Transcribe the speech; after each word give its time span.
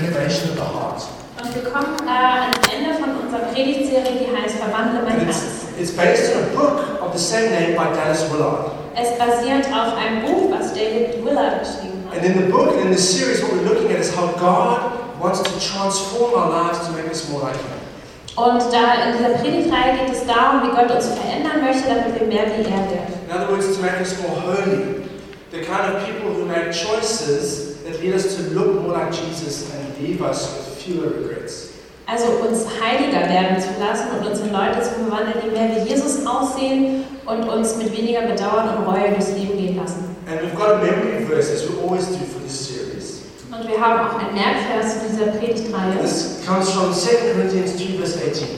renovation 0.00 0.50
of 0.50 0.56
the 0.56 0.64
heart. 0.64 1.02
Und 1.40 1.54
wir 1.54 1.70
kommen 1.70 1.94
äh, 2.06 2.10
ans 2.10 2.58
Ende 2.74 2.94
von 2.98 3.10
unserer 3.22 3.46
Predigtserie, 3.52 4.18
die 4.18 4.26
heißt 4.34 4.56
Verwandle 4.56 5.02
mein 5.04 5.20
And 5.20 5.26
Herz. 5.26 5.42
it's, 5.78 5.80
it's 5.80 5.92
based 5.96 6.34
on 6.34 6.42
a 6.42 6.56
book 6.56 7.00
of 7.00 7.12
the 7.12 7.18
same 7.18 7.50
name 7.50 7.76
by 7.76 7.94
Dallas 7.94 8.26
Willard. 8.32 8.72
Es 8.96 9.16
basiert 9.16 9.66
auf 9.70 9.94
einem 9.96 10.26
Buch, 10.26 10.50
was 10.50 10.72
David 10.74 11.24
Willard 11.24 11.60
geschrieben 11.62 12.02
hat. 12.10 12.16
And 12.18 12.24
in 12.26 12.34
the 12.42 12.50
book 12.50 12.74
and 12.74 12.86
in 12.86 12.92
the 12.92 13.00
series, 13.00 13.40
what 13.42 13.52
we're 13.52 13.68
looking 13.68 13.92
at 13.92 14.00
is 14.00 14.10
how 14.14 14.26
God 14.38 14.98
wants 15.20 15.40
to 15.42 15.50
transform 15.60 16.34
our 16.34 16.50
lives 16.50 16.84
to 16.86 16.92
make 16.92 17.08
us 17.08 17.28
more 17.28 17.42
like 17.42 17.54
Him. 17.56 17.78
Und 18.34 18.62
da 18.72 18.94
in 19.06 19.18
dieser 19.18 19.34
Predigtreihe 19.38 19.98
geht 19.98 20.14
es 20.14 20.26
darum, 20.26 20.62
wie 20.62 20.70
Gott 20.74 20.90
uns 20.94 21.06
verändern 21.06 21.62
möchte, 21.62 21.88
damit 21.88 22.18
wir 22.18 22.26
mehr 22.26 22.46
wie 22.46 22.62
er 22.62 22.82
werden. 22.90 23.14
In 23.28 23.34
other 23.34 23.48
words, 23.50 23.66
to 23.76 23.82
make 23.82 23.98
us 24.00 24.14
more 24.22 24.34
holy. 24.42 25.02
The 25.50 25.60
kind 25.62 25.94
of 25.94 26.04
people 26.04 26.30
who 26.34 26.44
make 26.46 26.70
choices 26.72 27.67
that 27.88 28.00
lead 28.00 28.14
us 28.14 28.36
to 28.36 28.42
look 28.50 28.82
more 28.82 28.92
like 28.92 29.12
Jesus 29.12 29.72
and 29.74 29.98
leave 29.98 30.20
us 30.20 30.56
with 30.56 30.82
fewer 30.82 31.08
regrets. 31.08 31.72
Also 32.06 32.26
uns 32.46 32.64
heiliger 32.80 33.20
werden 33.28 33.60
zu 33.60 33.68
lassen 33.78 34.08
und 34.16 34.26
uns 34.26 34.40
in 34.40 34.50
Leute 34.50 34.80
zu 34.80 34.90
verwandeln, 34.90 35.42
die 35.44 35.50
mehr 35.50 35.68
wie 35.76 35.88
Jesus 35.90 36.24
aussehen 36.26 37.04
und 37.26 37.48
uns 37.48 37.76
mit 37.76 37.94
weniger 37.96 38.22
Bedauern 38.22 38.78
und 38.78 38.86
Reue 38.86 39.10
durchs 39.10 39.32
Leben 39.32 39.58
gehen 39.58 39.76
lassen. 39.76 40.16
And 40.26 40.40
we've 40.40 40.56
got 40.56 40.70
a 40.70 40.78
memory 40.78 41.24
verse, 41.24 41.50
as 41.52 41.68
we 41.68 41.78
always 41.82 42.06
do 42.06 42.24
for 42.24 42.40
this 42.42 42.68
series. 42.68 43.22
Und 43.50 43.68
wir 43.68 43.78
haben 43.78 44.08
auch 44.08 44.18
einen 44.18 44.34
Merkvers 44.34 45.00
zu 45.00 45.08
dieser 45.10 45.32
Predigtreihe. 45.32 45.98
This 46.00 46.40
comes 46.46 46.70
from 46.70 46.92
2 46.92 47.32
Corinthians 47.32 47.76
2, 47.76 47.98
verse 47.98 48.18
18. 48.18 48.48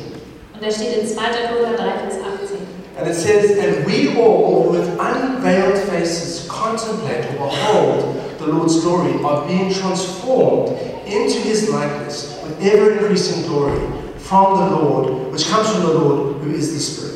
Und 0.55 0.63
der 0.63 0.71
steht 0.71 0.99
in 0.99 1.07
2. 1.07 1.15
Korinther 1.51 1.77
3, 1.77 1.85
Vers 1.99 2.15
18. 2.15 2.59
And 2.99 3.09
it 3.09 3.15
says, 3.15 3.59
And 3.59 3.87
we 3.87 4.15
all, 4.21 4.71
with 4.71 4.87
unveiled 4.99 5.79
faces, 5.79 6.47
contemplate 6.49 7.25
or 7.39 7.49
behold 7.49 8.30
the 8.41 8.53
Lord's 8.53 8.81
glory, 8.81 9.23
are 9.23 9.47
being 9.47 9.73
transformed 9.73 10.71
into 11.07 11.39
his 11.41 11.69
likeness 11.71 12.41
with 12.43 12.61
ever 12.63 12.93
increasing 12.93 13.47
glory 13.47 13.81
from 14.19 14.59
the 14.59 14.77
Lord, 14.77 15.33
which 15.33 15.47
comes 15.47 15.71
from 15.71 15.83
the 15.83 15.93
Lord, 15.93 16.43
who 16.43 16.51
is 16.51 16.73
the 16.73 16.81
Spirit. 16.81 17.11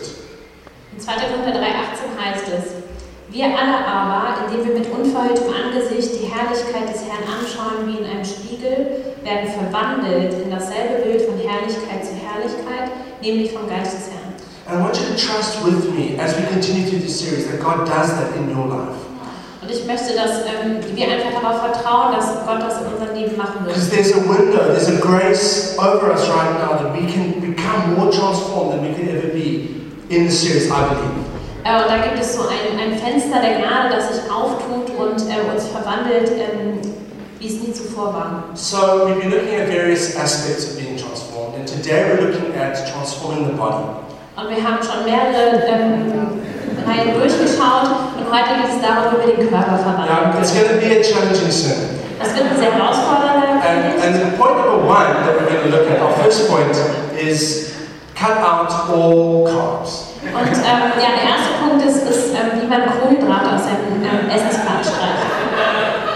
In 0.93 1.01
2. 1.01 1.07
Korinther 1.07 1.53
3, 1.53 1.67
18 1.67 2.19
heißt 2.19 2.49
es, 2.49 2.85
wir 3.31 3.47
alle 3.47 3.85
aber, 3.85 4.47
indem 4.47 4.65
wir 4.65 4.79
mit 4.79 4.89
unverhülltem 4.91 5.53
Angesicht 5.53 6.21
die 6.21 6.27
Herrlichkeit 6.27 6.89
des 6.89 7.03
Herrn 7.03 7.25
anschauen 7.27 7.87
wie 7.87 7.99
in 7.99 8.05
einem 8.05 8.25
Spiegel, 8.25 9.15
werden 9.25 9.51
verwandelt 9.51 10.35
in 10.35 10.51
dasselbe 10.51 11.03
Bild 11.03 11.23
von 11.23 11.39
Herrlichkeit 11.39 12.05
zu 12.05 12.15
Herrlichkeit, 12.15 12.93
nämlich 13.21 13.51
vom 13.51 13.69
Geist 13.69 13.95
des 13.95 14.11
Herrn. 14.11 14.35
And 14.67 14.79
I 14.79 14.83
want 14.83 14.97
you 14.97 15.05
to 15.07 15.17
trust 15.19 15.65
with 15.65 15.91
me 15.93 16.17
as 16.19 16.37
we 16.37 16.47
continue 16.47 16.89
through 16.89 17.01
this 17.01 17.19
series 17.19 17.47
that 17.49 17.61
God 17.61 17.87
does 17.87 18.15
that 18.15 18.35
in 18.37 18.49
your 18.49 18.67
life. 18.67 19.14
Und 19.65 19.71
ich 19.71 19.87
möchte, 19.87 20.13
dass 20.13 20.45
ähm, 20.45 20.77
wir 20.95 21.09
einfach 21.09 21.41
darauf 21.41 21.61
vertrauen, 21.73 22.15
dass 22.15 22.27
Gott 22.45 22.61
das 22.61 22.83
in 22.83 22.93
unserem 22.93 23.17
Leben 23.17 23.35
machen 23.39 23.65
wird. 23.65 23.75
Because 23.75 23.89
there's 23.89 24.13
a 24.13 24.21
window, 24.21 24.61
there's 24.61 24.89
a 24.89 25.01
grace 25.01 25.75
over 25.79 26.13
us 26.13 26.29
right 26.29 26.53
now 26.61 26.77
that 26.77 26.93
we 26.93 27.07
can 27.11 27.41
become 27.41 27.97
more 27.97 28.11
transformed 28.13 28.73
than 28.73 28.85
we 28.85 28.93
could 28.93 29.09
ever 29.09 29.33
be 29.33 29.89
in 30.11 30.29
the 30.29 30.31
series, 30.31 30.67
I 30.69 30.85
believe. 30.93 31.25
Äh, 31.65 31.81
und 31.81 31.89
da 31.89 31.97
gibt 31.97 32.21
es 32.21 32.37
so 32.37 32.43
ein, 32.43 32.77
ein 32.79 32.99
Fenster 32.99 33.41
der 33.41 33.57
Gnade, 33.57 33.97
das 33.97 34.15
sich 34.15 34.31
auftut 34.31 34.91
und 35.01 35.17
äh, 35.33 35.41
uns 35.49 35.65
verwandelt, 35.73 36.29
ähm, 36.29 36.81
wie 37.39 37.47
es 37.47 37.63
nie 37.63 37.73
zuvor 37.73 38.13
war. 38.13 38.45
So 38.53 38.77
we've 39.07 39.19
been 39.19 39.31
looking 39.31 39.59
at 39.59 39.69
various 39.69 40.15
aspects 40.15 40.69
of 40.69 40.77
being 40.77 40.99
transformed, 40.99 41.57
and 41.57 41.67
today 41.67 42.05
we're 42.05 42.21
looking 42.21 42.55
at 42.55 42.77
transforming 42.93 43.47
the 43.47 43.57
body. 43.57 43.89
Und 44.37 44.51
wir 44.51 44.63
haben 44.63 44.85
schon 44.85 45.09
mehrere 45.09 45.65
ähm, 45.65 46.13
Reihen 46.87 47.17
durchgeschaut 47.19 48.15
und 48.17 48.27
heute 48.29 48.61
geht 48.61 48.71
es 48.71 48.81
darum, 48.81 49.17
wie 49.17 49.27
wir 49.27 49.37
den 49.37 49.51
Körper 49.51 49.77
verwandeln 49.79 50.39
it's 50.41 50.53
going 50.53 50.69
to 50.69 50.77
be 50.77 50.93
a 50.93 51.03
challenging 51.03 51.51
sermon. 51.51 51.89
Das 52.19 52.35
wird 52.35 52.47
ein 52.51 52.57
sehr 52.57 52.73
herausfordernder 52.73 53.45
And, 53.65 54.15
the 54.15 54.37
point 54.37 54.57
number 54.57 54.85
one 54.85 55.25
that 55.25 55.35
we're 55.35 55.49
going 55.49 55.65
to 55.65 55.77
look 55.77 55.91
at, 55.91 56.01
our 56.01 56.13
first 56.23 56.49
point, 56.49 56.77
is 57.17 57.75
cut 58.15 58.37
out 58.39 58.71
all 58.89 59.45
carbs. 59.49 60.13
Und 60.23 60.49
ähm, 60.49 60.93
ja, 61.01 61.11
der 61.17 61.25
erste 61.33 61.53
Punkt 61.61 61.85
ist, 61.85 62.09
ist 62.09 62.35
ähm, 62.35 62.61
wie 62.61 62.67
man 62.67 62.83
Kohlenhydrate 62.87 63.55
aus 63.55 63.65
seinem 63.65 64.01
ähm, 64.05 64.29
Essensplan 64.31 64.85
streicht. 64.85 65.25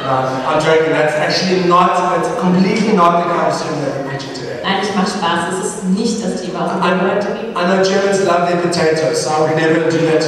No, 0.04 0.14
I'm 0.48 0.60
joking, 0.60 0.92
that's 0.92 1.14
actually 1.16 1.68
not, 1.68 2.16
it's 2.18 2.28
completely 2.40 2.94
not 2.94 3.24
the 3.24 3.28
kind 3.28 3.48
of 3.48 3.54
sermon 3.54 3.84
that 3.84 3.96
we're 3.96 4.08
preaching 4.08 4.37
mache 4.98 5.10
Spaß, 5.18 5.40
es 5.54 5.66
ist 5.66 5.84
nicht 5.94 6.16
das 6.24 6.42
Thema, 6.42 6.66
auf 6.66 6.72
dem 6.74 6.82
wir 6.82 7.14
heute. 7.14 7.28
I 7.54 7.62
know 7.66 7.82
Germans 7.82 8.24
love 8.26 8.46
their 8.50 8.58
potatoes, 8.60 9.22
so 9.24 9.30
I 9.30 9.40
would 9.46 9.56
never 9.56 9.86
do 9.90 9.98
that. 10.10 10.24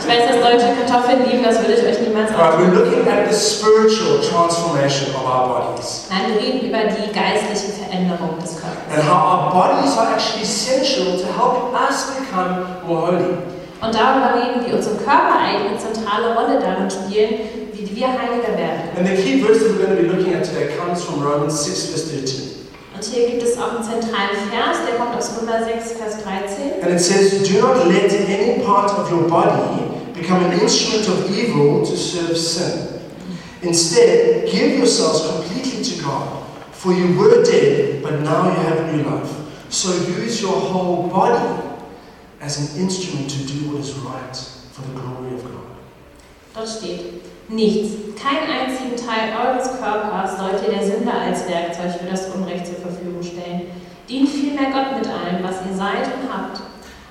Ich 0.00 0.06
weiß, 0.08 0.28
dass 0.28 0.38
Deutsche 0.40 0.68
Kartoffeln 0.76 1.24
lieben, 1.28 1.42
das 1.44 1.60
würde 1.60 1.74
ich 1.74 1.84
euch 1.86 2.00
niemals 2.00 2.30
Right, 2.32 2.58
we're 2.58 2.72
looking 2.74 3.06
at 3.08 3.28
the 3.30 3.36
spiritual 3.36 4.20
transformation 4.20 5.14
of 5.14 5.24
our 5.24 5.48
bodies 5.48 6.08
Nein, 6.10 6.32
wir 6.34 6.40
reden 6.40 6.68
über 6.68 6.78
die 6.88 7.12
geistliche 7.12 7.72
Veränderung 7.80 8.36
des 8.40 8.56
Körpers. 8.56 8.88
and 8.92 9.02
how 9.04 9.20
our 9.20 9.52
bodies 9.52 9.96
are 9.98 10.08
actually 10.12 10.42
essential 10.42 11.16
to 11.20 11.26
help 11.36 11.72
us 11.76 12.12
become 12.18 12.64
more 12.86 13.06
holy. 13.12 13.36
Und 13.80 13.94
darüber 13.94 14.34
reden, 14.36 14.66
wie 14.66 14.72
unsere 14.74 14.96
Körper 14.96 15.36
eine 15.40 15.76
zentrale 15.78 16.34
Rolle 16.34 16.58
darin 16.60 16.90
spielen, 16.90 17.70
wie 17.72 17.96
wir 17.96 18.08
heiliger 18.08 18.56
werden. 18.56 18.88
And 18.98 19.06
the 19.06 19.14
key 19.22 19.40
verse 19.40 19.60
that 19.60 19.70
we're 19.72 19.84
going 19.86 19.96
to 19.96 20.02
be 20.02 20.08
looking 20.08 20.34
at 20.34 20.44
today 20.44 20.68
comes 20.76 21.04
from 21.04 21.22
Romans 21.22 21.54
6, 21.64 21.86
verse 21.92 22.10
13. 22.10 22.49
Und 23.00 23.06
hier 23.06 23.30
gibt 23.30 23.42
es 23.42 23.56
auch 23.56 23.76
einen 23.76 23.82
zentralen 23.82 24.36
Vers, 24.50 24.76
der 24.86 24.98
kommt 24.98 25.16
aus 25.16 25.30
Römer 25.40 25.64
6, 25.64 25.92
Vers 25.92 26.22
13. 26.22 26.82
And 26.82 26.92
it 26.92 27.00
says, 27.00 27.48
Do 27.48 27.58
not 27.58 27.86
let 27.86 28.12
any 28.12 28.62
part 28.62 28.90
of 28.90 29.10
your 29.10 29.26
body 29.26 29.84
become 30.12 30.44
an 30.44 30.52
instrument 30.60 31.08
of 31.08 31.30
evil 31.30 31.82
to 31.82 31.96
serve 31.96 32.36
sin. 32.36 33.00
Instead, 33.62 34.50
give 34.50 34.76
yourselves 34.76 35.26
completely 35.26 35.82
to 35.82 36.02
God, 36.02 36.44
for 36.72 36.92
you 36.92 37.18
were 37.18 37.42
dead, 37.42 38.02
but 38.02 38.20
now 38.20 38.48
you 38.48 38.68
have 38.68 38.94
new 38.94 39.02
life. 39.04 39.32
So 39.70 39.94
use 40.20 40.42
your 40.42 40.60
whole 40.60 41.08
body 41.08 41.72
as 42.42 42.58
an 42.58 42.82
instrument 42.82 43.30
to 43.30 43.46
do 43.46 43.70
what 43.70 43.80
is 43.80 43.94
right 44.00 44.36
for 44.72 44.82
the 44.82 45.00
glory 45.00 45.36
of 45.36 45.42
God. 45.44 45.64
Dort 46.54 46.68
steht, 46.68 47.22
nichts, 47.50 48.14
keinen 48.20 48.48
einzigen 48.48 48.96
Teil 48.96 49.34
eures 49.34 49.78
Körpers 49.78 50.38
sollt 50.38 50.62
ihr 50.66 50.78
der 50.78 50.86
Sünde 50.86 51.12
als 51.12 51.48
Werkzeug 51.48 52.00
für 52.00 52.10
das 52.10 52.28
Unrecht 52.34 52.66
zur 52.66 52.76
Verfügung 52.76 53.22
stellen. 53.22 53.70
Dient 54.08 54.28
vielmehr 54.28 54.70
Gott 54.70 54.98
mit 54.98 55.06
allem, 55.06 55.42
was 55.42 55.56
ihr 55.68 55.76
seid 55.76 56.06
und 56.06 56.32
habt. 56.32 56.60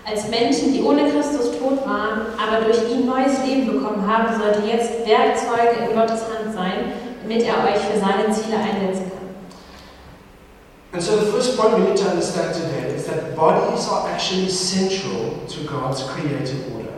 Als 0.05 0.27
Menschen, 0.29 0.73
die 0.73 0.81
ohne 0.81 1.09
Christus 1.11 1.51
tot 1.59 1.85
waren, 1.85 2.33
aber 2.37 2.65
durch 2.65 2.89
ihn 2.89 3.05
neues 3.05 3.43
Leben 3.45 3.67
bekommen 3.67 4.05
haben, 4.07 4.39
sollt 4.39 4.65
ihr 4.65 4.75
jetzt 4.75 5.05
Werkzeuge 5.05 5.89
in 5.89 5.95
Gottes 5.95 6.23
Hand 6.25 6.53
sein, 6.53 6.93
damit 7.21 7.43
er 7.43 7.63
euch 7.63 7.79
für 7.79 7.99
seine 7.99 8.33
Ziele 8.33 8.57
einsetzen 8.57 9.11
kann. 9.11 9.19
And 10.91 11.03
so 11.03 11.19
the 11.19 11.31
first 11.31 11.55
point 11.55 11.77
we 11.77 11.83
need 11.83 11.97
to 11.97 12.09
understand 12.09 12.55
today 12.55 12.95
is 12.95 13.05
that 13.05 13.35
bodies 13.35 13.87
are 13.87 14.09
actually 14.09 14.49
central 14.49 15.45
to 15.47 15.63
God's 15.65 16.01
creative 16.03 16.73
order. 16.73 16.88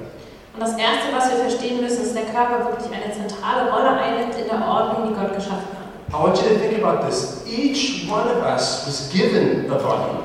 Und 0.53 0.59
das 0.59 0.71
Erste, 0.77 1.15
was 1.15 1.29
wir 1.31 1.37
verstehen 1.47 1.81
müssen, 1.81 2.03
ist, 2.03 2.13
dass 2.15 2.23
der 2.25 2.33
Körper 2.33 2.65
wirklich 2.65 2.91
eine 2.91 3.11
zentrale 3.13 3.71
Rolle 3.71 3.97
einnimmt 3.97 4.35
in 4.35 4.47
der 4.49 4.67
Ordnung, 4.67 5.07
die 5.09 5.13
Gott 5.15 5.33
geschaffen 5.33 5.71
hat. 5.71 5.87
I 6.11 6.13
want 6.21 6.35
you 6.37 6.49
to 6.49 6.55
think 6.59 6.83
about 6.83 7.07
this. 7.07 7.43
Each 7.47 8.05
one 8.11 8.27
of 8.27 8.43
us 8.43 8.83
was 8.85 9.09
given 9.13 9.71
a 9.71 9.75
body. 9.75 10.19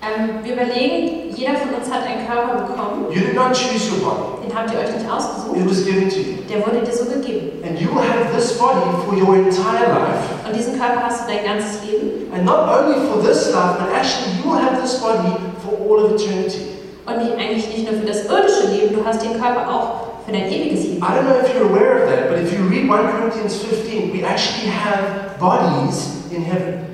Ähm, 0.00 0.44
wir 0.44 0.52
überlegen, 0.54 1.34
jeder 1.34 1.56
von 1.56 1.74
uns 1.74 1.90
hat 1.90 2.06
einen 2.06 2.24
Körper 2.24 2.62
bekommen, 2.62 3.10
You 3.10 3.18
did 3.20 3.34
not 3.34 3.50
choose 3.52 3.90
your 3.90 3.98
body. 4.06 4.46
den 4.46 4.56
habt 4.56 4.70
ihr 4.72 4.78
euch 4.78 4.94
nicht 4.94 5.10
ausgesucht, 5.10 5.56
It 5.58 5.68
was 5.68 5.84
given 5.84 6.08
to 6.08 6.16
you. 6.22 6.36
der 6.48 6.64
wurde 6.64 6.86
dir 6.86 6.94
so 6.94 7.04
gegeben. 7.06 7.58
And 7.66 7.80
you 7.80 7.90
will 7.90 8.06
have 8.06 8.30
this 8.32 8.56
body 8.56 8.78
for 9.04 9.12
your 9.18 9.34
entire 9.34 9.90
life. 9.90 10.22
Und 10.46 10.54
diesen 10.54 10.78
Körper 10.78 11.02
hast 11.02 11.26
du 11.26 11.32
dein 11.34 11.44
ganzes 11.44 11.82
Leben 11.82 12.30
And 12.32 12.44
not 12.44 12.68
only 12.70 12.94
for 13.10 13.18
this 13.20 13.50
life, 13.52 13.74
but 13.82 13.90
actually 13.92 14.38
you 14.38 14.52
will 14.52 14.62
have 14.62 14.80
this 14.80 15.00
body 15.02 15.34
for 15.66 15.74
all 15.82 16.04
of 16.04 16.12
eternity. 16.14 16.77
Und 17.08 17.24
nicht, 17.24 17.32
eigentlich 17.38 17.66
nicht 17.68 17.90
nur 17.90 18.00
für 18.00 18.06
das 18.06 18.24
irdische 18.24 18.66
Leben, 18.68 18.94
du 18.94 19.04
hast 19.04 19.22
den 19.22 19.40
Körper 19.40 19.68
auch 19.68 20.24
für 20.26 20.32
dein 20.32 20.46
ewiges 20.50 20.84
Leben. 20.84 21.02
I 21.02 21.06
don't 21.06 21.24
know 21.24 21.40
if 21.40 21.48
you're 21.54 21.68
aware 21.68 22.02
of 22.04 22.08
that, 22.10 22.28
but 22.28 22.38
if 22.38 22.52
you 22.52 22.64
read 22.68 22.88
1 22.88 23.10
Corinthians 23.16 23.56
15, 23.56 24.12
we 24.12 24.22
actually 24.24 24.68
have 24.70 25.38
bodies 25.40 26.24
in 26.30 26.42
heaven. 26.44 26.84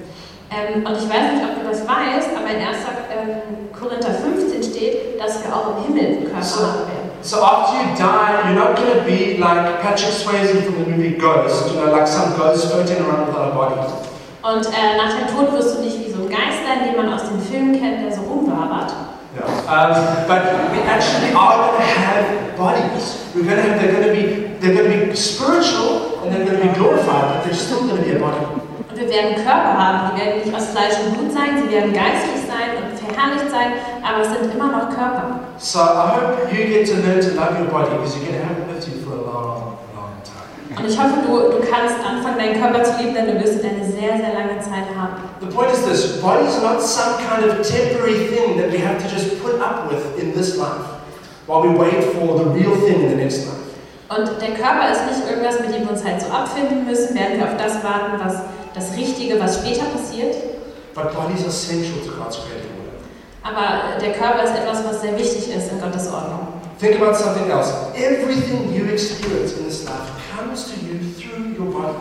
Ähm, 0.55 0.87
und 0.87 0.93
ich 0.97 1.09
weiß 1.11 1.35
nicht, 1.35 1.43
ob 1.43 1.61
du 1.63 1.69
das 1.69 1.81
weißt, 1.83 2.31
aber 2.37 2.47
in 2.47 2.63
1. 2.63 2.79
Ähm, 3.11 3.73
Korinther 3.75 4.15
15 4.15 4.63
steht, 4.63 5.19
dass 5.21 5.43
wir 5.43 5.51
auch 5.55 5.75
im 5.77 5.85
Himmel 5.95 6.31
Körper 6.31 6.43
So- 6.43 6.61
haben 6.63 6.79
werden. 6.87 7.05
So 7.23 7.41
after 7.43 7.75
you 7.81 7.97
die, 7.97 8.03
you're 8.03 8.55
not 8.55 8.77
going 8.77 8.93
to 8.93 9.03
be 9.07 9.39
like 9.41 9.81
Patrick 9.81 10.13
Swayze 10.13 10.61
from 10.63 10.75
the 10.85 10.91
movie 10.91 11.17
Ghost, 11.17 11.73
you 11.73 11.81
know, 11.81 11.91
like 11.91 12.07
some 12.07 12.37
ghost 12.37 12.71
floating 12.71 12.99
around 13.03 13.29
without 13.29 13.51
a 13.51 13.55
body. 13.55 13.81
Und 14.45 14.67
äh, 14.67 14.97
nach 14.99 15.09
dem 15.17 15.27
Tod 15.35 15.51
wirst 15.57 15.79
du 15.79 15.81
nicht 15.83 15.99
wie 16.07 16.13
so 16.13 16.21
ein 16.23 16.29
Geist 16.29 16.61
sein, 16.69 16.85
den 16.87 16.97
man 17.03 17.15
aus 17.15 17.23
dem 17.25 17.41
Film 17.41 17.73
kennt, 17.73 18.05
der 18.05 18.13
so 18.15 18.21
rumwabert. 18.29 18.93
Um, 19.65 20.29
but 20.29 20.45
we 20.73 20.79
actually 20.85 21.33
are 21.33 21.57
going 21.57 21.81
to 21.81 21.87
have 21.97 22.57
bodies. 22.57 23.33
We're 23.35 23.45
going 23.45 23.57
to 23.57 23.63
have. 23.63 23.81
They're 23.81 23.93
going 23.93 24.09
to 24.09 24.13
be. 24.13 24.45
They're 24.61 24.75
going 24.75 25.01
to 25.01 25.07
be 25.09 25.17
spiritual 25.17 26.23
and 26.23 26.33
they're 26.33 26.45
going 26.45 26.61
to 26.61 26.69
be 26.69 26.75
glorified, 26.75 27.35
but 27.35 27.45
they're 27.45 27.55
still 27.55 27.81
going 27.89 27.97
to 27.97 28.03
be 28.03 28.17
a 28.17 28.19
body. 28.19 28.45
Und 28.91 29.01
wir 29.01 29.09
werden 29.09 29.35
Körper 29.35 29.77
haben, 29.77 30.15
die 30.15 30.21
werden 30.21 30.41
nicht 30.45 30.55
aus 30.55 30.69
Fleisch 30.69 30.95
und 31.05 31.19
Blut 31.19 31.33
sein, 31.33 31.61
sie 31.61 31.75
werden 31.75 31.93
geistlich 31.93 32.47
sein 32.47 32.79
und 32.79 32.97
verherrlicht 32.97 33.51
sein, 33.51 33.73
aber 34.05 34.23
es 34.23 34.29
sind 34.29 34.55
immer 34.55 34.71
noch 34.71 34.89
Körper. 34.89 35.41
So 35.59 35.81
I 35.81 36.15
hope 36.15 36.53
you 36.53 36.67
get 36.69 36.87
to 36.89 36.95
learn 37.03 37.21
to 37.21 37.35
love 37.35 37.59
your 37.59 37.69
body 37.69 37.91
because 37.91 38.17
you're 38.17 38.31
going 38.31 38.41
to 38.41 38.47
have 38.47 38.64
Und 40.77 40.91
ich 40.91 40.99
hoffe, 40.99 41.23
du, 41.27 41.33
du 41.55 41.61
kannst 41.63 41.97
anfangen, 42.05 42.39
deinen 42.39 42.61
Körper 42.61 42.83
zu 42.83 42.99
lieben, 42.99 43.15
denn 43.15 43.27
du 43.27 43.35
wirst 43.41 43.63
ihn 43.63 43.71
eine 43.71 43.85
sehr, 43.85 44.17
sehr 44.19 44.35
lange 44.35 44.59
Zeit 44.59 44.91
haben. 44.91 45.23
The 45.41 45.47
point 45.47 45.71
is 45.71 45.85
this 45.85 46.21
body 46.21 46.47
is 46.47 46.61
not 46.61 46.83
some 46.83 47.15
kind 47.23 47.47
of 47.47 47.63
temporary 47.63 48.27
thing 48.29 48.59
that 48.59 48.73
we 48.73 48.79
have 48.79 48.99
to 48.99 49.09
just 49.09 49.41
put 49.43 49.61
up 49.61 49.91
with 49.91 50.03
in 50.19 50.35
this 50.35 50.57
life 50.57 50.99
while 51.47 51.63
we 51.63 51.71
wait 51.79 52.03
for 52.15 52.39
the 52.39 52.45
real 52.51 52.75
thing 52.87 53.03
in 53.03 53.11
the 53.11 53.17
next 53.17 53.47
life. 53.47 53.65
Und 54.09 54.41
der 54.41 54.55
Körper 54.55 54.93
ist 54.93 55.07
nicht 55.07 55.29
irgendwas, 55.29 55.61
mit 55.61 55.75
dem 55.75 55.85
wir 55.85 55.91
uns 55.93 56.05
halt 56.05 56.21
so 56.21 56.29
abfinden 56.29 56.85
müssen, 56.85 57.15
während 57.15 57.39
wir 57.39 57.45
auf 57.45 57.57
das 57.57 57.83
warten, 57.83 58.19
was 58.23 58.35
das 58.75 58.97
Richtige, 58.97 59.41
was 59.41 59.61
später 59.61 59.85
passiert. 59.87 60.35
But 60.95 61.15
bodies 61.15 61.43
are 61.45 61.51
central 61.51 62.03
to 62.05 62.13
God's 62.19 62.39
created 62.39 62.71
order. 62.79 62.95
Aber 63.43 63.99
der 64.01 64.13
Körper 64.13 64.45
ist 64.45 64.55
etwas, 64.55 64.85
was 64.85 65.01
sehr 65.01 65.17
wichtig 65.19 65.55
ist 65.55 65.73
in 65.73 65.81
Gottes 65.81 66.07
Ordnung. 66.13 66.49
Think 66.79 67.01
about 67.01 67.15
something 67.15 67.51
else. 67.51 67.73
Everything 67.95 68.73
you 68.75 68.84
experience 68.95 69.59
in 69.59 69.65
this 69.67 69.85
life 69.85 70.11
comes 70.37 70.65
to 70.71 70.75
you 70.87 70.99
through 71.19 71.55
your 71.59 71.71
body. 71.73 71.99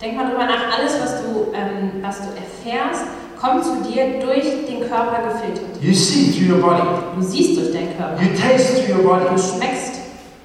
Denk 0.00 0.16
mal 0.16 0.26
drüber 0.30 0.46
nach, 0.46 0.76
alles, 0.78 0.94
was 1.00 1.22
du, 1.22 1.52
ähm, 1.54 2.02
was 2.02 2.18
du 2.18 2.28
erfährst, 2.36 3.02
kommt 3.40 3.64
zu 3.64 3.76
dir 3.88 4.18
durch 4.20 4.44
den 4.66 4.80
Körper 4.88 5.22
gefiltert. 5.32 5.80
You 5.82 5.92
see 5.92 6.30
through 6.32 6.56
your 6.56 6.62
body. 6.62 6.82
Du 7.16 7.22
siehst 7.22 7.56
durch 7.58 7.72
deinen 7.72 7.96
Körper. 7.96 8.20
You 8.22 8.28
taste 8.36 8.74
through 8.86 9.04
your 9.04 9.18
Du 9.18 9.26
body. 9.28 9.38
schmeckst, 9.42 9.94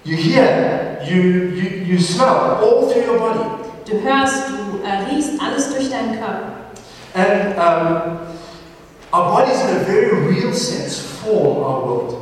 You 0.06 0.18
hear. 0.18 1.00
You, 1.06 1.22
you, 1.56 1.94
you 1.94 2.00
smell. 2.00 2.60
All 2.62 2.90
through 2.92 3.06
your 3.08 3.20
body. 3.20 3.40
du 3.86 4.02
hörst, 4.02 4.50
du 4.50 4.84
äh, 4.86 5.14
riechst, 5.16 5.32
alles 5.42 5.74
durch 5.74 5.90
deinen 5.90 6.20
Körper. 6.20 6.52
And 7.16 7.56
um, 7.58 8.20
our 9.14 9.30
bodies, 9.32 9.62
in 9.62 9.78
a 9.78 9.80
very 9.86 10.12
real 10.28 10.52
sense, 10.54 11.00
form 11.00 11.58
our 11.58 11.86
world. 11.86 12.16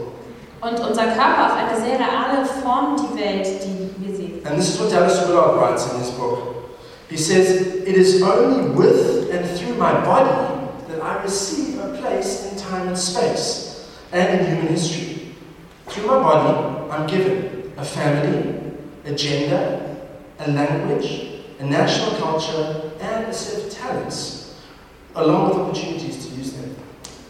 Und 0.62 0.80
unser 0.80 1.06
Körper 1.06 1.48
auf 1.48 1.54
eine 1.58 1.80
sehr 1.80 1.98
reale 1.98 2.46
Form 2.46 2.96
die 2.96 3.20
Welt, 3.20 3.48
die 3.66 3.90
wir 3.98 4.16
sehen. 4.16 4.46
And 4.46 4.58
this 4.58 4.76
is 4.76 4.80
what 4.80 4.92
Dallas 4.92 5.28
Willard 5.28 5.60
writes 5.60 5.92
in 5.92 6.00
his 6.00 6.12
book. 6.12 6.56
He 7.10 7.18
says, 7.18 7.50
It 7.86 7.98
is 7.98 8.22
only 8.22 8.70
with 8.70 9.30
and 9.34 9.46
through 9.58 9.76
my 9.76 9.94
body 10.06 10.30
that 10.88 11.02
I 11.02 11.24
receive 11.24 11.80
a 11.80 11.98
place 11.98 12.52
in 12.52 12.58
time 12.58 12.88
and 12.90 12.98
space 12.98 13.90
and 14.12 14.40
in 14.40 14.46
human 14.46 14.68
history. 14.68 15.36
Through 15.88 16.08
my 16.08 16.22
body, 16.22 16.92
I'm 16.92 17.08
given 17.08 17.74
a 17.78 17.84
family, 17.84 18.54
a 19.06 19.16
gender, 19.16 19.98
a 20.40 20.52
language, 20.52 21.42
a 21.60 21.66
national 21.66 22.16
culture, 22.20 22.92
and 23.02 23.26
a 23.26 23.34
set 23.34 23.66
of 23.66 23.74
talents, 23.74 24.62
along 25.16 25.50
with 25.50 25.58
opportunities 25.58 26.26
to 26.28 26.36
use 26.36 26.54
them. 26.54 26.76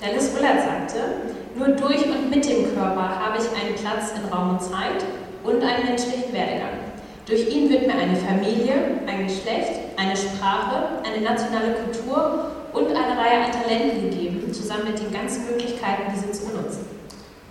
Dennis 0.01 0.33
Willard 0.33 0.59
sagte, 0.59 1.40
nur 1.57 1.69
durch 1.69 2.05
und 2.05 2.29
mit 2.29 2.45
dem 2.47 2.73
Körper 2.75 3.01
habe 3.19 3.37
ich 3.37 3.47
einen 3.59 3.75
Platz 3.75 4.11
in 4.15 4.31
Raum 4.33 4.51
und 4.51 4.61
Zeit 4.61 5.03
und 5.43 5.61
einen 5.63 5.85
menschlichen 5.85 6.33
Werdegang. 6.33 6.79
Durch 7.25 7.47
ihn 7.49 7.69
wird 7.69 7.87
mir 7.87 7.93
eine 7.93 8.15
Familie, 8.17 8.73
ein 9.07 9.27
Geschlecht, 9.27 9.71
eine 9.97 10.15
Sprache, 10.17 10.99
eine 11.03 11.23
nationale 11.23 11.73
Kultur 11.73 12.51
und 12.73 12.87
eine 12.87 13.17
Reihe 13.17 13.45
an 13.45 13.51
Talenten 13.51 14.09
gegeben, 14.09 14.51
zusammen 14.53 14.85
mit 14.85 14.99
den 14.99 15.11
ganzen 15.11 15.45
Möglichkeiten, 15.45 16.03
diese 16.13 16.31
zu 16.31 16.47
benutzen. 16.51 16.85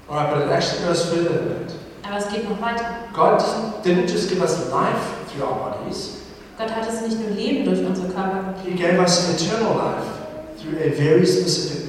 Alright, 0.09 0.35
but 0.35 0.45
it 0.47 0.51
actually 0.51 0.85
goes 0.87 1.03
further 1.05 1.31
than 1.31 1.49
that. 1.49 1.75
Aber 2.09 2.19
es 2.19 2.29
geht 2.29 2.49
noch 2.49 2.61
weiter. 2.61 2.85
God 3.15 3.41
didn't- 3.85 4.11
just 4.11 4.29
give 4.29 4.41
us 4.43 4.59
life 4.71 4.99
through 5.31 5.47
our 5.47 5.71
bodies, 5.71 6.17
Gott 6.59 6.75
hat 6.75 6.87
es 6.89 7.01
nicht 7.03 7.21
nur 7.21 7.31
Leben 7.31 7.65
durch 7.65 7.79
unsere 7.81 8.09
Körper 8.09 8.55
He 8.65 8.71
gegeben, 8.73 8.97
gave 8.97 9.01
us 9.01 9.31
eternal 9.31 9.77
life 9.77 10.09
through 10.61 10.77
a 10.81 10.91
very 10.91 11.25
specific. 11.25 11.87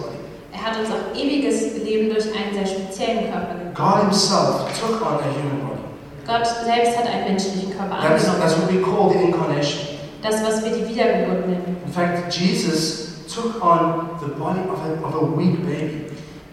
Er 0.62 0.72
hat 0.72 0.80
uns 0.80 0.90
auch 0.90 1.16
ewiges 1.18 1.84
Leben 1.84 2.10
durch 2.14 2.26
einen 2.26 2.54
sehr 2.54 2.68
speziellen 2.68 3.32
Körper 3.32 3.54
gegeben. 3.56 3.74
God 3.74 4.02
Himself 4.04 4.80
took 4.80 5.02
on 5.02 5.14
a 5.16 5.30
human 5.34 5.68
body. 5.68 5.82
Gott 6.28 6.46
selbst 6.46 6.98
hat 6.98 7.08
einen 7.08 7.26
menschlichen 7.26 7.76
Körper 7.76 7.98
That's, 8.02 8.26
that's 8.26 8.54
angenommen. 8.54 8.62
what 8.62 8.74
we 8.74 8.82
call 8.82 9.10
the 9.10 9.26
incarnation. 9.26 9.80
Das, 10.22 10.44
was 10.46 10.64
wir 10.64 10.72
die 10.72 10.88
Wiedergeburt 10.88 11.48
nennen. 11.48 11.78
In 11.86 11.92
fact, 11.92 12.32
Jesus 12.34 13.26
took 13.34 13.64
on 13.64 14.10
the 14.22 14.28
body 14.38 14.62
of 14.70 14.78
a, 14.86 15.08
of 15.08 15.16
a 15.16 15.38
weak 15.38 15.66
baby. 15.66 16.06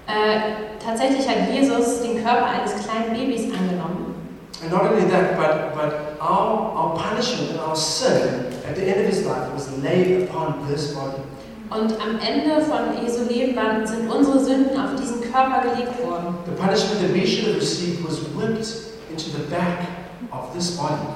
Äh, 0.06 0.80
tatsächlich 0.82 1.28
hat 1.28 1.52
Jesus 1.52 2.00
den 2.00 2.24
Körper 2.24 2.46
eines 2.46 2.72
kleinen 2.82 3.12
Babys 3.12 3.44
angenommen. 3.52 4.14
And 4.62 4.72
not 4.72 4.82
only 4.90 5.04
that, 5.10 5.36
but, 5.36 5.74
but 5.74 6.18
our, 6.20 6.72
our 6.74 6.94
punishment 6.96 7.50
and 7.50 7.60
our 7.60 7.76
sin 7.76 8.46
at 8.66 8.74
the 8.74 8.82
end 8.82 9.00
of 9.00 9.06
His 9.06 9.24
life 9.26 9.52
was 9.54 9.68
laid 9.82 10.22
upon 10.28 10.66
this 10.66 10.94
body. 10.94 11.22
Und 11.70 11.92
am 12.00 12.16
Ende 12.18 12.62
von 12.64 12.96
Jesu 13.04 13.24
Leben 13.28 13.54
waren, 13.54 13.86
sind 13.86 14.10
unsere 14.10 14.42
Sünden 14.42 14.78
auf 14.80 14.98
diesen 14.98 15.20
Körper 15.20 15.68
gelegt 15.68 16.00
worden. 16.02 16.34
The 16.46 16.52
punishment 16.52 17.00
that 17.02 17.12
we 17.12 17.26
should 17.26 17.46
have 17.48 17.60
received 17.60 18.02
was 18.02 18.20
whipped 18.34 18.64
into 19.10 19.28
the 19.36 19.44
back 19.50 19.84
of 20.32 20.52
this 20.54 20.76
body. 20.76 21.12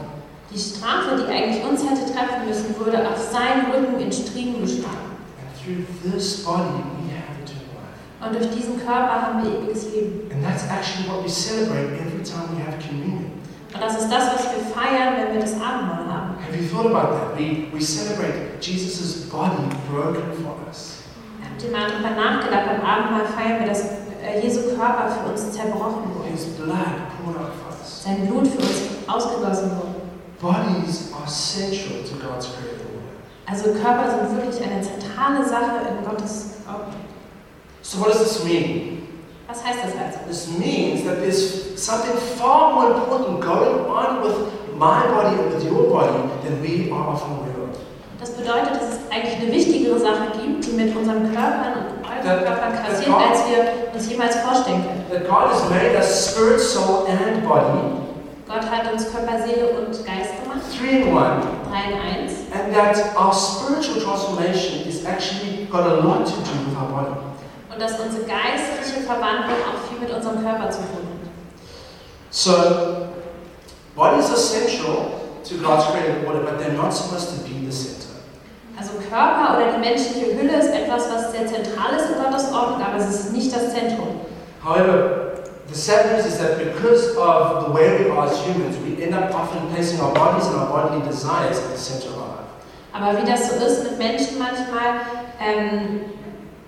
Die 0.53 0.59
Strafe, 0.59 1.17
die 1.17 1.33
eigentlich 1.33 1.65
uns 1.65 1.81
hätte 1.81 2.05
treffen 2.13 2.47
müssen, 2.47 2.77
wurde 2.79 3.09
auf 3.09 3.17
seinen 3.17 3.73
Rücken 3.73 3.99
in 3.99 4.13
Striemen 4.13 4.61
geschlagen. 4.61 5.17
And 5.41 5.49
through 5.57 6.13
this 6.13 6.45
body, 6.45 6.85
we 7.01 7.09
have 7.17 7.33
eternal 7.41 7.73
life. 7.73 8.21
Und 8.21 8.35
durch 8.37 8.51
diesen 8.55 8.77
Körper 8.77 9.23
haben 9.23 9.43
wir 9.43 9.57
ewiges 9.57 9.89
Leben. 9.95 10.29
And 10.31 10.45
that's 10.45 10.69
actually 10.69 11.09
what 11.09 11.25
we 11.25 11.31
celebrate 11.31 11.97
every 11.97 12.21
time 12.23 12.53
we 12.53 12.61
have 12.61 12.77
communion. 12.77 13.33
Und 13.73 13.81
das 13.81 13.97
ist 14.03 14.13
das, 14.13 14.37
was 14.37 14.45
wir 14.53 14.61
feiern, 14.69 15.17
wenn 15.17 15.33
wir 15.33 15.41
das 15.41 15.55
Abendmahl 15.55 16.05
haben. 16.05 16.22
You 16.63 16.69
thought 16.69 16.87
about 16.87 17.11
that? 17.11 17.37
We, 17.37 17.69
we 17.73 17.81
celebrate 17.81 18.61
Jesus' 18.61 19.29
body 19.29 19.67
broken 19.91 20.31
for 20.45 20.55
us. 20.69 21.03
Habt 21.43 21.61
ihr 21.65 21.73
mal 21.73 21.91
darüber 21.91 22.11
nachgedacht? 22.11 22.67
Beim 22.67 22.81
Abendmahl 22.81 23.27
feiern 23.27 23.61
wir, 23.61 23.67
dass 23.67 23.83
äh, 24.23 24.41
Jesu 24.41 24.77
Körper 24.77 25.11
für 25.11 25.33
uns 25.33 25.51
zerbrochen 25.51 26.15
wurde. 26.15 26.29
His 26.31 26.45
blood 26.55 26.77
poured 27.19 27.37
out 27.37 27.51
for 27.57 27.73
us. 27.73 28.05
Sein 28.05 28.29
Blut 28.29 28.47
für 28.47 28.59
uns 28.59 29.09
ausgegossen 29.09 29.73
wurde. 29.73 30.03
Bodies 30.41 31.11
are 31.13 31.27
central 31.27 32.05
to 32.05 32.15
God's 32.25 32.47
created 32.55 32.87
order. 32.95 33.11
Also 33.47 33.73
Körper 33.73 34.29
sind 34.29 34.37
wirklich 34.37 34.63
eine 34.63 34.83
zentrale 34.83 35.45
Sache 35.45 35.81
in 35.91 36.05
Gottes 36.05 36.59
Augen. 36.69 36.95
So 37.83 37.99
what 37.99 38.13
does 38.13 38.21
this 38.23 38.45
mean? 38.45 39.03
Was 39.49 39.65
heißt 39.65 39.81
das 39.83 39.97
also? 39.97 40.19
This 40.29 40.47
means 40.57 41.03
that 41.07 41.19
there's 41.19 41.62
something 41.83 42.17
far 42.39 42.75
more 42.75 42.95
important 42.95 43.41
going 43.41 43.87
on 43.91 44.23
with 44.23 44.53
my 44.79 45.05
body 45.07 45.37
and 45.37 45.53
with 45.53 45.65
your 45.65 45.91
body 45.91 46.15
than 46.45 46.63
we 46.63 46.91
are 46.93 47.09
often 47.09 47.33
aware 47.33 47.69
of. 47.69 47.77
Das 48.21 48.31
bedeutet, 48.31 48.71
dass 48.71 48.89
es 48.93 48.99
eigentlich 49.11 49.37
eine 49.41 49.53
wichtigere 49.53 49.99
Sache 49.99 50.31
gibt, 50.41 50.65
die 50.65 50.73
mit 50.73 50.95
unseren 50.97 51.35
Körpern 51.35 51.99
und 51.99 52.23
Körpern 52.23 52.73
das 52.73 52.87
passiert, 52.87 53.17
als 53.17 53.41
wir 53.49 53.93
uns 53.93 54.09
jemals 54.09 54.37
vorstellen 54.37 54.85
können. 54.85 55.05
That 55.11 55.29
God 55.29 55.51
has 55.51 55.69
made 55.69 55.97
us 55.97 56.31
spirit, 56.31 56.61
soul, 56.61 57.07
and 57.09 57.43
body, 57.43 57.99
Gott 58.47 58.63
hat 58.71 58.93
uns 58.93 59.11
Körper, 59.11 59.43
Seele 59.43 59.71
und 59.71 59.91
Geist 60.07 60.39
gemacht, 60.41 60.61
three 60.79 61.03
in 61.03 61.17
one, 61.17 61.43
drei 61.69 61.91
in 61.91 61.99
eins. 61.99 62.33
and 62.55 62.73
that 62.73 62.95
our 63.17 63.33
spiritual 63.35 64.01
transformation 64.01 64.87
is 64.87 65.05
actually 65.05 65.67
got 65.67 65.85
a 65.85 65.95
lot 66.07 66.25
to 66.27 66.37
do 66.47 66.55
with 66.63 66.77
our 66.79 66.89
body. 66.95 67.17
Und 67.73 67.81
dass 67.83 67.99
unsere 67.99 68.23
geistliche 68.23 69.01
Verwandlung 69.03 69.59
auch 69.67 69.83
viel 69.91 69.99
mit 69.99 70.15
unserem 70.15 70.45
Körper 70.45 70.71
zu 70.71 70.79
tun 70.79 71.03
hat. 71.11 71.12
So, 72.33 73.13
bodies 73.95 74.31
are 74.31 74.37
central 74.37 75.39
to 75.45 75.55
God's 75.59 75.85
created 75.93 76.25
order, 76.25 76.43
but 76.43 76.59
they're 76.59 76.73
not 76.73 76.89
supposed 76.91 77.29
to 77.37 77.45
be 77.45 77.67
the 77.67 77.73
center. 77.73 78.09
Also 78.79 78.93
Körper 79.11 79.57
oder 79.57 79.73
die 79.73 79.79
menschliche 79.79 80.35
Hülle 80.35 80.59
ist 80.59 80.71
etwas, 80.71 81.13
was 81.13 81.31
sehr 81.31 81.47
zentral 81.47 81.95
ist 81.95 82.09
in 82.09 82.23
Gottes 82.23 82.51
Ordnung, 82.51 82.81
aber 82.81 82.97
es 82.97 83.11
ist 83.11 83.33
nicht 83.33 83.55
das 83.55 83.75
Zentrum. 83.75 84.23
However, 84.65 85.43
the 85.69 85.75
sad 85.75 86.07
news 86.11 86.25
is 86.25 86.39
that 86.39 86.57
because 86.57 87.15
of 87.19 87.67
the 87.67 87.73
way 87.75 88.03
we 88.03 88.11
are 88.11 88.25
as 88.27 88.41
humans, 88.47 88.79
we 88.79 89.05
end 89.05 89.15
up 89.15 89.35
often 89.35 89.69
placing 89.75 90.01
our 90.01 90.15
bodies 90.15 90.47
and 90.47 90.57
our 90.57 90.69
bodily 90.69 91.07
desires 91.07 91.59
at 91.59 91.71
the 91.71 91.79
center 91.79 92.09
of 92.09 92.23
our 92.23 92.29
life. 92.29 92.49
Aber 92.95 93.21
wie 93.21 93.31
das 93.31 93.51
so 93.51 93.63
ist 93.63 93.85
mit 93.85 93.99
Menschen 93.99 94.39
manchmal, 94.39 95.05
ähm, 95.39 96.01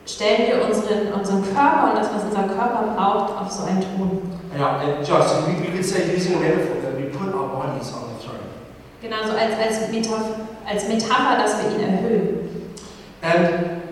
stellen 0.04 0.46
wir 0.46 0.66
unseren, 0.66 1.10
unseren 1.14 1.42
Körper 1.42 1.88
und 1.88 1.98
das, 1.98 2.08
was 2.14 2.22
unser 2.24 2.52
Körper 2.52 2.94
braucht, 2.94 3.32
auf 3.40 3.50
so 3.50 3.64
einen 3.64 3.80
Thron. 3.80 4.33
Yeah, 4.56 4.82
and 4.82 5.06
Josh, 5.06 5.46
we, 5.48 5.60
we 5.60 5.72
could 5.72 5.84
say, 5.84 6.12
using 6.12 6.34
a 6.34 6.40
metaphor, 6.40 6.80
that 6.82 6.94
we 6.94 7.08
put 7.08 7.34
our 7.34 7.48
bodies 7.48 7.92
on 7.92 8.14
the 8.14 8.22
throne. 8.22 8.38
Genauso 9.02 9.36
als, 9.36 9.54
als, 9.58 9.90
Metapher, 9.90 10.46
als 10.64 10.88
Metapher, 10.88 11.36
dass 11.36 11.62
wir 11.62 11.72
ihn 11.72 11.80
erhöhen. 11.80 12.74
And 13.22 13.82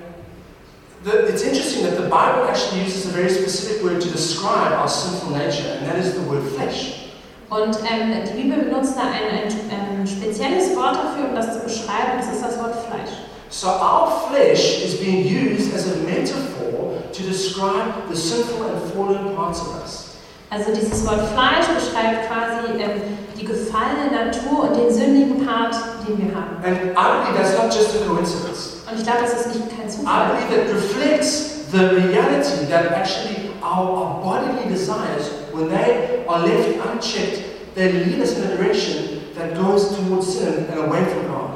the, 1.03 1.27
it's 1.27 1.43
interesting 1.43 1.85
that 1.85 1.97
the 1.97 2.09
Bible 2.09 2.45
actually 2.49 2.83
uses 2.83 3.07
a 3.07 3.11
very 3.11 3.29
specific 3.29 3.83
word 3.83 4.01
to 4.03 4.11
describe 4.11 4.73
our 4.73 4.89
sinful 4.89 5.31
nature, 5.31 5.67
and 5.79 5.87
that 5.87 5.97
is 5.97 6.15
the 6.15 6.23
word 6.23 6.45
flesh. 6.53 7.11
Und 7.51 7.77
ähm, 7.91 8.25
die 8.25 8.43
Bibel 8.43 8.65
benutzt 8.65 8.97
da 8.97 9.03
ein, 9.03 9.29
ein, 9.29 10.01
ein 10.01 10.07
spezielles 10.07 10.75
Wort 10.77 10.97
dafür, 10.97 11.29
um 11.29 11.35
das 11.35 11.53
zu 11.53 11.65
beschreiben. 11.65 12.19
Das 12.19 12.33
ist 12.33 12.43
das 12.43 12.59
Wort 12.59 12.75
Fleisch. 12.87 13.11
So 13.51 13.69
our 13.69 14.29
flesh 14.31 14.83
is 14.83 14.95
being 14.99 15.27
used 15.27 15.75
as 15.75 15.87
a 15.93 15.97
metaphor 15.97 17.03
to 17.13 17.23
describe 17.23 18.09
the 18.09 18.17
sinful 18.17 18.65
and 18.65 18.93
fallen 18.93 19.37
parts 19.37 19.61
of 19.61 19.83
us. 19.83 20.02
Also 20.53 20.71
dieses 20.71 21.07
Wort 21.07 21.21
Fleisch 21.33 21.65
beschreibt 21.73 22.29
quasi 22.29 22.77
ähm, 22.79 23.01
die 23.41 23.45
gefallene 23.47 24.13
Natur 24.13 24.69
und 24.69 24.77
den 24.77 24.93
sündigen 24.93 25.47
Part, 25.47 25.75
den 26.07 26.19
wir 26.19 26.35
haben. 26.35 26.61
And 26.63 26.77
I 26.93 27.25
believe 27.25 27.39
that's 27.41 27.57
not 27.57 27.73
just 27.73 27.97
a 27.97 28.05
coincidence. 28.07 28.83
Und 28.85 28.99
ich 28.99 29.05
glaube, 29.05 29.21
das 29.23 29.33
ist 29.33 29.55
nicht 29.55 29.71
kein 29.75 29.89
I 29.89 29.91
Zufall. 29.91 30.29
believe 30.29 30.53
that 30.53 30.75
reflects 30.75 31.65
the 31.73 31.79
reality 31.97 32.69
that 32.69 32.93
actually 32.93 33.49
our, 33.65 33.89
our 33.97 34.21
bodily 34.21 34.69
desires, 34.69 35.33
when 35.55 35.71
they 35.71 36.21
are 36.29 36.45
left 36.47 36.69
unchecked, 36.85 37.41
they 37.75 37.91
lead 37.91 38.21
us 38.21 38.37
in 38.37 38.45
a 38.45 38.55
direction 38.55 39.23
that 39.35 39.55
goes 39.57 39.97
towards 39.97 40.37
sin 40.37 40.67
and 40.71 40.79
away 40.85 41.03
from 41.09 41.33
God. 41.33 41.49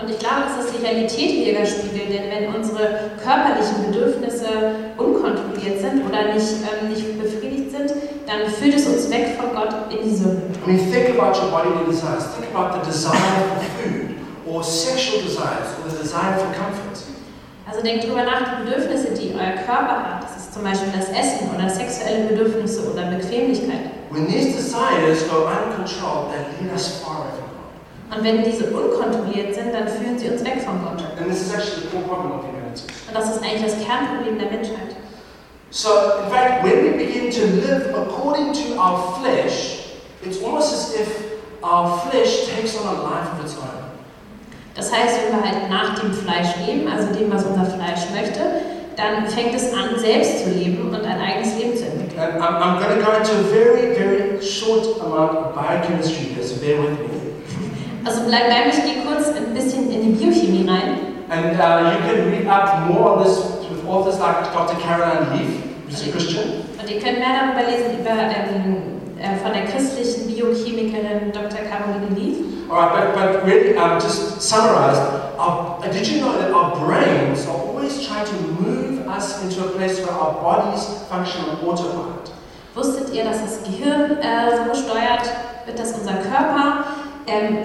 Und 0.00 0.10
ich 0.10 0.18
glaube, 0.18 0.48
dass 0.48 0.64
das 0.64 0.72
die 0.74 0.84
Realität 0.84 1.46
widerspiegelt, 1.46 2.08
denn 2.08 2.24
wenn 2.32 2.54
unsere 2.54 3.12
körperlichen 3.22 3.84
Bedürfnisse 3.92 4.48
unkontrolliert 4.96 5.78
sind 5.78 6.02
oder 6.08 6.34
nicht, 6.34 6.50
ähm, 6.66 6.88
nicht 6.90 7.20
befriedigt 7.22 7.54
sind, 7.62 7.63
dann 8.34 8.50
führt 8.50 8.74
es 8.74 8.86
uns 8.86 9.10
weg 9.10 9.36
von 9.38 9.54
Gott 9.54 9.74
in 9.90 10.08
die 10.08 10.14
Sünde. 10.14 10.42
I 10.66 10.70
mean, 10.70 10.90
think 10.90 11.18
about 11.18 11.38
your 11.38 11.50
bodily 11.50 11.84
desires. 11.86 12.24
Think 12.34 12.54
about 12.54 12.74
the 12.78 12.90
desire 12.90 13.12
for 13.48 13.60
food, 13.78 14.16
or 14.46 14.64
sexual 14.64 15.22
desires, 15.22 15.68
or 15.78 15.90
the 15.90 16.02
desire 16.02 16.38
for 16.38 16.50
comfort. 16.52 16.98
Also 17.66 17.80
denkt 17.82 18.04
drüber 18.04 18.24
nach, 18.24 18.58
die 18.58 18.64
Bedürfnisse, 18.64 19.14
die 19.14 19.34
euer 19.34 19.56
Körper 19.64 20.04
hat. 20.04 20.24
Das 20.24 20.36
ist 20.36 20.54
zum 20.54 20.62
Beispiel 20.62 20.92
das 20.92 21.08
Essen 21.08 21.48
oder 21.54 21.68
sexuelle 21.68 22.28
Bedürfnisse 22.28 22.90
oder 22.90 23.06
Bequemlichkeit. 23.06 23.90
When 24.10 24.26
these 24.28 24.52
desires 24.52 25.26
go 25.28 25.48
uncontrolled, 25.48 26.30
they 26.30 26.44
lead 26.60 26.72
us 26.72 27.00
far 27.02 27.24
away 27.24 27.32
from 27.34 27.48
God. 27.50 28.18
Und 28.18 28.24
wenn 28.24 28.44
diese 28.44 28.66
unkontrolliert 28.66 29.54
sind, 29.54 29.72
dann 29.72 29.88
führen 29.88 30.18
sie 30.18 30.28
uns 30.28 30.44
weg 30.44 30.60
von 30.64 30.82
Gott. 30.84 31.02
And 31.18 31.28
this 31.28 31.40
is 31.40 31.52
actually 31.52 31.88
the 31.88 31.96
core 31.96 32.04
problem 32.04 32.32
of 32.32 32.44
humanity. 32.44 32.84
Und 33.08 33.14
das 33.14 33.34
ist 33.34 33.42
eigentlich 33.42 33.64
das 33.64 33.84
Kernproblem 33.84 34.38
der 34.38 34.50
Menschheit. 34.50 34.94
So, 35.74 36.22
in 36.22 36.30
fact, 36.30 36.62
when 36.62 36.84
we 36.84 37.04
begin 37.04 37.32
to 37.32 37.46
live 37.66 37.98
according 37.98 38.52
to 38.52 38.78
our 38.78 39.18
flesh, 39.18 39.90
it's 40.22 40.40
almost 40.40 40.72
as 40.72 40.94
if 40.94 41.42
our 41.64 41.98
flesh 41.98 42.46
takes 42.46 42.78
on 42.78 42.94
a 42.94 43.02
life 43.02 43.26
of 43.32 43.44
its 43.44 43.56
own. 43.58 43.90
Das 44.76 44.92
heißt, 44.92 45.18
wenn 45.18 45.32
wir 45.32 45.42
halt 45.42 45.68
nach 45.68 45.98
dem 45.98 46.12
Fleisch 46.12 46.54
leben, 46.64 46.86
also 46.86 47.12
dem, 47.12 47.28
was 47.32 47.44
unser 47.44 47.64
Fleisch 47.64 48.08
möchte, 48.14 48.40
dann 48.94 49.26
fängt 49.26 49.52
es 49.56 49.72
an, 49.72 49.98
selbst 49.98 50.44
zu 50.44 50.50
leben 50.50 50.90
und 50.90 50.94
ein 50.94 51.20
eigenes 51.20 51.58
Leben 51.58 51.76
zu 51.76 51.86
entwickeln. 51.86 52.20
And 52.20 52.40
I'm, 52.40 52.62
I'm 52.62 52.78
going 52.78 52.96
to 52.96 53.04
go 53.04 53.10
into 53.16 53.32
a 53.32 53.42
very, 53.42 53.96
very 53.96 54.40
short 54.40 55.00
amount 55.00 55.36
of 55.36 55.54
biochemistry 55.56 56.40
so 56.40 56.54
bear 56.60 56.80
with 56.82 57.00
me. 57.00 57.10
Also 58.04 58.20
bleib 58.28 58.46
bei 58.48 58.66
mir, 58.66 58.68
ich 58.68 58.84
gehe 58.84 59.02
kurz 59.02 59.26
ein 59.36 59.52
bisschen 59.52 59.90
in 59.90 60.02
die 60.02 60.24
Biochemie 60.24 60.68
rein. 60.68 61.14
And 61.30 61.58
uh, 61.58 61.90
you 61.90 61.98
can 62.06 62.30
read 62.30 62.46
up 62.46 62.86
more 62.86 63.16
on 63.16 63.24
this 63.24 63.54
with 63.70 63.84
authors 63.86 64.20
like 64.20 64.52
Dr. 64.52 64.78
Caroline 64.80 65.30
Leaf, 65.32 65.63
who's 65.86 66.06
a 66.06 66.10
Christian. 66.10 66.64
Und 66.80 66.90
ihr 66.90 67.00
könnt 67.00 67.18
mehr 67.18 67.34
darüber 67.40 67.70
lesen 67.70 67.98
über, 68.00 68.10
ähm, 68.10 68.94
äh, 69.18 69.36
von 69.42 69.52
der 69.52 69.64
christlichen 69.64 70.26
Biochemikerin 70.26 71.32
Dr. 71.32 71.60
Caroline 71.64 72.14
Leaf. 72.14 72.38
All 72.70 72.76
right, 72.76 73.14
but, 73.14 73.14
but 73.14 73.46
really, 73.46 73.76
um, 73.76 74.00
just 74.00 74.40
summarized, 74.40 75.00
our, 75.38 75.80
did 75.92 76.06
you 76.06 76.20
know 76.20 76.32
that 76.38 76.50
our 76.50 76.74
brains 76.84 77.46
are 77.46 77.56
always 77.56 78.06
trying 78.06 78.26
to 78.26 78.34
move 78.60 79.06
us 79.06 79.42
into 79.42 79.64
a 79.64 79.68
place 79.70 80.00
where 80.00 80.12
our 80.12 80.34
bodies 80.42 80.84
function 81.08 81.44
on 81.44 81.56
autopilot? 81.64 82.32
Wusstet 82.74 83.14
ihr, 83.14 83.24
dass 83.24 83.40
das 83.40 83.62
Gehirn 83.62 84.18
äh, 84.18 84.50
so 84.56 84.74
steuert 84.74 85.28
wird, 85.66 85.78
dass 85.78 85.92
unser 85.92 86.14
Körper 86.14 86.84
ähm, 87.26 87.58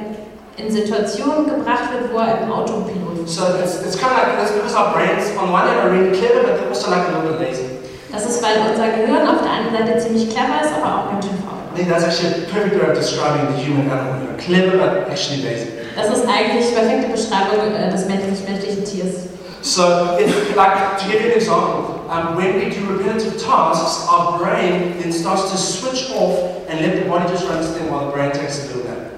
in 0.57 0.71
Situationen 0.71 1.45
gebracht 1.45 1.91
wird, 1.91 2.13
wo 2.13 2.19
er 2.19 2.41
im 2.43 2.51
Autopilot 2.51 3.25
ist? 3.25 3.35
So 3.35 3.45
it's, 3.63 3.81
it's 3.81 3.97
kind 3.97 4.11
of 4.11 4.37
like, 4.37 4.53
because 4.53 4.75
our 4.75 4.93
brains, 4.93 5.35
on 5.37 5.51
one 5.51 5.67
hand, 5.67 5.79
are 5.79 5.89
really 5.89 6.15
clever, 6.17 6.43
but 6.43 6.57
they're 6.57 6.69
also 6.69 6.91
like 6.91 7.07
a 7.07 7.11
little 7.11 7.37
bit 7.37 7.39
lazy. 7.39 7.78
Das 8.11 8.25
ist, 8.25 8.41
weil 8.41 8.57
unser 8.69 8.89
Gehirn 8.89 9.27
auf 9.27 9.41
der 9.43 9.51
einen 9.51 9.71
Seite 9.71 9.99
ziemlich 9.99 10.29
clever 10.29 10.61
ist, 10.63 10.73
aber 10.73 10.89
auch 11.05 11.11
ganz 11.11 11.25
schön 11.25 11.37
faul. 11.45 11.59
I 11.73 11.77
think 11.77 11.89
that's 11.89 12.03
actually 12.03 12.43
a 12.43 12.51
perfect 12.51 12.75
way 12.81 12.89
of 12.89 12.97
describing 12.97 13.47
the 13.55 13.61
human 13.63 13.89
animal. 13.89 14.19
You 14.19 14.27
know, 14.27 14.37
clever, 14.37 14.77
but 14.77 15.09
actually 15.09 15.43
lazy. 15.43 15.67
Das 15.95 16.07
ist 16.09 16.25
eigentlich 16.27 16.73
perfekte 16.73 17.09
Beschreibung 17.09 17.73
äh, 17.75 17.91
des 17.91 18.05
menschlichen, 18.05 18.45
menschlichen 18.45 18.83
Tiers. 18.83 19.29
So, 19.61 20.17
if, 20.17 20.55
like, 20.55 20.97
to 20.99 21.05
give 21.05 21.21
you 21.21 21.31
an 21.31 21.35
example, 21.35 22.05
um, 22.09 22.37
when 22.37 22.55
we 22.55 22.69
do 22.69 22.85
repetitive 22.87 23.37
tasks, 23.43 24.07
our 24.09 24.39
brain 24.39 24.97
then 24.99 25.11
starts 25.11 25.51
to 25.51 25.57
switch 25.57 26.09
off 26.15 26.65
and 26.69 26.79
let 26.79 27.03
the 27.03 27.09
body 27.09 27.27
just 27.29 27.45
run 27.47 27.59
its 27.59 27.69
thing 27.71 27.91
while 27.91 28.05
the 28.07 28.11
brain 28.13 28.31
takes 28.31 28.63
a 28.63 28.67
little 28.67 28.89
nap. 28.89 29.08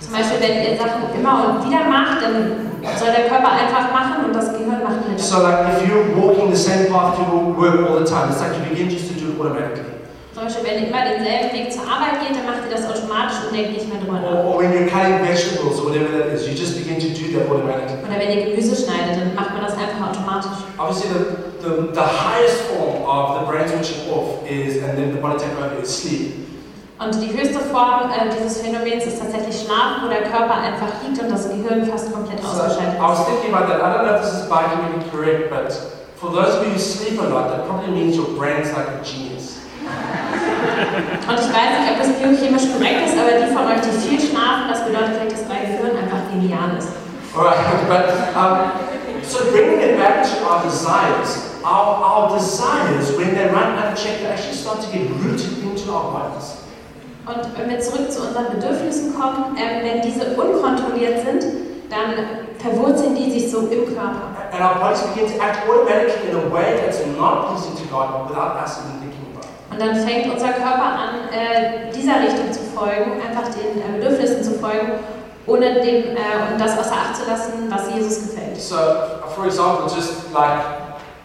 Zum 0.00 0.12
Beispiel, 0.12 0.38
wenn 0.40 0.62
ihr 0.62 0.78
Sachen 0.78 1.10
immer 1.14 1.34
und 1.50 1.66
wieder 1.66 1.84
macht, 1.84 2.22
dann 2.22 2.70
soll 2.96 3.10
der 3.10 3.28
Körper 3.28 3.50
einfach 3.52 3.92
machen 3.92 4.26
und 4.26 4.34
das 4.34 4.52
Gehirn 4.52 4.82
macht 4.82 5.08
mit. 5.08 5.18
So, 5.18 5.42
like, 5.42 5.74
if 5.74 5.88
you're 5.88 6.14
walking 6.14 6.50
the 6.50 6.56
same 6.56 6.86
path 6.86 7.16
to 7.16 7.22
work 7.58 7.82
all 7.88 7.98
the 7.98 8.06
time, 8.06 8.30
it's 8.30 8.40
like 8.40 8.54
you 8.54 8.62
begin 8.70 8.88
just 8.88 9.08
to 9.08 9.14
do 9.18 9.32
it 9.32 9.40
automatically. 9.40 9.98
Zum 10.32 10.46
Beispiel, 10.46 10.64
wenn 10.70 10.82
ihr 10.82 10.88
immer 10.88 11.02
denselben 11.02 11.50
Weg 11.50 11.72
zur 11.72 11.82
Arbeit 11.82 12.22
geht, 12.22 12.30
dann 12.38 12.46
macht 12.46 12.62
ihr 12.62 12.70
das 12.70 12.86
automatisch 12.86 13.42
und 13.42 13.50
denkt 13.50 13.74
nicht 13.74 13.90
mehr 13.90 13.98
drüber 13.98 14.22
nach. 14.22 14.46
Or, 14.46 14.54
or 14.54 14.62
when 14.62 14.70
you're 14.70 14.86
cutting 14.86 15.18
vegetables 15.18 15.82
or 15.82 15.90
whatever 15.90 16.14
that 16.14 16.30
is, 16.30 16.46
you 16.46 16.54
just 16.54 16.78
begin 16.78 17.02
to 17.02 17.10
do 17.10 17.34
that 17.34 17.50
automatically. 17.50 17.98
Oder 18.06 18.22
wenn 18.22 18.30
ihr 18.30 18.54
Gemüse 18.54 18.78
schneidet, 18.78 19.18
dann 19.18 19.34
macht 19.34 19.50
man 19.50 19.66
das 19.66 19.74
einfach 19.74 19.98
automatisch. 20.14 20.62
Obviously, 20.78 21.10
the, 21.10 21.20
the, 21.58 21.72
the 21.90 22.06
highest 22.06 22.70
form 22.70 23.02
of 23.02 23.34
the 23.34 23.50
brain 23.50 23.66
switching 23.66 24.06
off 24.14 24.46
is, 24.46 24.78
and 24.78 24.94
then 24.94 25.10
the 25.10 25.18
body 25.18 25.42
taking 25.42 25.58
over, 25.58 25.82
is 25.82 25.90
sleep. 25.90 26.46
Und 26.98 27.14
die 27.22 27.30
höchste 27.30 27.60
Form 27.70 28.10
äh, 28.10 28.26
dieses 28.34 28.60
Phänomens 28.60 29.06
ist 29.06 29.20
tatsächlich 29.22 29.54
Schlafen, 29.62 30.02
wo 30.02 30.08
der 30.08 30.22
Körper 30.22 30.54
einfach 30.58 30.90
liegt 31.06 31.22
und 31.22 31.30
das 31.30 31.48
Gehirn 31.48 31.86
fast 31.86 32.12
komplett 32.12 32.42
So 32.42 32.48
ausgeschaltet 32.48 32.98
I 32.98 33.02
was 33.02 33.20
ist. 33.20 33.26
thinking 33.28 33.54
about 33.54 33.70
that. 33.70 33.78
I 33.78 33.86
don't 33.94 34.02
know 34.02 34.16
if 34.18 34.22
this 34.22 34.34
is 34.42 34.48
biochemically 34.50 35.06
correct, 35.12 35.48
but 35.48 35.70
for 36.18 36.30
those 36.34 36.58
of 36.58 36.66
you 36.66 36.72
who 36.74 36.78
sleep 36.78 37.20
a 37.22 37.28
lot, 37.30 37.50
that 37.54 37.68
probably 37.68 37.94
means 37.94 38.16
your 38.16 38.26
brain's 38.34 38.74
like 38.74 38.88
a 38.90 38.98
genius. 39.06 39.62
Und 41.28 41.38
ich 41.38 41.48
weiß 41.54 41.70
nicht, 41.78 41.86
ob 41.94 41.98
das 42.02 42.10
biochemisch 42.18 42.66
korrekt 42.74 43.06
ist, 43.06 43.14
aber 43.14 43.30
die 43.46 43.54
von 43.54 43.64
euch, 43.70 43.80
die 43.80 43.94
viel 43.94 44.18
schlafen, 44.18 44.66
das 44.68 44.82
bedeutet 44.84 45.14
vielleicht, 45.22 45.32
dass 45.38 45.46
euer 45.46 45.64
Gehirn 45.70 45.94
einfach 46.02 46.22
genial 46.34 46.74
ist. 46.76 46.90
Alright, 47.30 47.62
but 47.86 48.10
um, 48.34 48.74
so 49.22 49.38
bringing 49.54 49.78
it 49.86 49.94
back 50.02 50.26
to 50.26 50.34
our 50.42 50.66
desires, 50.66 51.46
our, 51.62 51.94
our 52.02 52.34
desires, 52.36 53.14
when 53.16 53.36
they 53.38 53.46
run 53.46 53.78
unchecked, 53.78 54.18
they 54.26 54.26
actually 54.34 54.58
start 54.58 54.82
to 54.82 54.90
get 54.90 55.06
rooted 55.22 55.62
into 55.62 55.92
our 55.94 56.10
bodies. 56.10 56.58
Und 57.28 57.44
wenn 57.58 57.68
wir 57.68 57.78
zurück 57.80 58.10
zu 58.10 58.22
unseren 58.22 58.48
Bedürfnissen 58.56 59.12
kommen, 59.12 59.54
ähm, 59.60 59.84
wenn 59.84 60.00
diese 60.00 60.32
unkontrolliert 60.32 61.20
sind, 61.26 61.44
dann 61.90 62.48
verwurzeln 62.58 63.14
die 63.14 63.30
sich 63.30 63.50
so 63.50 63.68
im 63.68 63.84
Körper. 63.84 64.32
And 64.50 64.64
our 64.64 64.80
bodies 64.80 65.02
begin 65.12 65.28
to 65.28 65.36
act 65.44 65.68
automatically 65.68 66.30
in 66.30 66.36
a 66.36 66.48
way 66.50 66.80
that's 66.80 67.04
not 67.18 67.52
pleasing 67.52 67.76
to 67.76 67.84
God 67.92 68.28
without 68.28 68.56
us 68.56 68.80
even 68.80 68.96
thinking 69.00 69.28
about 69.28 69.44
it. 69.44 69.70
Und 69.70 69.78
dann 69.78 69.94
fängt 70.08 70.32
unser 70.32 70.56
Körper 70.56 70.88
an, 71.04 71.28
äh, 71.28 71.92
dieser 71.92 72.16
Richtung 72.16 72.50
zu 72.50 72.60
folgen, 72.74 73.20
einfach 73.20 73.52
den 73.52 73.76
äh, 73.76 73.98
Bedürfnissen 74.00 74.42
zu 74.42 74.52
folgen, 74.52 75.04
ohne 75.46 75.74
dem, 75.84 76.16
äh, 76.16 76.52
und 76.52 76.58
das 76.58 76.78
außer 76.78 76.92
Acht 76.92 77.16
zu 77.16 77.28
lassen, 77.28 77.68
was 77.68 77.92
Jesus 77.94 78.30
gefällt. 78.30 78.58
So, 78.58 78.76
for 79.34 79.44
example, 79.44 79.84
just 79.94 80.32
like 80.32 80.64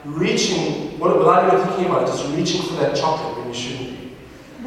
reaching, 0.06 1.00
without 1.00 1.48
even 1.48 1.64
thinking 1.66 1.92
about 1.92 2.04
it, 2.04 2.10
just 2.10 2.26
reaching 2.36 2.62
for 2.64 2.76
that 2.84 2.94
chocolate 2.94 3.38
when 3.38 3.48
you 3.48 3.54
shouldn't. 3.54 3.83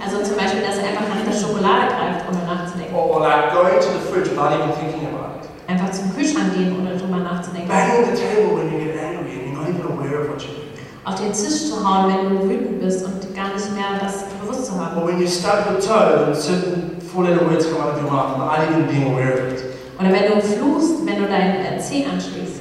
Also 0.03 0.23
zum 0.23 0.37
Beispiel, 0.37 0.61
dass 0.61 0.77
er 0.79 0.93
einfach 0.93 1.09
nach 1.09 1.25
der 1.25 1.33
Schokolade 1.33 1.89
greift, 1.89 2.29
ohne 2.29 2.45
nachzudenken. 2.45 2.95
Or, 2.95 3.17
or 3.17 3.21
like 3.21 3.53
going 3.53 3.81
to 3.81 3.91
the 3.97 4.03
fridge 4.11 4.29
without 4.31 4.53
even 4.53 4.73
thinking 4.77 5.09
about 5.09 5.41
it. 5.41 5.49
Einfach 5.69 5.91
zum 5.91 6.15
Kühlschrank 6.15 6.55
gehen, 6.55 6.77
ohne 6.79 6.97
drüber 6.97 7.19
nachzudenken. 7.19 7.69
Banging 7.69 8.05
the 8.05 8.17
table 8.17 8.57
when 8.57 8.73
you 8.73 8.79
get 8.85 8.97
angry 9.01 9.33
and 9.33 9.43
you're 9.49 9.57
not 9.57 9.69
even 9.69 9.85
aware 9.89 10.21
of 10.21 10.29
what 10.29 10.41
you're 10.45 10.55
doing. 10.55 10.67
Auf 11.05 11.15
den 11.17 11.33
Tisch 11.33 11.71
zu 11.71 11.77
hauen, 11.81 12.13
wenn 12.13 12.31
du 12.31 12.49
wütend 12.49 12.81
bist 12.81 13.05
und 13.05 13.35
gar 13.35 13.55
nicht 13.55 13.73
mehr 13.73 13.99
das 14.01 14.25
bewusst 14.41 14.67
zu 14.67 14.73
haben. 14.75 15.01
Or 15.01 15.07
when 15.07 15.21
you 15.21 15.27
stub 15.27 15.67
your 15.71 15.81
toe 15.81 16.27
and 16.27 16.37
certain 16.37 17.01
four-letter 17.01 17.47
words 17.47 17.67
come 17.67 17.81
out 17.81 17.95
of 17.95 18.03
your 18.03 18.11
mouth 18.11 18.37
without 18.37 18.69
even 18.69 18.87
being 18.87 19.13
aware 19.13 19.33
of 19.33 19.53
it. 19.53 19.63
Oder 19.99 20.13
wenn 20.13 20.27
du 20.29 20.41
fluchst, 20.43 21.07
wenn 21.07 21.17
du 21.17 21.27
deinen 21.27 21.65
äh, 21.65 21.79
Zeh 21.81 22.05
anschließt. 22.05 22.61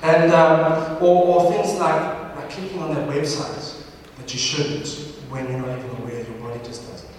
And 0.00 0.32
um, 0.32 1.02
or, 1.02 1.26
or 1.26 1.52
things 1.52 1.78
like, 1.80 2.36
like 2.36 2.48
clicking 2.50 2.80
on 2.80 2.94
that 2.94 3.08
website 3.08 3.74
that 4.16 4.32
you 4.32 4.38
shouldn't 4.38 4.86
when 5.28 5.48
you're 5.48 5.58
not 5.58 5.76
even 5.76 5.90
aware 6.02 6.22
your 6.22 6.38
body 6.40 6.60
just 6.64 6.86
does 6.88 7.02
it. 7.02 7.10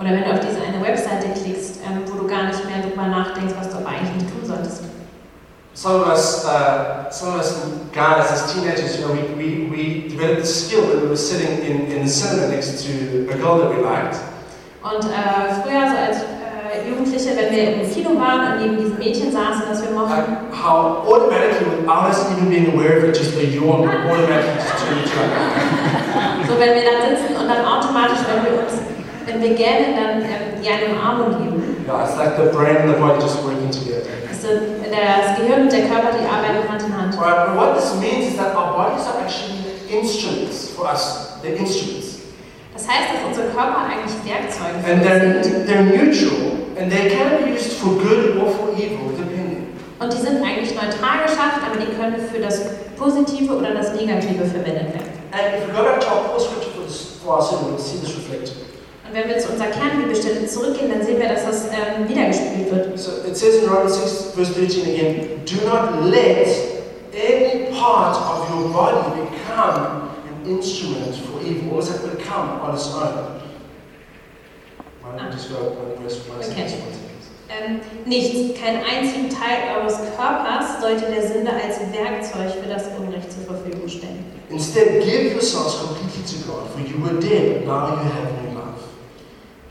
Oder 0.00 0.12
wenn 0.12 0.24
du 0.24 0.32
auf 0.32 0.40
diese 0.40 0.62
eine 0.64 0.80
Webseite 0.82 1.28
klickst, 1.36 1.80
ähm, 1.84 2.00
wo 2.06 2.16
du 2.16 2.26
gar 2.26 2.44
nicht 2.44 2.64
mehr 2.64 2.80
drüber 2.80 3.06
nachdenkst, 3.06 3.52
was 3.58 3.68
du 3.68 3.76
aber 3.76 3.90
eigentlich 3.90 4.24
nicht 4.24 4.32
tun 4.32 4.40
solltest. 4.42 4.84
Some 5.74 6.00
of 6.00 6.08
us, 6.08 6.44
uh, 6.46 7.10
some 7.10 7.32
of 7.32 7.40
us 7.40 7.54
guys 7.92 8.32
as 8.32 8.52
teenagers, 8.52 8.98
you 8.98 9.04
know, 9.04 9.12
we, 9.12 9.22
we, 9.36 9.70
we 9.70 10.08
developed 10.08 10.40
the 10.40 10.46
skill 10.46 10.82
when 10.88 11.02
we 11.02 11.08
were 11.08 11.16
sitting 11.16 11.62
in, 11.62 11.92
in 11.92 12.06
the 12.06 12.10
cinema 12.10 12.48
next 12.48 12.82
to 12.84 13.28
a 13.30 13.36
girl 13.36 13.58
that 13.60 13.70
we 13.70 13.82
liked. 13.82 14.16
Und 14.82 15.04
äh, 15.04 15.52
früher, 15.62 15.84
so 15.84 15.96
als 15.96 16.16
äh, 16.24 16.88
Jugendliche, 16.88 17.36
wenn 17.36 17.54
wir 17.54 17.82
im 17.82 17.90
Kino 17.92 18.18
waren 18.18 18.52
und 18.52 18.60
neben 18.62 18.76
diesem 18.78 18.98
Mädchen 18.98 19.30
saßen, 19.30 19.62
das 19.68 19.82
wir 19.84 19.90
mochten, 19.92 20.32
Like 20.32 20.64
how 20.64 21.04
automatically, 21.06 21.66
without 21.76 22.08
us 22.08 22.24
even 22.32 22.48
being 22.48 22.72
aware 22.72 22.96
of 22.98 23.04
it, 23.04 23.16
just 23.16 23.36
a 23.36 23.44
yawn 23.44 23.84
automatically 23.86 24.56
just 24.56 24.80
turned 24.80 25.04
into 25.04 25.12
like, 25.20 26.48
so 26.48 26.58
wenn 26.58 26.74
wir 26.74 26.84
dann 26.88 27.00
sitzen 27.04 27.36
und 27.36 27.46
dann 27.46 27.64
automatisch, 27.64 28.24
wenn 28.26 28.42
wir 28.48 28.64
uns, 28.64 28.89
wenn 29.30 29.42
wir 29.42 29.54
gähnen, 29.54 29.94
dann 29.96 30.22
ähm, 30.22 30.62
ja 30.62 30.72
eine 30.74 30.94
Umarmung 30.94 31.30
geben. 31.42 31.84
yeah, 31.86 32.04
it's 32.04 32.16
like 32.16 32.36
the 32.36 32.50
brain 32.52 32.76
and 32.76 32.88
the 32.94 32.98
body 33.00 33.20
just 33.20 33.42
working 33.42 33.70
together. 33.70 34.10
Das, 34.28 34.38
ist, 34.38 34.44
äh, 34.44 34.90
das 34.90 35.36
Gehirn 35.38 35.62
und 35.62 35.72
der 35.72 35.82
Körper, 35.86 36.10
die 36.18 36.26
arbeiten 36.26 36.68
Hand 36.68 36.82
in 36.82 36.96
Hand. 36.96 37.14
Alright, 37.18 37.46
but 37.48 37.56
what 37.56 37.74
this 37.76 37.94
means 38.00 38.28
is 38.32 38.36
that 38.36 38.54
our 38.56 38.72
bodies 38.74 39.06
are 39.06 39.20
actually 39.22 39.60
instruments 39.90 40.70
for 40.74 40.86
us. 40.86 41.38
They're 41.42 41.56
instruments. 41.56 42.18
Das 42.74 42.88
heißt, 42.88 43.12
dass 43.14 43.22
unsere 43.28 43.48
Körper 43.48 43.86
eigentlich 43.86 44.14
Werkzeuge 44.24 44.80
And 44.88 45.02
they're, 45.04 45.44
sind. 45.44 45.66
they're 45.68 45.84
neutral, 45.84 46.64
and 46.80 46.90
they 46.90 47.10
can 47.10 47.44
be 47.44 47.52
used 47.52 47.72
for 47.74 47.90
good 48.00 48.36
or 48.40 48.50
for 48.50 48.72
evil, 48.74 49.12
depending. 49.16 49.68
Und 50.00 50.12
die 50.12 50.16
sind 50.16 50.42
eigentlich 50.42 50.72
neutral 50.74 51.22
geschaffen, 51.26 51.60
aber 51.66 51.76
die 51.78 51.92
können 51.94 52.16
für 52.32 52.40
das 52.40 52.62
Positive 52.96 53.52
oder 53.54 53.74
das 53.74 53.92
Negative 53.92 54.44
verwendet 54.46 54.94
werden. 54.94 55.12
And 55.32 55.42
if 55.60 55.68
we 55.68 55.72
go 55.76 55.84
back 55.84 56.00
to 56.00 56.06
our 56.08 56.24
core 56.24 56.40
scripture 56.40 56.72
for, 56.72 56.84
this, 56.86 57.18
for 57.22 57.36
our 57.36 57.42
sin, 57.42 57.58
we'll 57.68 57.78
see 57.78 57.98
this 57.98 58.16
reflected. 58.16 58.56
Und 59.10 59.16
wenn 59.16 59.28
wir 59.28 59.38
zu 59.38 59.50
unserer 59.50 59.70
Kernbibelstelle 59.70 60.46
zurückgehen, 60.46 60.88
dann 60.88 61.04
sehen 61.04 61.18
wir, 61.18 61.28
dass 61.28 61.44
das 61.44 61.64
ähm, 61.64 62.08
wiedergespielt 62.08 62.70
wird. 62.70 62.96
So 62.96 63.10
it 63.26 63.36
says 63.36 63.56
in 63.56 63.68
Romans 63.68 63.96
6, 63.96 64.34
verse 64.36 64.52
13 64.52 64.82
again, 64.82 65.42
do 65.44 65.56
not 65.66 66.04
let 66.04 66.46
any 67.12 67.74
part 67.74 68.16
of 68.16 68.48
your 68.54 68.68
body 68.72 69.02
become 69.18 70.10
an 70.30 70.48
instrument 70.48 71.16
for 71.16 71.42
evil. 71.42 71.70
Almost 71.70 71.90
like 71.90 72.18
become 72.18 72.60
on 72.62 72.74
its 72.76 72.86
own. 72.94 73.42
Why 75.02 75.18
don't 75.18 75.26
we 75.26 75.32
just 75.32 75.50
go 75.50 75.56
one 75.58 76.00
verse, 76.00 76.28
one 76.28 76.38
Okay. 76.38 76.70
Ähm, 77.50 77.80
nichts, 78.06 78.60
keinen 78.60 78.84
einzigen 78.84 79.28
Teil 79.28 79.74
eures 79.76 79.98
Körpers 80.14 80.80
sollte 80.80 81.10
der 81.10 81.26
Sünde 81.26 81.50
als 81.50 81.80
Werkzeug 81.90 82.62
für 82.62 82.68
das 82.68 82.84
Unrecht 82.96 83.32
zur 83.32 83.42
Verfügung 83.42 83.88
stellen. 83.88 84.24
Instead, 84.50 85.02
give 85.02 85.32
yourselves 85.32 85.78
completely 85.80 86.22
to 86.22 86.46
God, 86.46 86.70
for 86.70 86.78
you 86.78 87.02
were 87.02 87.20
dead, 87.20 87.58
but 87.58 87.66
now 87.66 87.88
you 87.88 88.06
have 88.06 88.30
new. 88.44 88.49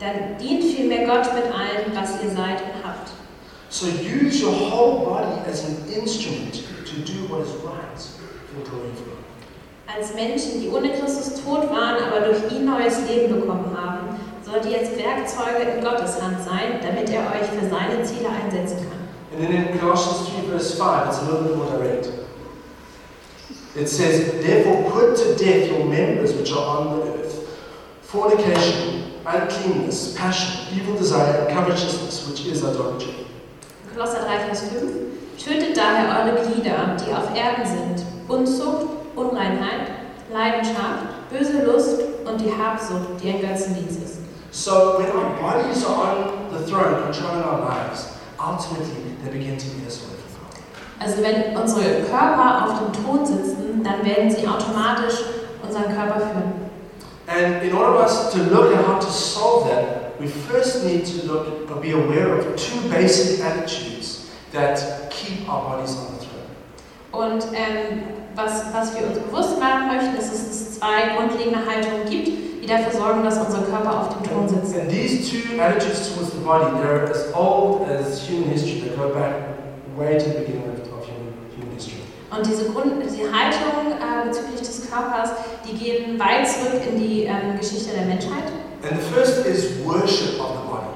Dann 0.00 0.38
dient 0.40 0.64
vielmehr 0.64 1.06
Gott 1.06 1.34
mit 1.34 1.44
allem, 1.44 1.92
was 1.94 2.22
ihr 2.22 2.30
seid 2.30 2.62
und 2.62 2.82
habt. 2.82 3.10
So 3.68 3.86
use 3.86 4.42
your 4.42 4.52
whole 4.52 5.04
body 5.04 5.48
as 5.48 5.64
an 5.64 5.76
instrument 5.94 6.64
to 6.86 6.96
do 7.04 7.28
what 7.28 7.42
is 7.42 7.52
right 7.62 8.00
for 8.50 8.64
glory 8.68 8.88
of 8.88 9.04
God. 9.04 9.18
Als 9.86 10.14
Menschen, 10.14 10.60
die 10.60 10.68
ohne 10.68 10.90
Christus 10.90 11.42
tot 11.44 11.70
waren, 11.70 12.02
aber 12.02 12.20
durch 12.26 12.50
ihn 12.50 12.64
neues 12.64 12.98
Leben 13.08 13.40
bekommen 13.40 13.76
haben, 13.76 14.18
sollt 14.42 14.64
ihr 14.64 14.72
jetzt 14.72 14.96
Werkzeuge 14.96 15.70
in 15.76 15.84
Gottes 15.84 16.20
Hand 16.20 16.38
sein, 16.44 16.80
damit 16.82 17.10
er 17.10 17.20
euch 17.20 17.46
für 17.48 17.68
seine 17.68 18.02
Ziele 18.02 18.30
einsetzen 18.30 18.78
kann. 18.88 19.00
And 19.32 19.42
then 19.42 19.52
in 19.52 19.78
Colossians 19.78 20.28
3, 20.30 20.50
verse 20.50 20.76
5, 20.76 21.08
it's 21.08 21.18
a 21.18 21.24
little 21.26 21.42
bit 21.42 21.56
more 21.56 21.70
direct. 21.70 22.08
It 23.76 23.88
says, 23.88 24.42
Therefore 24.42 24.90
put 24.90 25.16
to 25.18 25.36
death 25.36 25.68
your 25.70 25.84
members 25.84 26.34
which 26.34 26.52
are 26.52 26.78
on 26.78 27.00
the 27.00 27.06
earth 27.06 27.20
fornication, 28.10 29.09
uncleanness, 29.26 30.14
passion, 30.16 30.74
evil 30.74 30.96
desire, 30.96 31.46
and 31.46 31.56
covetousness, 31.56 32.28
which 32.28 32.46
is 32.46 32.64
idolatry. 32.64 33.26
Kolosser 33.94 34.24
3, 34.24 34.38
Vers 34.46 34.60
5. 34.70 35.10
Tötet 35.38 35.76
daher 35.76 36.24
eure 36.24 36.46
Glieder, 36.46 36.96
die 36.96 37.12
auf 37.12 37.34
Erden 37.34 37.66
sind, 37.66 38.04
Unzucht, 38.28 38.86
Unreinheit, 39.16 39.88
Leidenschaft, 40.32 41.30
böse 41.30 41.64
Lust 41.64 42.00
und 42.24 42.40
die 42.40 42.52
Habsucht, 42.52 43.22
die 43.22 43.30
ein 43.30 43.40
Götzendienst 43.40 44.02
ist. 44.02 44.18
So 44.52 44.98
when 44.98 45.06
our 45.12 45.30
bodies 45.40 45.84
are 45.86 46.16
on 46.16 46.50
the 46.52 46.70
throne 46.70 47.02
controlling 47.02 47.42
our 47.42 47.60
lives, 47.60 48.18
ultimately 48.38 49.14
they 49.22 49.30
begin 49.30 49.56
to 49.56 49.66
away 49.66 49.88
from 49.88 50.44
God. 50.50 50.60
Also 50.98 51.22
wenn 51.22 51.56
unsere 51.56 52.02
Körper 52.02 52.64
auf 52.64 52.78
dem 52.80 52.92
Thron 52.92 53.24
sitzen, 53.24 53.82
dann 53.82 54.04
werden 54.04 54.30
sie 54.30 54.46
automatisch 54.46 55.22
unseren 55.62 55.94
Körper 55.94 56.20
führen. 56.20 56.59
And 57.30 57.62
in 57.62 57.72
order 57.72 57.92
for 57.92 58.02
us 58.02 58.32
to 58.32 58.42
look 58.42 58.74
at 58.74 58.84
how 58.84 58.98
to 58.98 59.10
solve 59.10 59.68
that, 59.68 60.20
we 60.20 60.26
first 60.26 60.84
need 60.84 61.06
to 61.06 61.26
look 61.26 61.70
or 61.70 61.80
be 61.80 61.92
aware 61.92 62.36
of 62.36 62.56
two 62.56 62.80
basic 62.90 63.38
attitudes 63.44 64.28
that 64.50 65.10
keep 65.12 65.48
our 65.48 65.62
bodies 65.62 65.96
on 65.96 66.18
the 66.18 66.24
throne. 66.24 66.40
Und 67.12 67.44
ähm, 67.54 68.02
was, 68.34 68.64
was 68.72 68.94
wir 68.94 69.06
uns 69.06 69.18
bewusst 69.18 69.60
machen 69.60 69.86
möchten, 69.86 70.16
ist, 70.16 70.32
dass 70.32 70.40
es 70.40 70.78
zwei 70.78 71.16
grundlegende 71.16 71.58
Haltungen 71.64 72.10
gibt, 72.10 72.62
die 72.62 72.66
dafür 72.66 72.92
sorgen, 72.92 73.22
dass 73.22 73.38
unsere 73.38 73.62
Körper 73.62 74.00
auf 74.00 74.08
dem 74.08 74.28
Thron 74.28 74.48
sitzen. 74.48 74.80
And 74.80 74.90
these 74.90 75.30
two 75.30 75.60
attitudes 75.60 76.12
towards 76.12 76.32
the 76.32 76.40
body, 76.40 76.64
they're 76.78 77.08
as 77.08 77.32
old 77.32 77.88
as 77.88 78.28
human 78.28 78.50
history. 78.50 78.80
They 78.80 78.96
go 78.96 79.14
back 79.14 79.34
way 79.96 80.18
to 80.18 80.24
the 80.24 80.40
beginning 80.40 80.68
of, 80.68 80.79
Und 82.30 82.46
diese, 82.46 82.70
Grund, 82.70 83.02
diese 83.02 83.26
Haltung 83.32 83.92
äh, 83.98 84.28
bezüglich 84.28 84.60
des 84.60 84.88
Körpers, 84.88 85.30
die 85.66 85.76
gehen 85.76 86.18
weit 86.18 86.46
zurück 86.48 86.80
in 86.88 86.98
die 86.98 87.24
ähm, 87.24 87.58
Geschichte 87.58 87.90
der 87.94 88.06
Menschheit. 88.06 88.46
And 88.82 88.92
the 89.00 89.14
first 89.14 89.44
is 89.44 89.84
worship 89.84 90.40
of 90.40 90.50
the 90.56 90.70
body. 90.70 90.90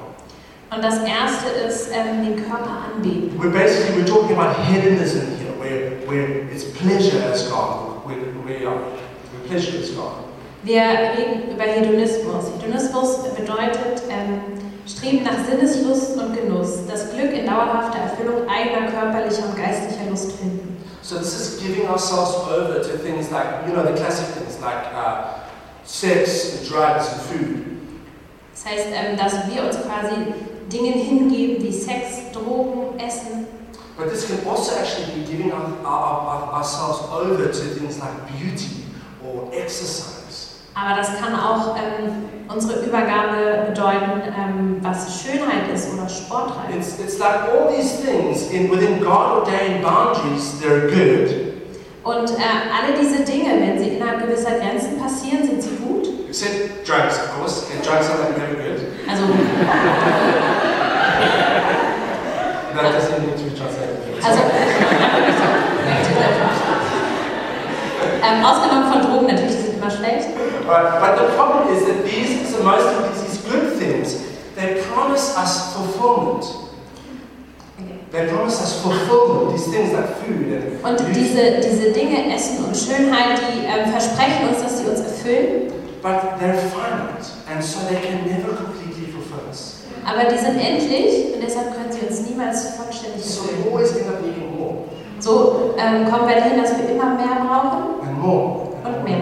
Und 0.71 0.83
das 0.83 0.99
erste 0.99 1.49
ist 1.67 1.89
ähm, 1.91 2.25
den 2.25 2.35
Körper 2.37 2.87
anbeten. 2.95 3.37
We're 3.37 3.51
basically 3.51 4.01
we're 4.01 4.07
talking 4.07 4.35
about 4.37 4.55
hedonism 4.63 5.21
here, 5.37 5.53
where, 5.59 5.91
where 6.07 6.51
it's 6.51 6.65
pleasure 6.65 7.21
as 7.31 7.49
God, 7.49 8.05
where, 8.05 8.17
where, 8.45 8.71
where 8.71 9.47
pleasure 9.47 9.77
is 9.77 9.93
God. 9.95 10.25
Wir 10.63 10.81
reden 10.81 11.51
über 11.53 11.63
Hedonismus. 11.63 12.45
Hedonismus 12.57 13.23
bedeutet 13.35 14.01
ähm, 14.09 14.41
Streben 14.87 15.23
nach 15.23 15.45
Sinneslust 15.47 16.17
und 16.17 16.35
Genuss, 16.35 16.87
das 16.89 17.11
Glück 17.11 17.33
in 17.33 17.45
dauerhafter 17.45 17.99
Erfüllung 17.99 18.47
eigener 18.49 18.89
körperlicher 18.89 19.45
und 19.49 19.55
geistlicher 19.55 20.09
Lust 20.09 20.31
finden. 20.33 20.74
So 21.05 21.19
this 21.19 21.39
is 21.39 21.61
giving 21.61 21.85
ourselves 21.85 22.33
over 22.49 22.79
to 22.79 22.97
things 22.97 23.31
like, 23.31 23.67
you 23.67 23.73
know, 23.73 23.83
the 23.83 23.95
classic 23.95 24.25
things 24.33 24.59
like 24.59 24.91
uh, 24.91 25.37
sex, 25.83 26.67
drugs, 26.67 27.07
and 27.13 27.21
food. 27.21 27.77
Das 28.51 28.65
heißt, 28.65 28.87
ähm, 28.91 29.15
dass 29.15 29.33
wir 29.47 29.65
uns 29.65 29.77
quasi 29.83 30.33
Dingen 30.67 30.93
hingeben 30.93 31.63
wie 31.63 31.71
Sex, 31.71 32.31
Drogen, 32.33 32.99
Essen. 32.99 33.45
But 33.95 34.09
this 34.09 34.25
can 34.25 34.47
also 34.47 34.75
actually 34.79 35.21
be 35.21 35.31
giving 35.31 35.51
our, 35.51 35.67
our, 35.85 36.21
our, 36.25 36.53
ourselves 36.55 37.03
over 37.11 37.51
to 37.51 37.65
things 37.75 37.99
like 37.99 38.25
beauty 38.39 38.85
or 39.23 39.51
exercise. 39.53 40.61
Aber 40.73 40.95
das 40.95 41.09
kann 41.19 41.35
auch 41.35 41.77
ähm, 41.77 42.44
unsere 42.55 42.79
Übergabe 42.85 43.65
bedeuten, 43.67 44.21
ähm, 44.37 44.77
was 44.81 45.21
Schönheit 45.21 45.67
ist 45.73 45.93
oder 45.93 46.07
Sportreiz. 46.07 46.75
It's, 46.75 46.99
it's 46.99 47.19
like 47.19 47.49
all 47.51 47.67
these 47.75 48.01
things 48.01 48.49
in, 48.51 48.71
within 48.71 49.01
God 49.01 49.39
ordained 49.39 49.83
boundaries, 49.83 50.53
they're 50.61 50.87
good, 50.89 51.53
Und 52.03 52.29
äh, 52.31 52.69
alle 52.71 52.93
diese 52.99 53.23
Dinge, 53.25 53.59
wenn 53.59 53.77
sie 53.79 53.89
innerhalb 53.89 54.21
gewisser 54.21 54.51
Grenzen 54.59 54.97
passieren, 55.01 55.43
sind 55.45 55.61
sie 55.61 55.75
gut. 55.75 56.07
except 56.29 56.85
drugs, 56.85 57.17
of 57.17 57.29
course. 57.31 57.65
And 57.71 57.83
drugs 57.83 58.07
are 58.09 58.19
like 58.19 58.37
never 58.37 58.55
good. 58.55 58.79
Also 59.09 59.25
That 62.75 62.91
doesn't 62.91 63.21
need 63.25 63.37
to 63.37 63.43
be 63.45 63.51
translated. 63.57 63.95
Also, 64.23 64.41
ähm, 68.21 68.43
ausgenommen 68.45 68.91
von 68.91 69.01
Drogen 69.01 69.27
natürlich, 69.27 69.54
immer 69.85 69.91
schlecht. 69.91 70.27
But, 70.65 70.99
but 70.99 71.17
the 71.19 71.33
problem 71.35 71.73
is 71.75 71.85
that 71.85 72.03
these, 72.05 72.49
so 72.49 72.63
most 72.63 72.85
of 72.85 73.05
these, 73.13 73.37
good 73.49 73.77
things, 73.77 74.17
they 74.55 74.81
promise 74.93 75.35
us 75.37 75.73
fulfillment. 75.75 76.45
They 78.11 78.27
promise 78.27 78.61
us 78.61 78.81
fulfillment, 78.81 79.51
these 79.57 79.67
things 79.71 79.91
like 79.93 80.07
food 80.23 80.53
and 80.53 80.83
Und 80.83 81.15
diese, 81.15 81.59
diese 81.59 81.91
Dinge, 81.91 82.33
Essen 82.33 82.63
und 82.65 82.75
Schönheit, 82.75 83.39
die 83.39 83.65
ähm, 83.65 83.91
versprechen 83.91 84.49
uns, 84.49 84.61
dass 84.63 84.79
sie 84.79 84.85
uns 84.85 84.99
erfüllen, 85.01 85.71
But 86.01 86.37
they're 86.39 86.53
finite, 86.69 87.25
and 87.51 87.63
so 87.63 87.79
they 87.89 87.95
can 87.99 88.23
never 88.29 88.53
completely 88.55 89.07
fulfill 89.11 89.47
us. 89.49 89.81
aber 90.05 90.29
die 90.29 90.37
sind 90.37 90.59
endlich 90.59 91.33
und 91.33 91.41
deshalb 91.43 91.73
können 91.75 91.91
sie 91.91 92.05
uns 92.05 92.21
niemals 92.29 92.75
vollständig 92.77 93.25
So 93.25 93.41
erfüllen. 93.49 93.73
always 93.73 93.91
end 93.97 94.07
up 94.07 94.21
needing 94.21 94.55
more 94.55 94.85
So 95.19 95.73
ähm, 95.77 96.05
kommen 96.09 96.29
wir 96.29 96.35
dahin, 96.35 96.61
dass 96.61 96.77
wir 96.77 96.87
immer 96.93 97.15
mehr 97.15 97.41
brauchen 97.43 98.05
and 98.07 98.21
more 98.21 98.69
und 98.85 99.03
mehr 99.03 99.17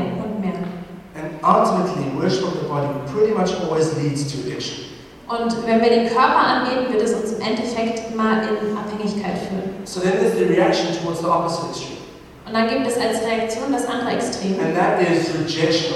ultimately, 1.43 2.10
worship 2.17 2.43
of 2.45 2.53
the 2.62 2.67
body 2.67 2.88
pretty 3.12 3.34
much 3.34 3.51
always 3.62 3.95
leads 3.97 4.32
to 4.32 4.39
addiction. 4.39 4.86
Und 5.27 5.56
wenn 5.65 5.82
wir 5.82 5.89
den 5.89 6.08
Körper 6.10 6.38
anbeten, 6.38 6.91
wird 6.93 7.01
es 7.01 7.13
uns 7.13 7.32
im 7.34 7.41
Endeffekt 7.41 8.12
immer 8.13 8.41
in 8.43 8.77
Abhängigkeit 8.77 9.38
führen. 9.47 9.73
So 9.86 9.99
then 10.01 10.13
there's 10.19 10.38
the 10.38 10.45
reaction 10.45 10.88
towards 11.01 11.19
the 11.21 11.27
opposite 11.27 11.69
extreme, 11.69 11.97
Und 12.45 12.53
dann 12.53 12.67
gibt 12.69 12.86
es 12.88 12.97
als 12.97 13.21
Reaktion 13.25 13.71
das 13.71 13.88
andere 13.88 14.12
Extrem. 14.12 14.60
and 14.60 14.75
that 14.75 14.99
is 15.01 15.29
rejection. 15.34 15.95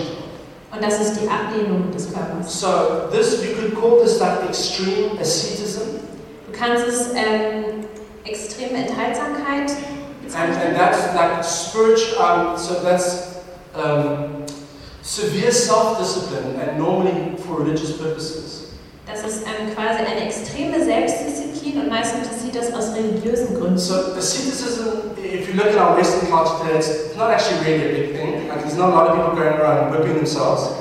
Und 0.72 0.84
das 0.84 1.00
ist 1.00 1.20
die 1.22 1.28
Ablehnung 1.30 1.92
des 1.92 2.12
Körpers. 2.14 2.60
So 2.60 2.68
this 3.12 3.44
you 3.44 3.54
could 3.56 3.76
call 3.80 4.02
this 4.02 4.20
like 4.20 4.44
extreme 4.48 5.20
asceticism, 5.20 6.00
Du 6.52 6.58
kannst 6.58 6.88
es 6.88 7.08
ähm, 7.14 7.86
extreme 8.26 8.74
Enthaltsamkeit 8.86 9.70
and, 9.70 10.24
bezeichnen. 10.24 10.58
and 10.68 10.78
that's 10.78 11.14
like 11.16 11.44
spiritual. 11.44 12.18
Um, 12.54 12.58
so 12.58 12.76
that's 12.84 13.36
um, 13.76 14.37
severe 15.08 15.52
self-discipline, 15.52 16.60
and 16.60 16.78
normally 16.78 17.38
for 17.38 17.56
religious 17.56 17.98
purposes. 17.98 18.66
Das 19.08 19.24
ist 19.24 19.44
ähm, 19.48 19.74
quasi 19.74 20.04
eine 20.04 20.26
extreme 20.26 20.84
Selbstdisziplin 20.84 21.80
und 21.80 21.90
meistens 21.90 22.28
passiert 22.28 22.56
das 22.56 22.74
aus 22.74 22.94
religiösen 22.94 23.56
Gründen. 23.56 23.78
So 23.78 23.96
asceticism, 24.18 25.16
if 25.18 25.48
you 25.48 25.56
look 25.56 25.68
at 25.68 25.78
our 25.78 25.96
Western 25.96 26.30
culture 26.30 26.60
today, 26.60 26.78
it's 26.78 27.16
not 27.16 27.32
actually 27.32 27.64
really 27.64 27.86
a 27.86 27.92
big 27.96 28.16
thing. 28.18 28.50
Like 28.50 28.60
there's 28.60 28.76
not 28.76 28.92
a 28.92 28.96
lot 28.96 29.08
of 29.08 29.16
people 29.16 29.32
going 29.32 29.56
around 29.56 29.94
whipping 29.94 30.16
themselves. 30.16 30.76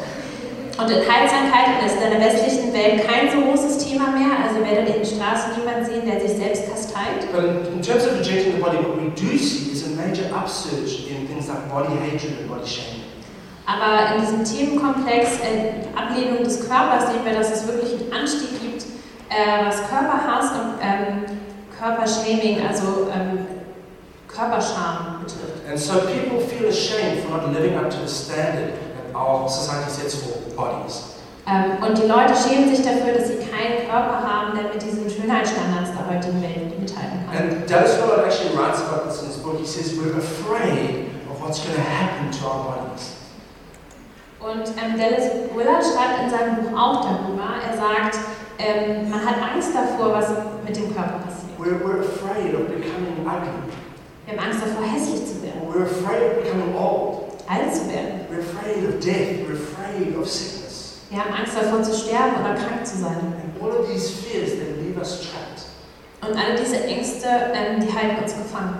Und 0.76 0.90
Enthaltsamkeit 0.90 1.86
ist 1.86 1.94
in 2.02 2.10
der 2.10 2.20
westlichen 2.20 2.72
Welt 2.74 3.06
kein 3.06 3.30
so 3.30 3.40
großes 3.46 3.78
Thema 3.78 4.10
mehr. 4.10 4.42
Also 4.42 4.58
ihr 4.58 4.66
werdet 4.66 4.88
in 4.88 5.02
den 5.02 5.06
Straßen 5.06 5.56
niemanden 5.56 5.86
sehen, 5.86 6.02
der 6.04 6.20
sich 6.20 6.36
selbst 6.36 6.68
kasteilt. 6.68 7.30
But 7.32 7.44
in, 7.44 7.78
in 7.78 7.80
terms 7.80 8.04
of 8.04 8.18
rejecting 8.18 8.56
the 8.56 8.60
body, 8.60 8.78
what 8.78 8.98
we 8.98 9.08
do 9.14 9.38
see 9.38 9.70
is 9.70 9.86
a 9.86 9.94
major 9.94 10.26
upsurge 10.34 11.06
in 11.06 11.28
things 11.28 11.46
like 11.46 11.70
body 11.70 11.94
hatred 11.94 12.40
and 12.40 12.50
body 12.50 12.66
shaming. 12.66 13.05
Aber 13.66 14.14
in 14.14 14.20
diesem 14.20 14.44
Themenkomplex 14.44 15.40
äh, 15.40 15.82
Ablehnung 15.96 16.44
des 16.44 16.68
Körpers 16.68 17.10
sehen 17.10 17.24
wir, 17.24 17.34
dass 17.34 17.50
es 17.50 17.66
wirklich 17.66 18.00
einen 18.00 18.12
Anstieg 18.12 18.60
gibt, 18.60 18.84
äh, 19.28 19.66
was 19.66 19.88
Körperhass 19.88 20.52
und 20.52 20.78
ähm, 20.80 21.24
Körpershaming, 21.76 22.64
also 22.66 23.08
ähm, 23.12 23.44
Körperscham 24.28 25.20
betrifft. 25.24 25.68
And 25.68 25.78
so 25.78 25.94
people 26.06 26.38
feel 26.40 26.68
ashamed 26.68 27.24
for 27.24 27.36
not 27.36 27.52
living 27.52 27.76
up 27.76 27.90
to 27.90 27.96
the 28.06 28.08
standard 28.08 28.74
that 28.94 29.16
our 29.16 29.48
society 29.48 29.90
sets 29.90 30.14
for 30.14 30.38
bodies. 30.54 31.16
Ähm, 31.48 31.82
und 31.82 31.98
die 31.98 32.06
Leute 32.06 32.34
schämen 32.34 32.74
sich 32.74 32.84
dafür, 32.84 33.14
dass 33.14 33.28
sie 33.28 33.38
keinen 33.38 33.88
Körper 33.88 34.22
haben, 34.22 34.56
der 34.56 34.72
mit 34.72 34.82
diesen 34.82 35.10
Schönheitsstandards 35.10 35.90
der 35.90 36.06
heutigen 36.06 36.42
Welt 36.42 36.78
mithalten 36.78 37.26
kann. 37.26 37.36
And 37.36 37.70
Dallas 37.70 37.98
Willard 37.98 38.26
actually 38.26 38.54
writes 38.56 38.80
about 38.82 39.08
this 39.08 39.22
in 39.22 39.28
his 39.28 39.38
book. 39.38 39.58
He 39.58 39.66
says, 39.66 39.98
We're 39.98 40.16
afraid 40.18 41.10
of 41.30 41.40
what's 41.42 41.58
going 41.60 41.74
to 41.74 41.82
happen 41.82 42.30
to 42.30 42.46
our 42.46 42.64
bodies. 42.64 43.15
Und 44.46 44.62
ähm, 44.78 44.96
Dallas 44.96 45.32
Willard 45.56 45.82
schreibt 45.82 46.22
in 46.22 46.30
seinem 46.30 46.56
Buch 46.62 46.78
auch 46.78 47.02
darüber. 47.02 47.58
Er 47.58 47.76
sagt, 47.76 48.16
ähm, 48.58 49.10
man 49.10 49.26
hat 49.26 49.34
Angst 49.42 49.70
davor, 49.74 50.12
was 50.12 50.28
mit 50.64 50.76
dem 50.76 50.94
Körper 50.94 51.18
passiert. 51.18 51.50
We're, 51.58 51.82
we're 51.82 51.98
afraid 52.06 52.54
of 52.54 52.68
becoming 52.68 53.26
ugly. 53.26 53.50
Wir 54.24 54.38
haben 54.38 54.46
Angst 54.46 54.62
davor, 54.62 54.86
hässlich 54.86 55.26
zu 55.26 55.42
werden, 55.42 55.62
we're 55.66 55.82
afraid 55.82 56.30
of 56.30 56.44
becoming 56.44 56.76
old. 56.76 57.26
alt 57.48 57.74
zu 57.74 57.88
werden. 57.90 58.22
We're 58.30 58.38
afraid 58.38 58.86
of 58.86 59.00
death. 59.00 59.42
We're 59.42 59.58
afraid 59.58 60.16
of 60.16 60.28
sickness. 60.28 61.00
Wir 61.10 61.24
haben 61.24 61.34
Angst 61.34 61.56
davor 61.56 61.82
zu 61.82 61.92
sterben 61.92 62.36
oder 62.38 62.54
krank 62.54 62.86
zu 62.86 62.98
sein. 62.98 63.18
And 63.18 63.60
all 63.60 63.80
of 63.80 63.88
these 63.88 64.08
fears, 64.08 64.50
they 64.50 64.78
leave 64.80 64.96
us 64.96 65.26
trapped. 65.26 65.66
Und 66.22 66.38
alle 66.38 66.54
diese 66.54 66.84
Ängste, 66.84 67.26
ähm, 67.52 67.80
die 67.80 67.92
halten 67.92 68.22
uns 68.22 68.36
gefangen. 68.36 68.78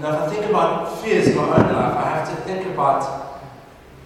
Now, 0.00 0.26
if 0.26 0.32
I 0.32 0.34
think 0.34 0.52
about 0.52 0.98
fears 1.00 1.28
in 1.28 1.36
my 1.36 1.42
own 1.42 1.70
life, 1.70 1.94
I 1.94 2.10
have 2.10 2.28
to 2.28 2.42
think 2.42 2.66
about 2.66 3.23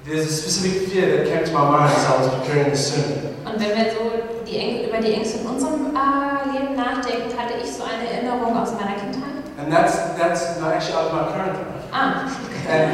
there's 0.09 0.27
a 0.27 0.33
specific 0.33 0.88
fear 0.88 1.18
that 1.18 1.27
came 1.29 1.44
to 1.44 1.53
my 1.53 1.71
mind 1.71 1.92
as 1.92 2.05
I 2.07 2.16
was 2.16 2.29
preparing 2.40 2.71
this 2.71 2.94
sermon. 2.94 3.35
Und 3.44 3.61
wenn 3.61 3.77
wir 3.77 3.92
so 3.92 4.11
die 4.47 4.57
Äng 4.59 4.88
über 4.88 4.99
die 4.99 5.12
Ängste 5.12 5.38
in 5.40 5.47
unserem 5.47 5.94
äh, 5.94 6.59
Leben 6.59 6.77
nachdenken, 6.77 7.37
hatte 7.38 7.55
ich 7.62 7.71
so 7.71 7.83
eine 7.85 8.09
Erinnerung 8.11 8.57
aus 8.57 8.73
meiner 8.73 8.97
Kindheit. 8.97 9.44
And 9.59 9.73
that's, 9.73 9.97
that's 10.16 10.59
no, 10.61 10.68
actually 10.68 10.94
out 10.94 11.07
of 11.07 11.12
my 11.12 11.33
current 11.33 11.55
life. 11.59 11.85
Ah, 11.92 12.31
And, 12.68 12.92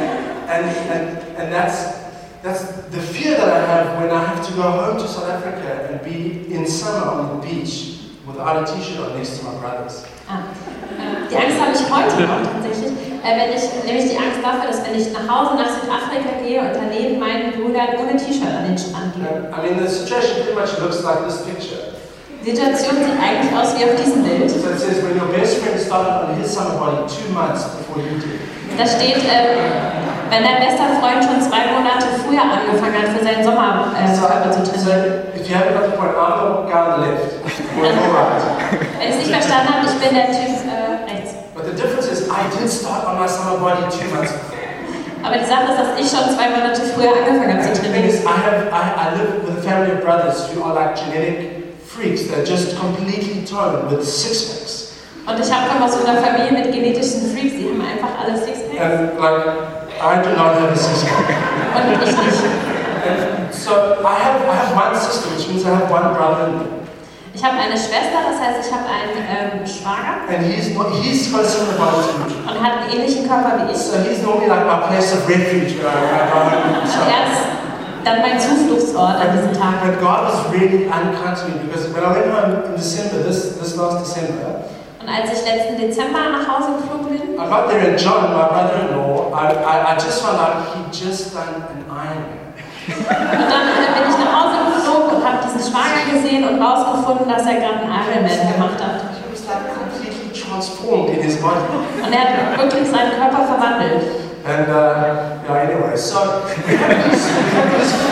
and, 0.49 0.65
and, 0.89 1.37
and 1.37 1.53
that's, 1.53 1.93
that's 2.41 2.63
the 2.91 2.99
fear 3.01 3.37
that 3.37 3.49
I 3.49 3.65
have 3.65 4.01
when 4.01 4.09
I 4.11 4.23
have 4.23 4.45
to 4.47 4.53
go 4.53 4.63
home 4.63 4.97
to 4.97 5.07
South 5.07 5.29
Africa 5.29 5.89
and 5.91 6.01
be 6.03 6.53
in 6.53 6.65
summer 6.67 7.11
on 7.11 7.39
the 7.41 7.47
beach 7.47 7.94
without 8.25 8.57
a 8.57 8.65
t-shirt 8.65 9.15
next 9.15 9.39
to 9.39 9.45
my 9.45 9.53
brothers. 9.61 10.03
ah. 10.27 10.43
Äh, 10.95 11.29
die 11.29 11.35
Angst 11.37 11.57
habe 11.59 11.71
ich 11.73 11.83
heute 11.89 12.23
noch 12.27 12.41
tatsächlich. 12.41 12.91
Äh, 13.25 13.31
wenn 13.37 13.49
ich, 13.57 13.65
nämlich 13.85 14.05
die 14.11 14.17
Angst 14.17 14.39
dafür, 14.41 14.69
dass 14.69 14.85
wenn 14.85 14.95
ich 14.97 15.11
nach 15.13 15.25
Hause 15.25 15.55
nach 15.57 15.69
Südafrika 15.69 16.41
gehe 16.45 16.61
und 16.61 16.73
daneben 16.73 17.19
meinen 17.19 17.51
Brüdern 17.53 17.97
ohne 17.99 18.15
T-Shirt 18.17 18.53
an 18.53 18.65
den 18.69 18.77
Strand 18.77 19.13
gehe. 19.17 19.25
And, 19.25 19.49
I 19.49 19.59
mean, 19.65 19.81
the 19.81 19.89
situation 19.89 20.45
pretty 20.45 20.53
much 20.53 20.77
looks 20.79 21.01
like 21.03 21.25
this 21.25 21.41
picture. 21.41 21.93
Die 22.45 22.51
Situation 22.53 23.01
sieht 23.01 23.17
eigentlich 23.17 23.49
aus 23.57 23.73
wie 23.73 23.83
auf 23.85 23.97
diesem 23.97 24.21
Bild. 24.21 24.45
So 24.49 24.69
it 24.69 24.77
says, 24.77 25.01
when 25.01 25.17
your 25.17 25.33
best 25.33 25.57
friend 25.57 25.81
started 25.81 26.29
on 26.29 26.37
his 26.37 26.53
summer 26.53 26.77
body 26.77 27.01
two 27.09 27.33
months 27.33 27.65
before 27.81 27.97
you 27.97 28.21
did. 28.21 28.37
Da 28.77 28.85
steht, 28.85 29.17
äh, 29.25 29.57
wenn 30.29 30.43
dein 30.43 30.59
bester 30.59 30.87
Freund 30.99 31.23
schon 31.23 31.41
zwei 31.41 31.69
Monate 31.71 32.07
früher 32.23 32.41
angefangen 32.41 32.97
hat, 32.97 33.09
für 33.17 33.23
seinen 33.23 33.43
Sommer 33.43 33.93
äh, 33.93 34.09
So, 34.15 34.25
zu 34.25 34.79
so 34.79 34.89
trainieren. 34.89 35.35
if 35.35 35.49
you 35.49 35.55
haven't 35.55 35.73
got 35.77 35.85
the 35.91 35.97
point, 35.97 36.15
I'm 36.15 37.01
left. 37.01 37.35
Wenn 38.99 39.09
ich 39.09 39.15
es 39.15 39.17
nicht 39.17 39.31
verstanden 39.31 39.73
habe, 39.73 39.85
ich 39.85 39.95
bin 40.01 40.15
der 40.15 40.27
Typ 40.31 40.55
äh, 40.65 41.11
rechts. 41.11 41.31
But 41.53 41.65
the 41.65 41.75
difference 41.75 42.07
is, 42.07 42.27
I 42.29 42.43
did 42.57 42.69
start 42.69 43.05
on 43.07 43.19
my 43.19 43.27
summer 43.27 43.57
body 43.59 43.83
two 43.91 44.07
months 44.13 44.31
before. 44.33 44.55
Aber 45.23 45.37
die 45.37 45.45
Sache 45.45 45.71
ist, 45.73 45.79
dass 45.79 45.91
ich 45.99 46.07
schon 46.09 46.29
zwei 46.35 46.49
Monate 46.49 46.81
früher 46.93 47.13
angefangen 47.17 47.57
habe 47.57 47.73
zu 47.73 47.81
trainieren. 47.81 48.09
is, 48.09 48.23
I 48.23 48.35
have 48.45 48.69
I, 48.71 48.83
I 48.93 49.17
live 49.17 49.43
with 49.45 49.57
a 49.57 49.61
family 49.61 49.91
of 49.93 50.01
brothers 50.01 50.49
who 50.53 50.63
are 50.63 50.73
like 50.73 50.95
genetic 50.95 51.75
freaks. 51.85 52.27
They're 52.27 52.45
just 52.45 52.77
completely 52.77 53.43
toned 53.45 53.89
with 53.89 54.03
six 54.05 54.45
packs. 54.45 54.75
Und 55.27 55.39
ich 55.39 55.51
habe 55.51 55.67
komme 55.67 55.85
aus 55.85 55.93
so 55.93 56.05
einer 56.05 56.21
Familie 56.21 56.51
mit 56.51 56.71
genetischen 56.71 57.33
Freaks, 57.33 57.55
die 57.57 57.65
haben 57.69 57.81
einfach 57.81 58.13
alle 58.21 58.37
Sixpacks 58.37 58.77
And 58.79 59.19
like, 59.19 59.84
I 60.01 60.21
do 60.21 60.29
not 60.35 60.55
have 60.59 60.71
a 60.71 60.75
six 60.75 61.03
pack. 61.03 61.29
und 61.75 62.03
ich 62.03 62.11
nicht. 62.17 62.43
And 63.05 63.53
so 63.53 63.71
I 64.03 64.15
have 64.23 64.41
I 64.47 64.55
have 64.55 64.75
one 64.75 64.95
sister, 64.95 65.29
which 65.35 65.47
means 65.47 65.63
I 65.65 65.69
have 65.75 65.89
one 65.91 66.13
brother, 66.15 66.45
and 66.47 66.61
Ich 67.35 67.43
habe 67.43 67.57
eine 67.59 67.75
Schwester, 67.75 68.23
das 68.31 68.39
heißt, 68.39 68.65
ich 68.65 68.71
habe 68.71 68.87
einen 68.87 69.19
ähm, 69.19 69.67
Schwager 69.67 70.23
he's 70.41 70.73
not, 70.73 70.87
he's 71.03 71.29
got 71.31 71.41
a 71.41 71.43
similar 71.43 71.91
to 71.91 72.17
me. 72.23 72.31
und 72.47 72.63
hat 72.63 72.79
einen 72.79 72.89
ähnlichen 72.95 73.27
Körper 73.27 73.59
wie 73.67 73.71
ich. 73.73 73.77
So 73.77 73.97
he's 73.99 74.23
normally 74.23 74.47
like 74.47 74.65
my 74.65 74.87
place 74.87 75.11
of 75.13 75.27
refuge 75.27 75.75
when 75.75 75.85
I, 75.85 75.99
when 75.99 76.15
I 76.15 76.31
go 76.31 76.39
home. 76.39 76.81
Und 76.81 76.87
So, 76.87 76.99
er 77.03 77.27
ist 77.27 77.43
dann 78.05 78.21
mein 78.21 78.39
Zufluchtsort 78.39 79.19
an 79.19 79.35
diesen 79.35 79.51
Tagen. 79.51 79.83
but 79.83 79.99
God 79.99 80.31
was 80.31 80.47
really 80.53 80.85
unkind 80.87 81.35
to 81.35 81.45
me 81.51 81.59
because 81.67 81.91
when 81.93 82.03
I 82.05 82.11
went 82.15 82.31
home 82.31 82.71
in 82.71 82.75
December, 82.79 83.21
this 83.27 83.59
this 83.59 83.75
last 83.75 83.99
December, 83.99 84.63
Und 85.05 85.13
als 85.13 85.29
ich 85.37 85.45
letzten 85.45 85.77
Dezember 85.77 86.17
nach 86.33 86.49
Hause 86.49 86.81
geflogen 86.81 87.13
bin, 87.13 87.37
I 87.37 87.45
got 87.45 87.69
there 87.69 87.93
and 87.93 88.01
John, 88.01 88.33
my 88.33 88.49
brother-in-law, 88.49 89.29
I, 89.37 89.53
I, 89.53 89.93
I 89.93 89.95
just 90.01 90.25
found 90.25 90.41
out 90.41 90.65
he'd 90.73 90.89
just 90.89 91.31
done 91.31 91.61
an 91.61 91.85
Ironman. 91.85 92.41
und 92.89 93.05
dann 93.05 93.69
äh, 93.69 93.93
bin 93.93 94.09
ich 94.09 94.17
nach 94.17 94.33
Hause 94.33 94.57
geflogen 94.73 95.17
und 95.17 95.21
habe 95.21 95.45
diesen 95.45 95.61
Schwager 95.61 96.09
gesehen 96.09 96.49
und 96.49 96.57
rausgefunden, 96.59 97.29
dass 97.29 97.45
er 97.45 97.53
gerade 97.61 97.85
einen 97.85 97.93
Ironman 97.93 98.49
gemacht 98.49 98.81
hat. 98.81 99.13
He 99.13 99.29
was 99.29 99.45
like 99.45 99.69
completely 99.77 100.33
transformed 100.33 101.13
in 101.13 101.21
his 101.21 101.37
body. 101.37 101.61
Und 102.01 102.09
er 102.09 102.25
hat 102.25 102.57
wirklich 102.57 102.89
seinen 102.89 103.13
Körper 103.13 103.45
verwandelt. 103.45 104.01
And 104.41 104.69
uh, 104.69 105.37
yeah, 105.45 105.69
anyway, 105.69 105.95
so 105.97 106.41
we 106.65 106.77
have 106.81 106.97
these, 107.05 107.29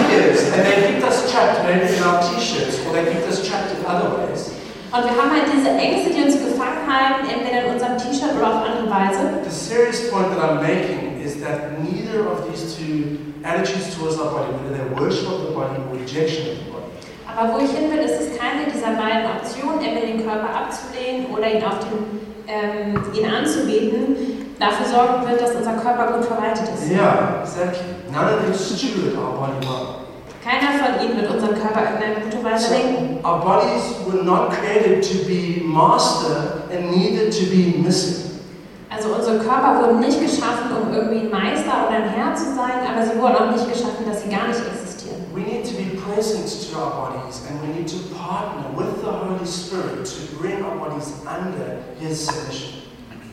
fears, 0.09 0.53
and 0.53 0.61
they 0.61 0.93
keep 0.93 1.03
us 1.03 1.31
trapped 1.31 1.65
maybe 1.65 1.89
in 1.89 2.03
our 2.03 2.21
t-shirts, 2.21 2.85
or 2.85 2.93
they 2.93 3.05
keep 3.05 3.25
us 3.25 3.41
trapped 3.47 3.73
in 3.73 3.83
other 3.85 4.13
ways. 4.17 4.52
Und 4.93 5.03
wir 5.05 5.17
haben 5.17 5.31
halt 5.31 5.49
diese 5.49 5.69
Ängste, 5.73 6.13
die 6.13 6.21
uns 6.21 6.37
gefangen 6.37 6.85
halten, 6.85 7.25
entweder 7.25 7.65
in 7.65 7.73
unserem 7.73 7.97
T-Shirt 7.97 8.37
oder 8.37 8.45
auf 8.47 8.61
andere 8.61 8.85
Weise. 8.93 9.41
The 9.43 9.49
serious 9.49 10.11
point 10.11 10.29
that 10.29 10.37
I'm 10.37 10.61
making 10.61 11.17
is 11.19 11.41
that 11.41 11.81
neither 11.81 12.29
of 12.29 12.45
these 12.45 12.77
two 12.77 13.17
attitudes 13.41 13.97
towards 13.97 14.19
our 14.21 14.29
body, 14.29 14.53
whether 14.53 14.77
they're 14.77 14.93
worship 14.93 15.25
of 15.33 15.49
the 15.49 15.53
body 15.57 15.81
or 15.81 15.97
rejection 15.97 16.45
of 16.53 16.57
the 16.61 16.69
body, 16.69 16.85
Aber 17.25 17.53
wo 17.53 17.57
ich 17.65 17.71
hin 17.71 17.89
will, 17.89 18.05
ist 18.05 18.21
es 18.21 18.37
keine 18.37 18.69
dieser 18.69 18.93
beiden 18.93 19.25
Optionen, 19.33 19.81
entweder 19.81 20.05
den 20.13 20.21
Körper 20.21 20.53
abzulehnen 20.53 21.25
oder 21.33 21.49
ihn, 21.49 21.63
auf 21.65 21.81
den, 21.89 22.21
ähm, 22.45 23.01
ihn 23.17 23.25
anzubeten, 23.25 24.53
dafür 24.59 24.85
sorgen 24.85 25.27
wird, 25.27 25.41
dass 25.41 25.55
unser 25.55 25.73
Körper 25.73 26.13
gut 26.13 26.25
verwaltet 26.25 26.69
ist. 26.69 26.91
Yeah, 26.91 27.41
exactly. 27.41 27.97
None 28.13 28.29
of 28.29 28.45
them 28.45 28.53
steward 28.53 29.17
our 29.17 29.41
body 29.41 29.57
well. 29.65 30.03
Keiner 30.43 30.75
von 30.77 30.99
ihnen 30.99 31.15
wird 31.21 31.31
unseren 31.31 31.55
Körper 31.55 31.95
in 31.95 32.03
eine 32.03 32.25
gute 32.25 32.43
Weise 32.43 32.73
lenken. 32.73 33.19
So 33.23 33.29
our 33.29 33.39
bodies 33.39 33.95
were 34.05 34.23
not 34.23 34.51
created 34.51 35.01
to 35.01 35.25
be 35.25 35.63
master 35.63 36.63
and 36.69 36.91
neither 36.91 37.31
to 37.31 37.45
be 37.45 37.81
missing. 37.81 38.41
Also 38.89 39.15
unsere 39.15 39.39
Körper 39.39 39.79
wurden 39.81 40.01
nicht 40.01 40.19
geschaffen, 40.19 40.75
um 40.75 40.93
irgendwie 40.93 41.21
ein 41.21 41.31
Meister 41.31 41.87
oder 41.87 41.95
ein 41.95 42.09
Herr 42.09 42.35
zu 42.35 42.53
sein, 42.53 42.83
aber 42.85 43.05
sie 43.05 43.17
wurden 43.19 43.35
auch 43.35 43.51
nicht 43.51 43.71
geschaffen, 43.71 44.05
dass 44.05 44.23
sie 44.23 44.29
gar 44.29 44.49
nicht 44.49 44.59
existieren. 44.67 45.23
We 45.33 45.41
need 45.41 45.63
to 45.63 45.73
be 45.79 45.97
present 45.97 46.45
to 46.45 46.77
our 46.77 46.91
bodies 46.91 47.41
and 47.47 47.61
we 47.63 47.79
need 47.79 47.87
to 47.87 47.97
partner 48.13 48.67
with 48.75 49.01
the 49.01 49.09
Holy 49.09 49.47
Spirit 49.47 50.05
to 50.05 50.35
bring 50.37 50.61
our 50.61 50.75
bodies 50.77 51.13
under 51.25 51.79
His 51.99 52.27
submission. 52.27 52.82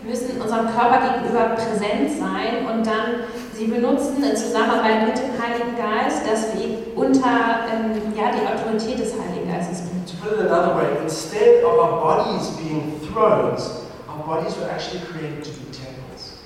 Wir 0.03 0.11
müssen 0.13 0.41
unserem 0.41 0.67
Körper 0.67 1.13
gegenüber 1.13 1.57
präsent 1.57 2.09
sein 2.19 2.65
und 2.65 2.87
dann 2.87 3.29
sie 3.53 3.67
benutzen 3.67 4.25
in 4.25 4.35
Zusammenarbeit 4.35 5.07
mit 5.07 5.19
dem 5.19 5.37
Heiligen 5.37 5.77
Geist, 5.77 6.25
dass 6.25 6.57
wir 6.57 6.97
unter 6.97 7.69
ähm, 7.69 8.01
ja, 8.17 8.33
die 8.33 8.41
Autorität 8.49 8.99
des 8.99 9.13
Heiligen 9.13 9.53
Geistes 9.53 9.83
bringen. 9.83 10.05
To 10.09 10.17
put 10.17 10.41
it 10.41 10.51
another 10.51 10.75
way, 10.75 10.89
instead 11.05 11.63
of 11.65 11.77
our 11.77 12.01
bodies 12.01 12.49
being 12.57 12.97
thrones, 13.13 13.85
our 14.09 14.25
bodies 14.25 14.57
were 14.57 14.71
actually 14.73 15.05
created 15.05 15.45
to 15.45 15.51
be 15.61 15.69
temples. 15.69 16.41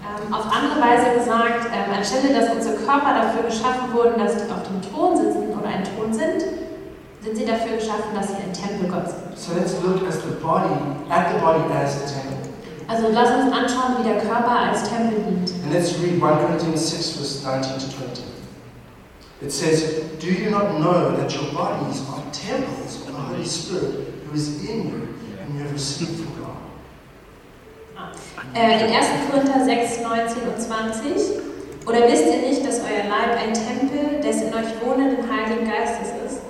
Ähm, 0.00 0.32
auf 0.32 0.48
andere 0.48 0.80
Weise 0.80 1.12
gesagt, 1.12 1.68
ähm, 1.68 1.92
anstelle 1.92 2.32
dass 2.32 2.48
unsere 2.48 2.76
Körper 2.76 3.12
dafür 3.12 3.44
geschaffen 3.44 3.92
wurden, 3.92 4.16
dass 4.16 4.40
sie 4.40 4.48
auf 4.48 4.64
dem 4.64 4.80
Thron 4.80 5.16
sitzen 5.20 5.52
oder 5.52 5.68
ein 5.68 5.84
Thron 5.84 6.14
sind, 6.14 6.48
sind 7.22 7.36
sie 7.36 7.44
dafür 7.44 7.76
geschaffen, 7.76 8.14
dass 8.14 8.28
sie 8.28 8.34
ein 8.34 8.52
Tempel 8.52 8.88
Gottes 8.90 9.14
sind. 9.14 9.38
So 9.38 9.54
let's 9.54 9.74
look 9.82 10.06
as 10.08 10.16
the 10.22 10.34
body, 10.42 10.74
at 11.08 11.32
the 11.32 11.40
body 11.40 11.62
as 11.72 11.96
a 11.96 12.06
temple. 12.06 12.38
Also 12.88 13.08
lass 13.12 13.30
uns 13.30 13.52
anschauen, 13.52 13.98
wie 14.00 14.08
der 14.08 14.18
Körper 14.18 14.70
als 14.70 14.82
Tempel 14.88 15.18
dient. 15.22 15.52
And 15.64 15.72
let's 15.72 15.94
read 16.02 16.20
1 16.20 16.20
Corinthians 16.20 16.90
6, 16.90 17.10
verse 17.16 17.44
19 17.44 17.78
to 17.78 17.96
20. 17.96 18.22
It 19.40 19.52
says, 19.52 20.02
Do 20.20 20.26
you 20.26 20.50
not 20.50 20.78
know 20.78 21.16
that 21.16 21.32
your 21.34 21.50
bodies 21.52 22.02
are 22.10 22.22
temples 22.32 23.00
of 23.00 23.06
the 23.06 23.12
Holy 23.12 23.44
Spirit 23.44 24.14
who 24.26 24.34
is 24.34 24.62
in 24.68 24.88
you 24.88 25.08
and 25.40 25.54
you 25.54 25.62
have 25.62 25.72
received 25.72 26.16
from 26.16 26.34
God? 26.42 26.56
Äh, 28.54 28.84
in 28.84 28.92
1. 28.92 29.06
Korinther 29.30 29.64
6, 29.64 30.02
19 30.02 30.42
und 30.48 30.60
20. 30.60 31.42
Oder 31.86 32.06
wisst 32.06 32.26
ihr 32.26 32.48
nicht, 32.48 32.66
dass 32.66 32.80
euer 32.80 33.08
Leib 33.08 33.36
ein 33.38 33.54
Tempel 33.54 34.20
des 34.20 34.42
in 34.42 34.54
euch 34.54 34.70
wohnenden 34.84 35.24
Heiligen 35.28 35.64
Geistes 35.68 36.08
ist, 36.26 36.41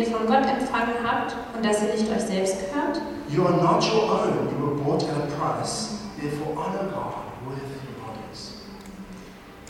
ihr 0.00 0.06
von 0.06 0.26
Gott 0.26 0.46
empfangen 0.46 0.96
habt 1.04 1.36
und 1.54 1.64
dass 1.64 1.82
ihr 1.82 1.92
nicht 1.92 2.10
euch 2.10 2.22
selbst 2.22 2.56
gehört? 2.60 3.00
You 3.28 3.44
are 3.44 3.56
not 3.56 3.84
your 3.84 4.10
own, 4.10 4.48
you 4.50 4.66
were 4.66 4.76
bought 4.82 5.02
at 5.04 5.16
a 5.16 5.26
price. 5.36 6.00
Therefore, 6.18 6.56
honor 6.56 6.88
God 6.90 7.30
with 7.46 7.62
your 7.84 7.96
bodies. 8.00 8.60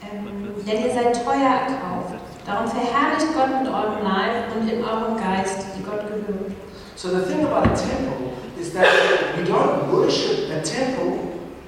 Ähm, 0.02 0.54
denn 0.66 0.84
ihr 0.84 0.92
seid 0.94 1.24
teuer 1.24 1.66
erkauft. 1.66 2.14
Darum 2.46 2.66
verherrlicht 2.66 3.34
Gott 3.34 3.62
mit 3.62 3.68
eurem 3.68 4.02
Leib 4.02 4.56
und 4.56 4.68
in 4.68 4.82
eurem 4.82 5.16
Geist, 5.16 5.58
die 5.76 5.82
Gott 5.82 6.06
gehören. 6.06 6.54
So, 6.96 7.08
the 7.08 7.22
thing 7.26 7.44
about 7.44 7.66
a 7.66 7.74
temple 7.74 8.32
is 8.58 8.72
that 8.72 8.86
we 9.36 9.44
don't 9.44 9.90
worship 9.92 10.50
a 10.50 10.62
temple, 10.62 11.18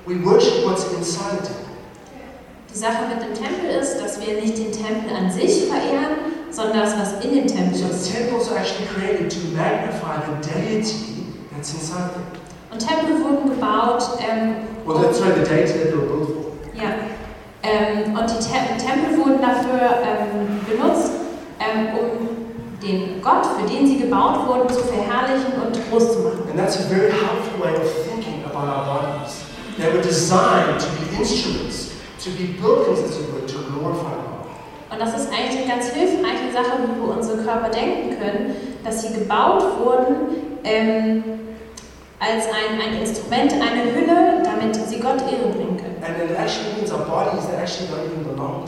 we 0.06 0.16
worship 0.24 0.64
what's 0.64 0.84
inside 0.92 1.38
a 1.38 1.42
temple. 1.42 1.72
Die 2.72 2.78
Sache 2.78 3.04
mit 3.08 3.22
dem 3.22 3.34
Tempel 3.34 3.70
ist, 3.70 4.00
dass 4.00 4.18
wir 4.18 4.40
nicht 4.40 4.56
den 4.56 4.72
Tempel 4.72 5.14
an 5.14 5.30
sich 5.30 5.66
verehren, 5.66 6.31
sondern 6.52 6.78
das, 6.80 6.94
was 6.98 7.24
in 7.24 7.34
dem 7.34 7.46
Tempel 7.46 7.74
So 7.74 7.86
ist. 7.88 8.12
temples 8.14 8.48
are 8.50 8.58
actually 8.58 8.86
created 8.94 9.30
to 9.30 9.38
magnify 9.56 10.20
the 10.26 10.36
deity 10.48 11.26
that's 11.54 11.72
inside 11.74 12.12
them. 12.14 12.22
Und 12.70 12.78
Tempel 12.78 13.22
wurden 13.24 13.50
gebaut, 13.50 14.02
ähm, 14.20 14.54
Well, 14.86 15.02
that's 15.02 15.20
right, 15.20 15.34
the 15.34 15.42
deity 15.44 15.72
that 15.72 15.90
they 15.90 15.96
were 15.96 16.06
built 16.06 16.28
for. 16.28 16.52
ja, 16.74 16.90
ähm, 17.62 18.14
und 18.16 18.28
die 18.30 18.38
Te 18.38 18.58
Tempel 18.78 19.16
wurden 19.18 19.40
dafür 19.40 20.02
ähm, 20.02 20.60
benutzt, 20.68 21.12
ähm, 21.60 21.88
um 21.98 22.28
den 22.82 23.22
Gott, 23.22 23.46
für 23.46 23.68
den 23.68 23.86
sie 23.86 23.98
gebaut 23.98 24.46
wurden, 24.48 24.68
zu 24.68 24.80
verherrlichen 24.80 25.52
und 25.62 25.78
groß 25.90 26.12
zu 26.14 26.18
machen. 26.20 26.42
And 26.50 26.56
that's 26.58 26.76
a 26.80 26.88
very 26.88 27.10
helpful 27.12 27.60
way 27.62 27.74
of 27.76 27.86
thinking 28.08 28.42
about 28.44 28.66
our 28.66 28.84
bodies. 28.84 29.44
They 29.78 29.92
were 29.92 30.02
designed 30.02 30.80
to 30.80 30.86
be 30.98 31.16
instruments, 31.16 31.92
to 32.24 32.30
be 32.30 32.56
built, 32.60 32.88
as 32.92 32.98
it 33.20 33.32
were, 33.32 33.46
to 33.46 33.58
glorify. 33.70 34.16
Und 34.92 35.00
das 35.00 35.14
ist 35.14 35.32
eigentlich 35.32 35.64
eine 35.64 35.72
ganz 35.72 35.88
hilfreiche 35.88 36.52
Sache, 36.52 36.76
wie 36.84 37.00
wir 37.00 37.16
unsere 37.16 37.38
Körper 37.38 37.70
denken 37.70 38.18
können, 38.20 38.54
dass 38.84 39.00
sie 39.00 39.14
gebaut 39.14 39.64
wurden 39.82 40.60
ähm, 40.64 41.24
als 42.20 42.44
ein, 42.46 42.78
ein 42.78 43.00
Instrument, 43.00 43.52
eine 43.54 43.90
Hülle, 43.94 44.42
damit 44.44 44.76
sie 44.76 45.00
Gott 45.00 45.22
Ehre 45.22 45.48
bringen 45.48 45.78
können. 45.78 45.96
Our. 48.38 48.64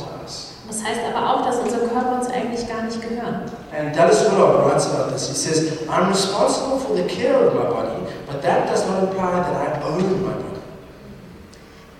Das 0.67 0.83
heißt 0.83 1.01
aber 1.15 1.31
auch, 1.31 1.45
dass 1.45 1.59
unsere 1.59 1.87
Körper 1.89 2.17
uns 2.17 2.29
eigentlich 2.31 2.67
gar 2.67 2.83
nicht 2.83 3.01
gehören. 3.03 3.43
And 3.77 3.95
Dallas 3.95 4.25
Willard 4.31 4.65
writes 4.65 4.89
about 4.91 5.13
this. 5.13 5.29
He 5.29 5.35
says, 5.35 5.87
I'm 5.89 6.09
responsible 6.09 6.79
for 6.79 6.97
the 6.97 7.05
care 7.05 7.37
of 7.37 7.55
my 7.55 7.65
body, 7.69 8.01
but 8.27 8.43
that 8.43 8.67
does 8.71 8.89
not 8.89 9.03
imply 9.03 9.31
that 9.31 9.55
I 9.55 9.83
own 9.85 10.23
my 10.23 10.33
body. 10.33 10.54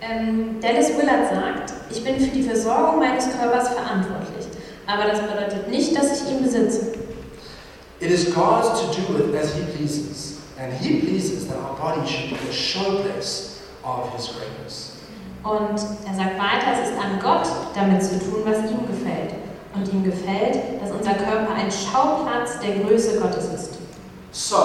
Ähm, 0.07 0.59
Dallas 0.61 0.89
Willard 0.97 1.29
sagt, 1.29 1.73
ich 1.89 2.03
bin 2.03 2.19
für 2.19 2.29
die 2.29 2.43
Versorgung 2.43 2.99
meines 2.99 3.25
Körpers 3.31 3.69
verantwortlich, 3.69 4.45
aber 4.85 5.05
das 5.09 5.19
bedeutet 5.21 5.67
nicht, 5.69 5.97
dass 5.97 6.21
ich 6.21 6.29
ihn 6.31 6.43
besitze. 6.43 6.93
It 7.99 8.11
is 8.11 8.25
God's 8.35 8.69
to 8.81 8.87
do 8.93 9.17
with 9.17 9.35
as 9.35 9.53
He 9.55 9.61
pleases, 9.75 10.37
and 10.59 10.71
He 10.73 10.99
pleases 10.99 11.47
that 11.47 11.57
our 11.57 11.75
body 11.79 12.05
should 12.07 12.29
be 12.29 12.49
a 12.49 12.53
showplace 12.53 13.61
of 13.83 14.13
His 14.15 14.27
greatness. 14.27 14.91
Und 15.43 15.79
er 16.07 16.15
sagt 16.15 16.37
weiter, 16.37 16.73
es 16.73 16.89
ist 16.89 16.99
an 16.99 17.19
Gott, 17.21 17.47
damit 17.73 18.03
zu 18.03 18.19
tun, 18.19 18.41
was 18.45 18.57
ihm 18.69 18.85
gefällt. 18.87 19.33
Und 19.75 19.91
ihm 19.91 20.03
gefällt, 20.03 20.81
dass 20.81 20.91
unser 20.91 21.13
Körper 21.13 21.53
ein 21.53 21.71
Schauplatz 21.71 22.59
der 22.59 22.83
Größe 22.83 23.19
Gottes 23.19 23.45
ist. 23.53 23.73
So, 24.31 24.57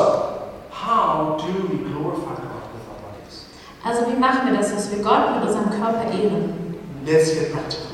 how 0.71 1.37
do 1.37 1.69
we 1.69 1.79
glorify 1.79 2.35
God 2.35 2.65
with 2.73 2.85
our 2.89 2.99
bodies? 3.03 3.45
Also 3.83 4.07
wie 4.11 4.17
machen 4.19 4.51
wir 4.51 4.59
das, 4.59 4.73
dass 4.75 4.91
wir 4.91 5.03
Gott 5.03 5.37
mit 5.37 5.49
unserem 5.49 5.71
Körper 5.71 6.05
ehren? 6.13 6.77
Let's 7.07 7.33
get 7.35 7.53
practical. 7.53 7.87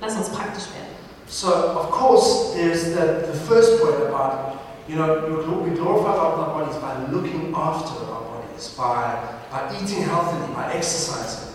Lass 0.00 0.16
uns 0.16 0.28
praktisch 0.30 0.64
werden. 0.74 0.88
So, 1.28 1.48
of 1.48 1.90
course, 1.90 2.54
there's 2.54 2.84
the, 2.84 3.26
the 3.30 3.38
first 3.48 3.80
point 3.82 3.96
about, 4.08 4.58
you 4.88 4.96
know, 4.96 5.20
we 5.28 5.44
glo- 5.44 5.62
we 5.62 5.70
glorify 5.70 6.16
our 6.16 6.36
bodies 6.46 6.76
by 6.76 6.94
looking 7.12 7.54
after 7.54 7.92
our 8.10 8.22
bodies, 8.24 8.68
by, 8.76 9.14
by 9.50 9.60
eating 9.76 10.02
healthily, 10.08 10.48
by 10.56 10.72
exercising. 10.74 11.46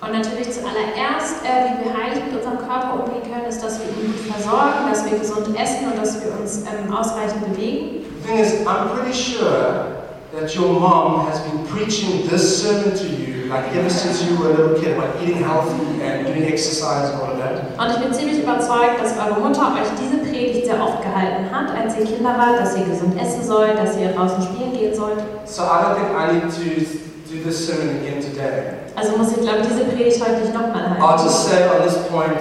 Und 0.00 0.12
natürlich 0.12 0.50
zuallererst, 0.50 1.44
äh, 1.44 1.76
wie 1.76 1.84
wir 1.84 1.92
heilig 1.94 2.24
mit 2.24 2.34
unserem 2.36 2.56
Körper 2.58 3.04
umgehen 3.04 3.30
können, 3.30 3.44
ist, 3.46 3.62
dass 3.62 3.78
wir 3.78 3.86
ihn 3.86 4.06
gut 4.10 4.32
versorgen, 4.32 4.88
dass 4.90 5.04
wir 5.04 5.18
gesund 5.18 5.54
essen 5.60 5.92
und 5.92 5.98
dass 5.98 6.24
wir 6.24 6.32
uns 6.40 6.62
ähm, 6.64 6.92
ausreichend 6.94 7.44
bewegen. 7.52 8.06
The 8.22 8.26
thing 8.28 8.38
is, 8.38 8.66
I'm 8.66 8.88
pretty 8.96 9.12
sure 9.12 9.99
that 10.32 10.54
your 10.54 10.78
mom 10.78 11.26
has 11.26 11.40
been 11.40 11.66
preaching 11.66 12.26
this 12.28 12.62
sermon 12.62 12.96
to 12.96 13.06
you, 13.06 13.46
like 13.46 13.66
ever 13.74 13.90
since 13.90 14.22
you 14.24 14.36
were 14.38 14.50
a 14.50 14.54
little 14.54 14.80
kid, 14.80 14.96
about 14.96 15.20
eating 15.22 15.36
healthy 15.42 16.00
and 16.02 16.26
doing 16.26 16.44
exercise 16.44 17.10
and 17.10 17.20
all 17.20 17.32
of 17.32 17.38
that. 17.38 17.76
Und 17.78 17.90
ich 17.90 17.98
bin 17.98 18.12
ziemlich 18.14 18.38
überzeugt, 18.42 19.00
dass 19.02 19.16
eure 19.18 19.40
Mutter 19.40 19.74
euch 19.74 19.88
diese 20.00 20.18
Predigt 20.18 20.66
sehr 20.66 20.80
oft 20.80 21.02
gehalten 21.02 21.50
hat, 21.50 21.70
als 21.76 21.96
ihr 21.98 22.04
Kinder 22.06 22.30
wart, 22.38 22.60
dass 22.60 22.76
ihr 22.76 22.84
gesund 22.84 23.20
essen 23.20 23.42
sollt, 23.42 23.76
dass 23.76 23.96
ihr 23.96 24.12
draußen 24.12 24.42
spielen 24.42 24.72
gehen 24.72 24.94
sollt. 24.94 25.18
So 25.46 25.62
I 25.62 25.82
don't 25.82 25.96
think 25.96 26.10
I 26.14 26.32
need 26.32 26.50
to 26.50 27.34
do 27.34 27.42
this 27.42 27.66
sermon 27.66 27.96
again 27.98 28.20
today. 28.22 28.74
Also 28.94 29.16
muss 29.16 29.32
ich, 29.32 29.40
glaube 29.40 29.62
diese 29.68 29.84
Predigt 29.84 30.20
heute 30.20 30.40
nicht 30.42 30.54
nochmal 30.54 30.96
I'll 30.98 31.08
halten. 31.08 31.24
just 31.24 31.48
say 31.48 31.68
on 31.68 31.82
this 31.82 31.96
point, 32.08 32.40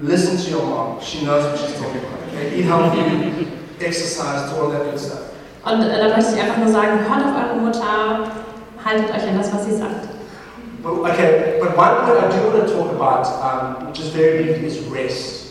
listen 0.00 0.38
to 0.38 0.56
your 0.56 0.64
mom. 0.66 0.98
She 1.02 1.24
knows 1.24 1.44
what 1.44 1.58
she's 1.58 1.74
talking 1.76 2.00
about. 2.00 2.20
Okay? 2.32 2.58
Eat 2.60 2.64
healthy, 2.64 3.46
exercise, 3.80 4.50
do 4.50 4.62
all 4.62 4.70
that 4.70 4.84
good 4.90 4.98
stuff. 4.98 5.33
Und 5.64 5.82
äh, 5.82 5.98
da 5.98 6.14
möchte 6.16 6.34
ich 6.34 6.42
einfach 6.42 6.58
nur 6.58 6.68
sagen, 6.68 7.00
hört 7.08 7.24
auf 7.24 7.34
eure 7.34 7.60
Mutter, 7.60 8.30
haltet 8.84 9.10
euch 9.10 9.28
an 9.28 9.38
das, 9.38 9.52
was 9.52 9.64
sie 9.64 9.76
sagt. 9.76 10.08
Okay, 10.84 11.58
but 11.60 11.70
one 11.78 12.04
point 12.04 12.20
I 12.20 12.28
do 12.28 12.52
want 12.52 12.68
to 12.68 12.74
talk 12.74 12.92
about, 12.92 13.24
um, 13.40 13.92
just 13.94 14.12
very 14.12 14.42
briefly, 14.44 14.66
is 14.66 14.78
rest. 14.92 15.44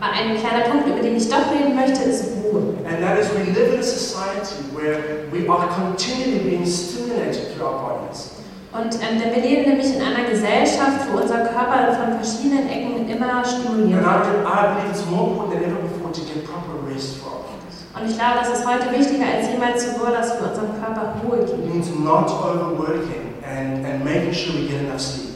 Aber 0.00 0.10
ein 0.12 0.36
kleiner 0.36 0.64
Punkt, 0.68 0.88
über 0.88 1.00
den 1.00 1.16
ich 1.16 1.28
doch 1.28 1.52
reden 1.54 1.76
möchte, 1.76 2.02
ist 2.02 2.24
Ruhe. 2.42 2.74
And 2.84 3.00
that 3.00 3.16
is 3.20 3.30
we 3.30 3.44
live 3.52 3.74
in 3.74 3.78
a 3.78 3.82
society 3.84 4.56
where 4.74 5.30
we 5.30 5.48
are 5.48 5.68
continually 5.68 6.40
being 6.40 6.66
stimulated 6.66 7.54
through 7.54 7.64
our 7.64 7.78
bodies. 7.78 8.30
Und 8.72 8.94
ähm, 8.98 9.20
denn 9.22 9.30
wir 9.36 9.42
leben 9.42 9.70
nämlich 9.70 9.94
in 9.94 10.02
einer 10.02 10.28
Gesellschaft, 10.28 11.06
wo 11.12 11.20
unser 11.20 11.44
Körper 11.46 11.92
von 11.94 12.18
verschiedenen 12.18 12.68
Ecken 12.68 13.06
immer 13.08 13.36
And 13.36 13.46
stimuliert 13.46 14.00
I, 14.00 14.04
wird. 14.04 14.42
I 14.42 14.74
believe 14.74 14.90
it's 14.90 15.06
more 15.06 15.30
important 15.30 15.52
than 15.54 15.70
ever 15.70 15.78
before 15.86 16.10
to 16.10 16.20
get 16.26 16.42
proper 16.50 16.74
rest 16.90 17.18
for 17.22 17.30
our 17.30 17.42
bodies. 17.46 17.86
Und 18.02 18.10
ich 18.10 18.18
glaube, 18.18 18.40
das 18.40 18.58
ist 18.58 18.66
heute 18.66 18.90
wichtiger 18.90 19.26
als 19.30 19.46
jemals 19.46 19.86
zuvor, 19.86 20.10
dass 20.10 20.34
wir 20.34 20.50
unserem 20.50 20.74
Körper 20.82 21.14
Ruhe 21.22 21.46
geben. 21.46 21.70
means 21.70 21.86
not 21.94 22.26
overworking 22.26 23.38
and, 23.46 23.86
and 23.86 24.04
making 24.04 24.34
sure 24.34 24.58
we 24.58 24.66
get 24.66 24.80
enough 24.82 25.00
sleep. 25.00 25.30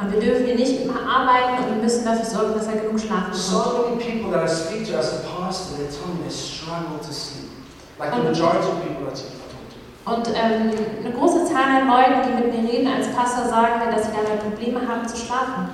Und 0.00 0.12
wir 0.12 0.20
dürfen 0.20 0.46
hier 0.46 0.56
nicht 0.56 0.80
immer 0.80 0.96
arbeiten 0.96 1.64
und 1.64 1.76
wir 1.76 1.82
müssen 1.82 2.06
dafür 2.06 2.24
sorgen, 2.24 2.54
dass 2.54 2.68
er 2.68 2.80
genug 2.80 2.98
Schlaf 2.98 3.28
bekommt. 3.28 3.36
So 3.36 3.84
many 3.84 4.00
people 4.00 4.32
that 4.32 4.42
I 4.42 4.48
speak 4.48 4.88
to 4.88 4.96
as 4.96 5.12
a 5.12 5.28
pastor, 5.28 5.76
they 5.76 5.88
tell 5.92 6.08
me 6.08 6.24
they 6.24 6.32
struggle 6.32 6.96
to 6.96 7.12
sleep. 7.12 7.52
Like 7.98 8.12
the 8.16 8.22
majority 8.22 8.64
of 8.64 8.80
people 8.80 9.04
I 9.04 9.12
to. 9.12 9.36
Und 10.06 10.28
ähm, 10.28 10.72
eine 11.04 11.12
große 11.12 11.44
Zahl 11.44 11.82
an 11.82 11.88
Leuten, 11.88 12.24
die 12.24 12.32
mit 12.32 12.48
mir 12.48 12.72
reden 12.72 12.88
als 12.88 13.08
Pastor, 13.12 13.44
sagen 13.44 13.84
mir, 13.84 13.92
dass 13.92 14.06
sie 14.06 14.12
dabei 14.16 14.40
Probleme 14.40 14.80
haben 14.88 15.06
zu 15.06 15.18
schlafen. 15.18 15.68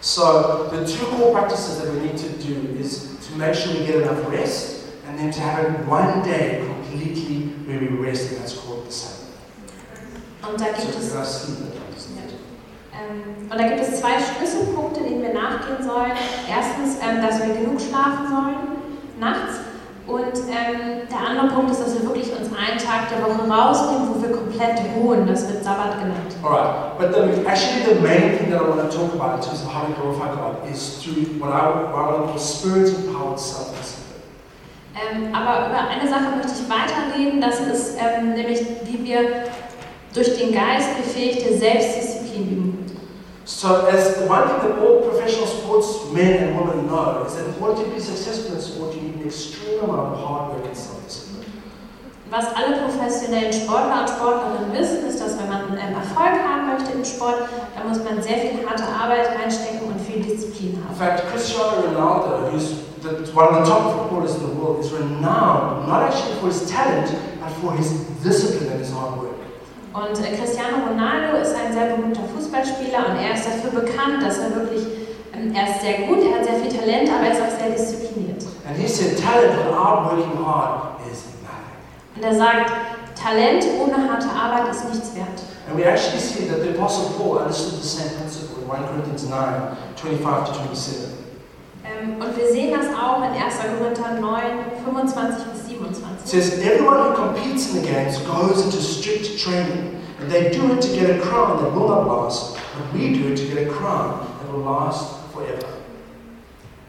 So 0.00 0.70
the 0.72 0.86
two 0.86 1.04
core 1.16 1.32
practices 1.32 1.78
that 1.78 1.92
we 1.92 2.00
need 2.00 2.16
to 2.16 2.32
do 2.40 2.80
is 2.80 3.18
to 3.28 3.36
make 3.36 3.54
sure 3.54 3.74
we 3.74 3.84
get 3.84 3.96
enough 3.96 4.24
rest 4.30 4.75
and 5.16 5.24
then 5.24 5.32
to 5.32 5.40
have 5.40 5.88
one 5.88 6.22
day 6.22 6.62
completely 6.66 7.48
where 7.64 7.80
we 7.80 7.86
rest 7.86 8.32
and 8.32 8.40
that's 8.40 8.54
called 8.54 8.84
the 8.84 8.92
Sabbath. 8.92 9.32
Und 10.42 10.60
da 10.60 10.66
gibt 10.66 10.92
So 10.92 11.18
es. 11.20 11.48
Ähm, 12.92 13.50
und 13.50 13.58
da 13.58 13.68
gibt 13.68 13.80
es 13.80 14.00
zwei 14.00 14.18
Schlüsselpunkte, 14.20 15.02
denen 15.02 15.22
wir 15.22 15.32
nachgehen 15.32 15.82
sollen. 15.82 16.12
Erstens, 16.48 16.96
ähm, 17.02 17.22
dass 17.22 17.40
wir 17.40 17.54
genug 17.54 17.80
schlafen 17.80 18.28
sollen 18.28 18.56
nachts. 19.18 19.60
Und 20.06 20.36
ähm, 20.48 21.08
der 21.10 21.18
andere 21.18 21.48
Punkt 21.48 21.72
ist, 21.72 21.80
dass 21.80 21.94
wir 21.94 22.02
wirklich 22.02 22.30
uns 22.30 22.48
einen 22.54 22.78
Tag 22.78 23.08
der 23.08 23.24
Woche 23.24 23.50
rausnehmen, 23.50 24.14
wo 24.14 24.22
wir 24.22 24.30
komplett 24.36 24.78
ruhen. 24.96 25.26
Das 25.26 25.48
wird 25.48 25.64
Sabbat 25.64 25.98
genannt. 25.98 26.36
Alright, 26.44 26.98
but 26.98 27.12
the, 27.12 27.44
actually 27.48 27.82
the 27.84 28.00
main 28.00 28.38
thing 28.38 28.50
that 28.50 28.60
I 28.60 28.68
want 28.68 28.88
to 28.88 28.96
talk 28.96 29.14
about 29.14 29.36
in 29.36 29.42
terms 29.42 29.62
of 29.62 29.72
how 29.72 29.88
we 29.88 29.94
glorify 29.94 30.28
God 30.34 30.70
is 30.70 31.02
through 31.02 31.40
what 31.40 31.50
I, 31.50 31.90
what 31.90 32.04
I 32.04 32.12
want 32.12 32.26
to 32.26 32.32
call 32.32 32.38
spirit-empowered 32.38 33.40
self-discipline. 33.40 33.85
Ähm, 34.96 35.34
aber 35.34 35.68
über 35.68 35.88
eine 35.88 36.08
Sache 36.08 36.34
möchte 36.36 36.52
ich 36.56 36.70
weiterreden. 36.70 37.40
Das 37.40 37.60
ist 37.60 37.96
ähm, 38.00 38.32
nämlich, 38.32 38.60
wie 38.84 39.04
wir 39.04 39.44
durch 40.14 40.38
den 40.38 40.52
Geist 40.54 40.96
befähigte 40.96 41.56
Selbstdisziplin 41.58 42.42
üben. 42.50 42.86
So 43.44 43.68
as 43.68 44.16
one 44.28 44.42
thing 44.48 44.58
that 44.58 44.78
all 44.80 45.02
professional 45.08 45.46
sportsmen 45.46 46.38
and 46.42 46.58
women 46.58 46.88
know 46.88 47.22
is 47.26 47.34
that 47.34 47.44
in 47.46 47.62
order 47.62 47.76
to 47.84 47.88
be 47.90 48.00
successful 48.00 48.56
in 48.56 48.60
sport, 48.60 48.94
you 48.94 49.02
need 49.02 49.16
an 49.20 49.26
extreme 49.26 49.84
amount 49.84 50.14
of 50.16 50.18
hard 50.18 50.50
work 50.50 50.66
and 50.66 50.76
self-discipline. 50.76 51.44
Was 52.30 52.46
alle 52.56 52.74
professionellen 52.82 53.52
Sportler 53.52 54.00
und 54.00 54.08
Sportlerinnen 54.10 54.72
wissen, 54.72 55.06
ist, 55.06 55.20
dass 55.20 55.38
wenn 55.38 55.48
man 55.48 55.78
ähm, 55.78 55.94
Erfolg 55.94 56.42
haben 56.42 56.72
möchte 56.74 56.90
im 56.90 57.04
Sport, 57.04 57.46
dann 57.76 57.86
muss 57.88 58.02
man 58.02 58.20
sehr 58.20 58.38
viel 58.38 58.66
harte 58.66 58.82
Arbeit 58.82 59.28
reinstecken 59.38 59.86
und 59.86 60.00
viel 60.00 60.22
Disziplin 60.24 60.74
In 60.74 60.82
haben. 60.82 60.96
fact, 60.96 61.22
Cristiano 61.30 61.86
Ronaldo, 61.86 62.50
who's 62.50 62.82
the, 63.06 63.32
one 63.32 63.48
of 63.48 63.54
the 63.54 63.70
top 63.70 63.82
footballers 63.94 64.34
in 64.34 64.42
the 64.42 64.54
world, 64.54 64.84
is 64.84 64.90
renowned 64.92 65.86
not 65.88 66.02
actually 66.10 66.34
for 66.40 66.46
his 66.46 66.68
talent, 66.70 67.14
but 67.40 67.50
for 67.60 67.72
his 67.76 67.92
discipline 68.22 68.72
and 68.72 68.80
his 68.80 68.92
hard 68.92 69.18
work. 69.20 69.32
Und 69.94 70.18
äh, 70.20 70.36
Cristiano 70.36 70.86
Ronaldo 70.88 71.38
ist 71.38 71.54
ein 71.54 71.72
sehr 71.72 71.96
berühmter 71.96 72.20
Fußballspieler 72.34 73.10
und 73.10 73.16
er 73.16 73.34
ist 73.34 73.46
dafür 73.46 73.80
bekannt, 73.80 74.22
dass 74.22 74.38
er 74.38 74.54
wirklich, 74.54 74.84
ähm, 75.32 75.54
er 75.54 75.70
ist 75.70 75.80
sehr 75.80 76.06
gut, 76.06 76.18
er 76.22 76.38
hat 76.38 76.44
sehr 76.44 76.60
viel 76.60 76.78
Talent, 76.78 77.08
aber 77.08 77.26
er 77.28 77.32
ist 77.32 77.40
auch 77.40 77.58
sehr 77.58 77.70
diszipliniert. 77.70 78.44
And 78.68 78.76
he 78.76 78.86
said, 78.86 79.16
talent 79.16 79.56
without 79.56 80.10
working 80.10 80.44
hard 80.44 81.00
is 81.10 81.24
nothing. 81.40 82.16
Und 82.16 82.24
er 82.24 82.34
sagt, 82.34 82.72
Talent 83.16 83.64
ohne 83.80 83.96
harte 84.08 84.28
Arbeit 84.28 84.70
ist 84.70 84.84
nichts 84.92 85.14
wert. 85.16 85.42
And 85.68 85.76
we 85.76 85.84
actually 85.84 86.20
see 86.20 86.46
that 86.48 86.62
the 86.62 86.70
Apostle 86.78 87.10
Paul 87.18 87.38
understood 87.38 87.82
the 87.82 87.88
same 87.88 88.10
principle 88.18 88.62
in 88.62 88.68
1 88.68 88.86
Corinthians 88.86 89.28
9, 89.28 89.76
25 89.96 90.46
to 90.46 90.52
27. 90.52 91.25
Ähm, 92.02 92.20
und 92.20 92.36
wir 92.36 92.48
sehen 92.50 92.72
das 92.72 92.86
auch 92.94 93.18
in 93.18 93.40
1. 93.40 93.56
Korinther 93.78 94.20
9, 94.20 94.42
25 94.84 95.44
bis 95.52 95.66
27. 95.68 96.24
It 96.24 96.28
says, 96.28 96.58
Everyone 96.60 96.98
who 96.98 97.14
competes 97.14 97.72
in 97.72 97.82
the 97.82 97.86
games 97.86 98.18
goes 98.24 98.64
into 98.64 98.78
strict 98.78 99.38
training, 99.38 100.00
and 100.20 100.30
they 100.30 100.50
do 100.50 100.72
it 100.72 100.80
to 100.82 100.88
get 100.88 101.10
a 101.10 101.18
crown 101.20 101.62
that 101.62 101.72
will 101.72 101.88
not 101.88 102.06
last, 102.06 102.56
but 102.74 102.92
we 102.92 103.12
do 103.12 103.32
it 103.32 103.36
to 103.36 103.46
get 103.46 103.68
a 103.68 103.70
crown 103.70 104.26
that 104.40 104.52
will 104.52 104.64
last 104.64 105.16
forever. 105.32 105.66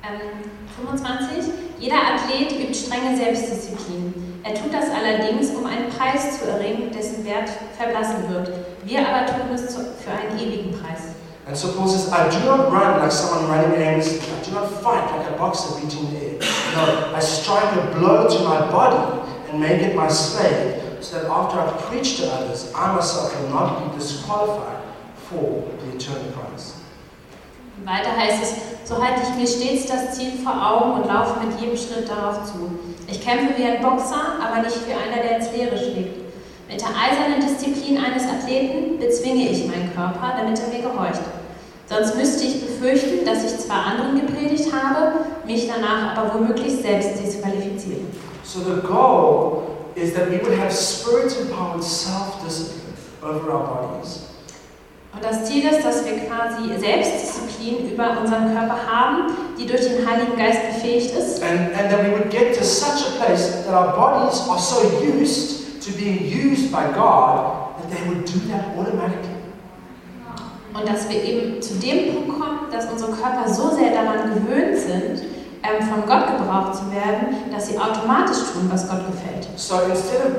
Ähm, 0.04 0.50
25. 0.76 1.52
Jeder 1.80 1.98
Athlet 1.98 2.52
übt 2.54 2.74
strenge 2.74 3.16
Selbstdisziplin. 3.16 4.42
Er 4.44 4.56
tut 4.56 4.74
das 4.74 4.86
allerdings, 4.90 5.52
um 5.52 5.66
einen 5.66 5.90
Preis 5.90 6.40
zu 6.40 6.50
erringen, 6.50 6.92
dessen 6.92 7.26
Wert 7.26 7.50
verblassen 7.78 8.30
wird. 8.30 8.50
Wir 8.84 9.00
aber 9.00 9.26
tun 9.28 9.54
es 9.54 9.76
für 9.76 10.12
einen 10.12 10.40
ewigen 10.40 10.72
Preis. 10.72 11.14
And 11.48 11.56
so 11.56 11.72
Paul 11.72 11.88
says, 11.88 12.12
I 12.12 12.28
do 12.30 12.46
not 12.46 12.72
run 12.72 13.00
like 13.00 13.12
someone 13.12 13.48
running 13.48 13.82
aimlessly. 13.82 14.20
Do 14.48 14.54
not 14.54 14.72
fight 14.82 15.06
like 15.12 15.30
a 15.30 15.38
boxer 15.38 15.76
beating 15.76 16.10
the 16.10 16.20
air. 16.26 16.40
No, 16.74 17.14
I 17.14 17.20
strike 17.20 17.76
a 17.76 18.00
blow 18.00 18.30
to 18.30 18.40
my 18.46 18.72
body 18.72 19.28
and 19.52 19.60
make 19.60 19.82
it 19.82 19.94
my 19.94 20.08
slave, 20.08 21.04
so 21.04 21.20
that 21.20 21.30
after 21.30 21.60
I've 21.60 21.78
preached 21.90 22.20
to 22.20 22.32
others, 22.32 22.72
I 22.74 22.96
myself 22.96 23.38
will 23.42 23.50
not 23.50 23.84
be 23.84 23.98
disqualified 24.00 24.84
for 25.28 25.68
the 25.82 25.98
eternal 25.98 26.32
prize. 26.32 26.76
Weiter 27.84 28.16
heißt 28.16 28.42
es, 28.42 28.54
so 28.90 29.04
halte 29.04 29.22
ich 29.24 29.36
mir 29.36 29.48
stets 29.48 29.88
das 29.88 30.16
Ziel 30.16 30.32
vor 30.44 30.54
Augen 30.54 31.02
und 31.02 31.08
laufe 31.08 31.46
mit 31.46 31.60
jedem 31.60 31.76
Schritt 31.76 32.10
darauf 32.10 32.46
zu. 32.46 32.72
Ich 33.08 33.22
kämpfe 33.22 33.58
wie 33.58 33.66
ein 33.66 33.82
Boxer, 33.82 34.40
aber 34.42 34.62
nicht 34.62 34.88
wie 34.88 34.94
einer, 34.94 35.22
der 35.22 35.38
ins 35.38 35.52
Leere 35.52 35.78
schlägt. 35.78 36.16
Mit 36.70 36.82
der 36.82 36.90
eisernen 36.90 37.42
Disziplin 37.42 37.98
eines 37.98 38.24
Athleten 38.24 38.98
bezwinge 38.98 39.50
ich 39.50 39.68
meinen 39.68 39.94
Körper, 39.94 40.36
damit 40.38 40.60
er 40.60 40.68
mir 40.70 40.90
gehorcht. 40.90 41.22
Sonst 41.90 42.16
müsste 42.18 42.44
ich 42.44 42.66
befürchten, 42.66 43.26
dass 43.26 43.46
ich 43.46 43.60
zwar 43.60 43.86
anderen 43.86 44.20
gepredigt 44.20 44.74
habe, 44.74 45.26
mich 45.46 45.68
danach 45.68 46.18
aber 46.18 46.34
womöglich 46.34 46.82
selbst 46.82 47.24
disqualifiziere. 47.24 48.02
So 48.44 48.60
the 48.60 48.82
goal 48.86 49.64
is 49.96 50.14
that 50.14 50.30
we 50.30 50.40
would 50.42 50.58
have 50.60 50.72
spirit-empowered 50.72 51.84
self-discipline 51.84 52.94
over 53.24 53.52
our 53.52 53.66
bodies. 53.66 54.24
Und 55.14 55.24
das 55.24 55.46
Ziel 55.46 55.66
ist, 55.66 55.84
dass 55.84 56.06
wir 56.06 56.14
quasi 56.28 56.78
Selbstdisziplin 56.78 57.92
über 57.92 58.20
unseren 58.22 58.54
Körper 58.54 58.78
haben, 58.86 59.32
die 59.58 59.66
durch 59.66 59.82
den 59.82 60.06
Heiligen 60.08 60.38
Geist 60.38 60.60
befähigt 60.76 61.16
ist. 61.16 61.42
And, 61.42 61.74
and 61.74 61.90
that 61.90 62.04
we 62.04 62.12
would 62.12 62.30
get 62.30 62.56
to 62.58 62.64
such 62.64 63.08
a 63.08 63.26
place 63.26 63.64
that 63.66 63.74
our 63.74 63.96
bodies 63.96 64.42
are 64.48 64.60
so 64.60 64.82
used 65.02 65.82
to 65.82 65.92
being 65.94 66.20
used 66.26 66.72
by 66.72 66.84
God 66.94 67.78
that 67.78 67.90
they 67.90 68.08
would 68.08 68.26
do 68.26 68.40
that 68.52 68.78
automatically. 68.78 69.37
Und 70.78 70.88
dass 70.88 71.10
wir 71.10 71.24
eben 71.24 71.62
zu 71.62 71.74
dem 71.76 72.14
Punkt 72.14 72.40
kommen, 72.40 72.60
dass 72.72 72.86
unsere 72.86 73.12
Körper 73.12 73.50
so 73.50 73.72
sehr 73.76 73.92
daran 73.92 74.30
gewöhnt 74.34 74.78
sind, 74.78 75.24
ähm, 75.66 75.82
von 75.82 76.06
Gott 76.06 76.38
gebraucht 76.38 76.76
zu 76.76 76.92
werden, 76.94 77.50
dass 77.52 77.68
sie 77.68 77.78
automatisch 77.80 78.54
tun, 78.54 78.70
was 78.70 78.88
Gott 78.88 79.02
gefällt. 79.10 79.48
So 79.56 79.82
instead 79.90 80.22
of 80.22 80.32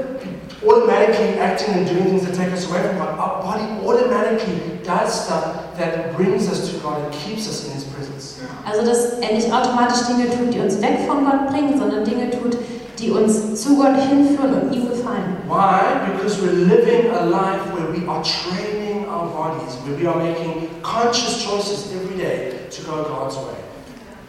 automatically 0.63 1.41
acting 1.41 1.75
and 1.75 1.89
doing 1.89 2.07
things 2.07 2.25
that 2.25 2.35
take 2.35 2.53
us 2.53 2.71
away 2.71 2.81
from 2.87 2.99
God, 2.99 3.19
our 3.19 3.43
body 3.43 3.67
automatically 3.85 4.79
does 4.85 5.25
stuff 5.25 5.75
that 5.77 6.17
brings 6.17 6.49
us 6.49 6.71
to 6.71 6.79
God 6.79 7.03
and 7.03 7.13
keeps 7.13 7.49
us 7.49 7.67
in 7.67 7.73
His 7.73 7.85
presence. 7.85 8.39
Also 8.65 8.87
dass 8.87 9.19
er 9.19 9.35
nicht 9.35 9.53
automatisch 9.53 10.07
Dinge 10.07 10.31
tut, 10.31 10.55
die 10.55 10.61
uns 10.61 10.81
weg 10.81 11.01
von 11.07 11.25
Gott 11.25 11.49
bringen, 11.49 11.77
sondern 11.79 12.05
Dinge 12.05 12.31
tut, 12.31 12.57
die 12.99 13.11
uns 13.11 13.61
zu 13.61 13.77
Gott 13.77 13.97
hinführen 13.97 14.63
und 14.63 14.73
ihm 14.73 14.89
gefallen. 14.89 15.37
Why? 15.49 16.13
Because 16.13 16.41
we're 16.41 16.53
living 16.53 17.11
a 17.11 17.25
life 17.25 17.63
where 17.75 17.91
we 17.93 18.07
are 18.09 18.23
training 18.23 18.88
our 19.29 19.51
bodies, 19.51 19.77
where 19.85 19.97
we 19.97 20.07
are 20.07 20.17
making 20.17 20.69
conscious 20.83 21.43
choices 21.45 21.93
every 21.95 22.17
day 22.17 22.67
to 22.71 22.83
go 22.83 23.05
God's 23.05 23.37
way. 23.37 23.57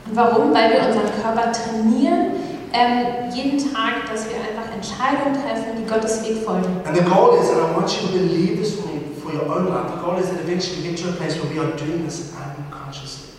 Und 0.07 0.15
warum? 0.15 0.53
Weil 0.53 0.71
wir 0.71 0.87
unseren 0.87 1.11
Körper 1.21 1.51
trainieren, 1.51 2.31
ähm, 2.73 3.31
jeden 3.33 3.57
Tag, 3.57 4.09
dass 4.11 4.25
wir 4.29 4.37
einfach 4.37 4.71
Entscheidungen 4.73 5.35
treffen, 5.35 5.77
die 5.77 5.85
Gottes 5.89 6.23
Weg 6.23 6.43
folgen. 6.43 6.81
And 6.85 6.95
the 6.95 7.03
goal 7.03 7.37
is, 7.39 7.49
and 7.49 7.59
I 7.59 7.75
want 7.75 7.89
you 7.91 8.07
to 8.07 8.13
believe 8.13 8.57
this 8.57 8.75
for 8.75 8.87
me 8.87 9.01
for 9.21 9.33
your 9.33 9.45
own 9.49 9.67
life, 9.67 9.91
the 9.93 10.01
goal 10.01 10.17
is 10.17 10.29
that 10.29 10.39
eventually 10.39 10.81
we 10.81 10.89
get 10.89 10.97
to 11.03 11.09
a 11.09 11.13
place 11.13 11.35
where 11.37 11.49
we 11.51 11.59
are 11.59 11.71
doing 11.77 12.05
this 12.05 12.31
unconsciously. 12.33 13.29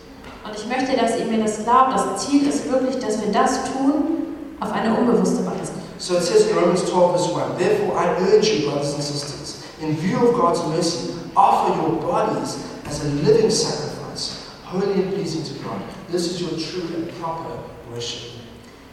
Und 0.44 0.56
ich 0.56 0.66
möchte, 0.66 0.96
dass 0.96 1.18
ihr 1.18 1.26
mir 1.26 1.42
das 1.44 1.62
glaubt. 1.62 1.94
Das 1.94 2.26
Ziel 2.26 2.48
ist 2.48 2.70
wirklich, 2.70 2.98
dass 2.98 3.20
wir 3.20 3.32
das 3.32 3.64
tun 3.72 4.20
auf 4.60 4.72
eine 4.72 4.94
unbewusste 4.94 5.44
Weise. 5.46 5.72
So 5.98 6.16
it 6.16 6.22
says 6.22 6.46
in 6.48 6.56
Romans 6.56 6.84
12, 6.86 7.12
verse 7.12 7.28
1 7.30 7.58
Therefore, 7.58 7.94
I 7.94 8.06
urge 8.32 8.48
you, 8.48 8.70
brothers 8.70 8.94
and 8.94 9.02
sisters, 9.02 9.64
in 9.82 9.94
view 9.96 10.16
of 10.26 10.34
God's 10.34 10.66
mercy, 10.66 11.10
offer 11.36 11.74
your 11.80 12.00
bodies 12.00 12.58
as 12.86 13.04
a 13.04 13.08
living 13.26 13.50
sacrifice, 13.50 14.48
holy 14.64 14.92
and 14.94 15.14
pleasing 15.14 15.44
to 15.44 15.54
God. 15.64 15.80
This 16.10 16.30
is 16.30 16.40
your 16.40 16.50
true 16.58 16.94
and 16.96 17.08
proper 17.20 17.54
worship. 17.92 18.32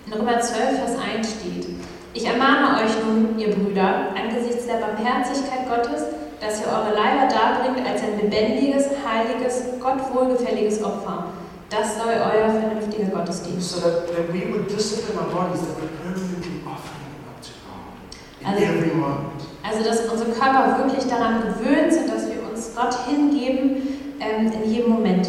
In 0.06 0.14
Römer 0.14 0.40
12, 0.40 0.52
Vers 0.80 0.96
1 0.98 1.24
steht, 1.24 1.68
ich 2.14 2.26
ermahne 2.26 2.84
euch 2.84 2.92
nun, 3.06 3.38
ihr 3.38 3.54
Brüder, 3.54 4.08
angesichts 4.16 4.66
der 4.66 4.78
Barmherzigkeit 4.78 5.68
Gottes, 5.70 6.04
dass 6.40 6.62
ihr 6.62 6.68
eure 6.68 6.94
Leiber 6.96 7.28
darbringt 7.28 7.86
als 7.88 8.02
ein 8.04 8.18
lebendiges, 8.22 8.86
heiliges, 9.06 9.64
Gott 9.82 10.00
wohlgefälliges 10.14 10.84
Opfer. 10.84 11.26
Das 11.70 11.98
soll 11.98 12.14
euer 12.14 12.50
vernünftiger 12.50 13.08
Gottesdienst. 13.08 13.72
So 13.72 13.80
that, 13.82 14.08
that 14.08 14.32
we 14.32 14.46
would 14.52 14.68
discipline 14.70 15.18
our 15.20 15.30
bodies, 15.34 15.62
that 15.62 15.76
we're 15.82 15.90
permanently 16.02 16.62
offering 16.66 17.04
them 17.12 17.28
up 17.28 17.42
to 17.42 17.52
God 17.68 18.40
in 18.40 18.48
Also- 18.48 18.64
every 18.64 18.96
moment. 18.96 19.37
Also, 19.68 19.84
dass 19.84 20.00
unsere 20.10 20.32
Körper 20.32 20.78
wirklich 20.78 21.08
daran 21.10 21.42
gewöhnt 21.42 21.92
sind, 21.92 22.08
dass 22.10 22.26
wir 22.28 22.42
uns 22.50 22.72
Gott 22.74 22.96
hingeben 23.06 24.16
ähm, 24.20 24.52
in 24.52 24.72
jedem 24.72 24.92
Moment. 24.92 25.28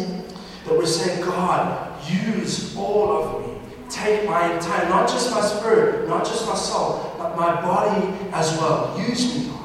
That 0.65 0.77
we're 0.77 0.85
saying, 0.85 1.21
God, 1.21 1.77
use 2.07 2.75
all 2.77 3.11
of 3.11 3.39
me. 3.39 3.59
Take 3.89 4.29
my 4.29 4.53
entire, 4.53 4.87
not 4.87 5.09
just 5.11 5.33
my 5.33 5.41
spirit, 5.41 6.07
not 6.07 6.25
just 6.25 6.47
my 6.47 6.55
soul, 6.55 7.11
but 7.17 7.35
my 7.35 7.59
body 7.61 8.13
as 8.31 8.55
well. 8.59 8.95
Use 8.97 9.25
me, 9.35 9.49
God. 9.49 9.59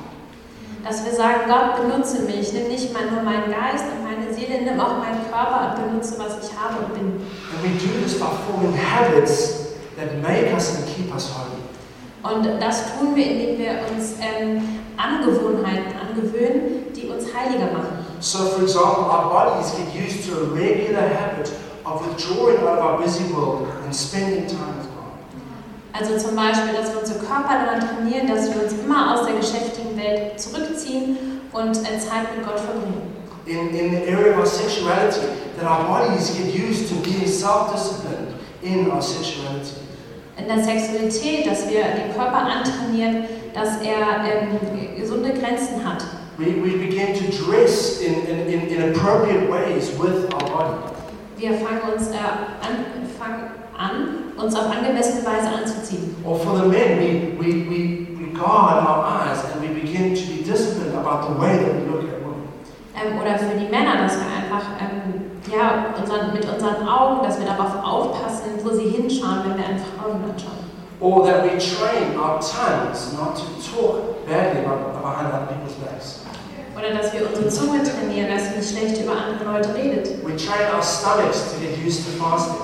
Dass 0.82 1.04
wir 1.04 1.12
sagen, 1.12 1.42
Gott, 1.46 1.76
benutze 1.76 2.22
mich, 2.22 2.52
nimm 2.52 2.68
nicht 2.68 2.92
mal 2.92 3.10
nur 3.10 3.22
meinen 3.22 3.50
Geist 3.52 3.84
und 3.84 4.02
meine 4.02 4.32
Seele, 4.32 4.62
nimm 4.62 4.80
auch 4.80 4.98
meinen 4.98 5.20
Körper 5.30 5.76
und 5.76 5.86
benutze, 5.86 6.18
was 6.18 6.48
ich 6.48 6.56
habe 6.58 6.84
und 6.84 6.94
bin. 6.94 7.20
And 7.52 7.62
we 7.62 7.68
do 7.78 7.92
this 8.02 8.18
by 8.18 8.26
forming 8.50 8.74
habits 8.76 9.74
that 9.96 10.20
make 10.22 10.52
us 10.52 10.76
and 10.76 10.86
keep 10.86 11.14
us 11.14 11.30
holy. 11.30 11.63
Und 12.24 12.48
das 12.58 12.84
tun 12.98 13.14
wir, 13.14 13.26
indem 13.26 13.58
wir 13.58 13.72
uns 13.94 14.14
ähm, 14.18 14.62
Angewohnheiten 14.96 15.92
angewöhnen, 16.00 16.92
die 16.96 17.08
uns 17.08 17.26
heiliger 17.34 17.70
machen. 17.70 17.98
So, 18.20 18.38
for 18.46 18.62
example, 18.62 19.04
our 19.04 19.28
bodies 19.28 19.72
get 19.72 19.94
used 19.94 20.26
to 20.26 20.40
a 20.40 20.44
regular 20.54 21.02
habit 21.02 21.52
of 21.84 22.00
withdrawing 22.06 22.56
out 22.58 22.78
of 22.78 22.84
our 22.84 22.98
busy 22.98 23.24
world 23.34 23.68
and 23.84 23.94
spending 23.94 24.46
time 24.46 24.78
with 24.78 24.88
God. 24.96 25.12
Also 25.92 26.16
zum 26.16 26.34
Beispiel, 26.34 26.72
dass 26.72 26.92
wir 26.94 27.00
unsere 27.00 27.18
Körper 27.18 27.66
daran 27.66 27.80
trainieren, 27.80 28.26
dass 28.26 28.52
wir 28.54 28.64
uns 28.64 28.72
immer 28.72 29.12
aus 29.14 29.26
der 29.26 29.36
geschäftigen 29.36 29.94
Welt 29.98 30.40
zurückziehen 30.40 31.18
und 31.52 31.76
äh, 31.76 31.98
Zeit 31.98 32.34
mit 32.34 32.46
Gott 32.46 32.58
verbringen. 32.58 33.12
In, 33.44 33.68
in 33.76 33.90
the 33.90 34.10
area 34.10 34.32
of 34.32 34.38
our 34.38 34.46
sexuality, 34.46 35.20
that 35.58 35.66
our 35.66 35.84
bodies 35.84 36.34
get 36.34 36.46
used 36.54 36.88
to 36.88 36.94
being 37.02 37.26
self 37.26 37.70
disciplined 37.74 38.32
in 38.62 38.90
our 38.90 39.02
sexuality. 39.02 39.84
In 40.36 40.48
der 40.48 40.64
Sexualität, 40.64 41.46
dass 41.46 41.68
wir 41.68 41.82
den 41.82 42.12
Körper 42.14 42.38
antrainieren, 42.38 43.24
dass 43.54 43.80
er 43.82 44.24
ähm, 44.24 44.96
gesunde 44.96 45.32
Grenzen 45.32 45.84
hat. 45.84 46.04
We, 46.38 46.46
we 46.46 46.76
begin 46.76 47.14
to 47.14 47.24
dress 47.30 48.00
in, 48.00 48.26
in, 48.26 48.48
in, 48.48 48.68
in 48.68 48.90
appropriate 48.90 49.48
ways 49.48 49.92
with 49.96 50.24
our 50.34 50.50
body. 50.50 50.76
Wir 51.36 51.52
fangen 51.52 51.94
uns 51.94 52.08
äh, 52.08 52.14
an, 52.14 53.06
fangen 53.16 53.44
an, 53.78 54.42
uns 54.42 54.56
auf 54.56 54.66
angemessene 54.70 55.24
Weise 55.24 55.48
anzuziehen. 55.48 56.16
Or 56.24 56.36
for 56.36 56.56
the 56.56 56.68
men, 56.68 56.98
we, 56.98 57.36
we, 57.38 57.68
we, 57.68 58.08
we 58.18 58.32
guard 58.34 58.84
our 58.84 59.04
eyes 59.06 59.38
and 59.52 59.62
we 59.62 59.68
begin 59.80 60.14
to 60.14 60.22
be 60.26 60.42
disciplined 60.42 60.96
about 60.96 61.28
the 61.28 61.40
way 61.40 61.58
that 61.58 61.74
we 61.74 61.86
look 61.90 62.02
at 62.02 62.20
women. 62.24 62.48
Ähm, 62.98 63.20
oder 63.20 63.38
für 63.38 63.56
die 63.56 63.70
Männer, 63.70 64.02
dass 64.02 64.16
wir 64.16 64.26
einfach 64.26 64.66
ähm, 64.80 65.30
ja, 65.52 65.94
unseren, 66.00 66.32
mit 66.32 66.44
unseren 66.44 66.88
Augen, 66.88 67.22
dass 67.22 67.38
wir 67.38 67.46
darauf 67.46 67.84
aufpassen, 67.84 68.43
wo 68.64 68.70
sie 68.74 68.88
hinschauen, 68.88 69.44
wenn 69.44 69.56
wir 69.58 69.66
einfach 69.66 69.86
Frauen 70.00 70.24
anschauen. 70.24 70.64
Or 71.00 71.24
that 71.26 71.44
we 71.44 71.50
train 71.58 72.16
our 72.18 72.38
tongues 72.40 73.12
not 73.12 73.36
to 73.36 73.44
talk 73.60 74.24
badly 74.26 74.64
about, 74.64 74.94
behind 75.02 75.28
other 75.28 75.46
people's 75.46 75.74
backs. 75.84 76.20
Oder 76.76 76.94
dass 76.96 77.12
wir 77.12 77.28
unsere 77.28 77.48
Zunge 77.48 77.82
trainieren, 77.82 78.28
dass 78.30 78.48
sie 78.48 78.56
nicht 78.58 78.70
schlecht 78.70 79.02
über 79.04 79.12
andere 79.12 79.44
Leute 79.44 79.74
redet. 79.74 80.24
We 80.24 80.34
train 80.36 80.66
our 80.74 80.82
stomachs 80.82 81.52
to 81.52 81.60
get 81.60 81.76
used 81.84 82.04
to 82.06 82.10
fasting. 82.22 82.56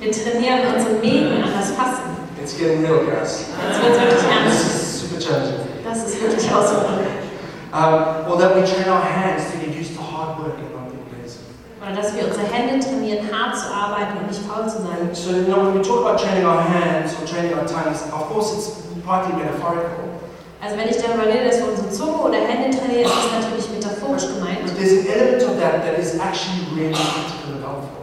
Wir 0.00 0.10
trainieren 0.12 0.60
unsere 0.74 0.94
Mägen 1.00 1.42
an 1.42 1.50
das 1.58 1.70
Fasten. 1.72 2.10
It's 2.40 2.56
getting 2.58 2.82
real, 2.84 3.04
guys. 3.04 3.46
Jetzt 3.62 3.82
wird 3.82 4.00
wirklich 4.00 4.18
This 4.18 4.30
ernst. 4.30 4.74
is 4.74 5.00
super 5.00 5.20
challenging. 5.20 5.60
Das 5.84 5.98
ist 6.06 6.20
wirklich 6.20 6.48
Herausforderung. 6.50 7.06
Um, 7.72 8.30
or 8.30 8.36
that 8.38 8.54
we 8.54 8.62
train 8.64 8.88
our 8.88 9.00
hands 9.00 9.50
to 9.52 9.58
get 9.58 9.74
used 9.74 9.94
to 9.96 10.02
hard 10.02 10.38
work 10.38 10.58
and 10.58 10.68
not 10.76 10.90
being 10.92 11.06
lazy. 11.22 11.38
Oder 11.80 11.96
dass 11.96 12.14
wir 12.14 12.26
unsere 12.26 12.44
Hände 12.44 12.84
trainieren, 12.84 12.90
hart 12.90 12.90
zu 12.90 12.91
faul 14.52 14.68
zu 14.68 14.78
sein. 14.82 15.08
So, 15.12 15.30
you 15.30 15.44
know, 15.48 15.64
when 15.64 15.74
we 15.78 15.82
talk 15.82 16.04
about 16.04 16.18
training 16.20 16.44
our 16.44 16.60
hands 16.62 17.14
or 17.18 17.26
training 17.26 17.54
our 17.54 17.66
tongues, 17.66 18.02
of 18.12 18.28
course 18.28 18.52
it's 18.54 18.66
partly 19.04 19.34
metaphorical. 19.36 20.12
Also 20.62 20.76
wenn 20.76 20.88
ich 20.88 20.96
darüber 20.96 21.26
rede, 21.26 21.48
dass 21.48 21.58
wir 21.58 21.68
unsere 21.70 21.90
Zunge 21.90 22.18
oder 22.22 22.38
Hände 22.38 22.70
trainieren, 22.76 23.10
ist 23.10 23.18
das 23.18 23.32
natürlich 23.42 23.68
metaphorisch 23.70 24.26
gemeint. 24.28 24.62
But 24.64 24.76
there's 24.78 24.92
an 24.92 25.06
element 25.10 25.42
of 25.42 25.58
that 25.58 25.82
that 25.82 25.98
is 25.98 26.14
actually 26.20 26.62
really 26.76 26.94
practical 26.94 27.58
and 27.58 27.64
helpful. 27.66 27.98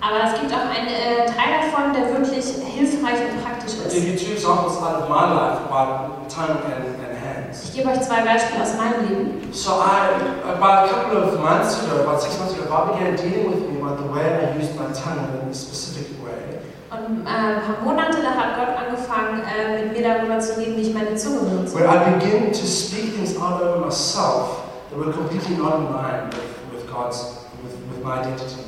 Aber 0.00 0.20
es 0.30 0.38
gibt 0.38 0.52
auch 0.52 0.68
einen 0.68 0.86
äh, 0.92 1.26
Teil 1.26 1.64
davon, 1.64 1.90
der 1.96 2.12
wirklich 2.14 2.44
hilfreich 2.44 3.18
und 3.24 3.42
praktisch 3.42 3.74
ist. 3.82 3.90
give 3.94 4.06
you 4.06 4.14
two 4.14 4.32
examples 4.36 4.76
out 4.78 5.02
of 5.02 5.08
my 5.08 5.26
life 5.26 5.58
about 5.66 6.28
tongue 6.28 6.60
and, 6.70 6.86
and. 7.02 7.13
Ich 7.62 7.72
gebe 7.74 7.88
euch 7.90 8.00
zwei 8.00 8.22
Beispiele 8.22 8.62
aus 8.62 8.74
meinem 8.76 9.08
Leben. 9.08 9.52
So 9.52 9.72
I, 9.72 10.18
about 10.48 10.88
a 10.88 10.92
couple 10.92 11.22
of 11.22 11.40
months 11.40 11.82
ago, 11.82 12.02
about 12.02 12.20
six 12.20 12.38
months 12.38 12.54
ago, 12.54 12.64
God 12.68 12.92
began 12.98 13.16
dealing 13.16 13.50
with 13.50 13.70
me 13.70 13.80
about 13.80 13.98
the 14.02 14.08
way 14.12 14.24
I 14.24 14.56
used 14.58 14.74
my 14.74 14.86
tongue 14.92 15.28
in 15.42 15.48
a 15.50 15.54
specific 15.54 16.08
way. 16.24 16.58
Und 16.90 17.26
äh, 17.26 17.28
ein 17.28 17.62
paar 17.62 17.82
Monate, 17.84 18.18
da 18.22 18.30
hat 18.34 18.56
Gott 18.56 18.76
angefangen, 18.76 19.42
äh, 19.42 19.84
mit 19.84 19.92
mir 19.98 20.02
darüber 20.02 20.38
zu 20.40 20.58
reden, 20.58 20.76
wie 20.76 20.82
ich 20.82 20.94
meine 20.94 21.14
Zunge 21.16 21.40
benutze. 21.40 21.74
Where 21.74 21.88
I 21.88 22.18
begin 22.18 22.52
to 22.52 22.66
speak 22.66 23.14
things 23.14 23.36
out 23.36 23.60
over 23.62 23.84
myself 23.84 24.62
that 24.90 24.98
were 24.98 25.12
completely 25.12 25.56
not 25.56 25.74
in 25.80 25.92
line 25.92 26.30
with, 26.30 26.54
with 26.72 26.92
God's, 26.92 27.46
with, 27.62 27.74
with 27.90 28.04
my 28.04 28.20
identity. 28.20 28.64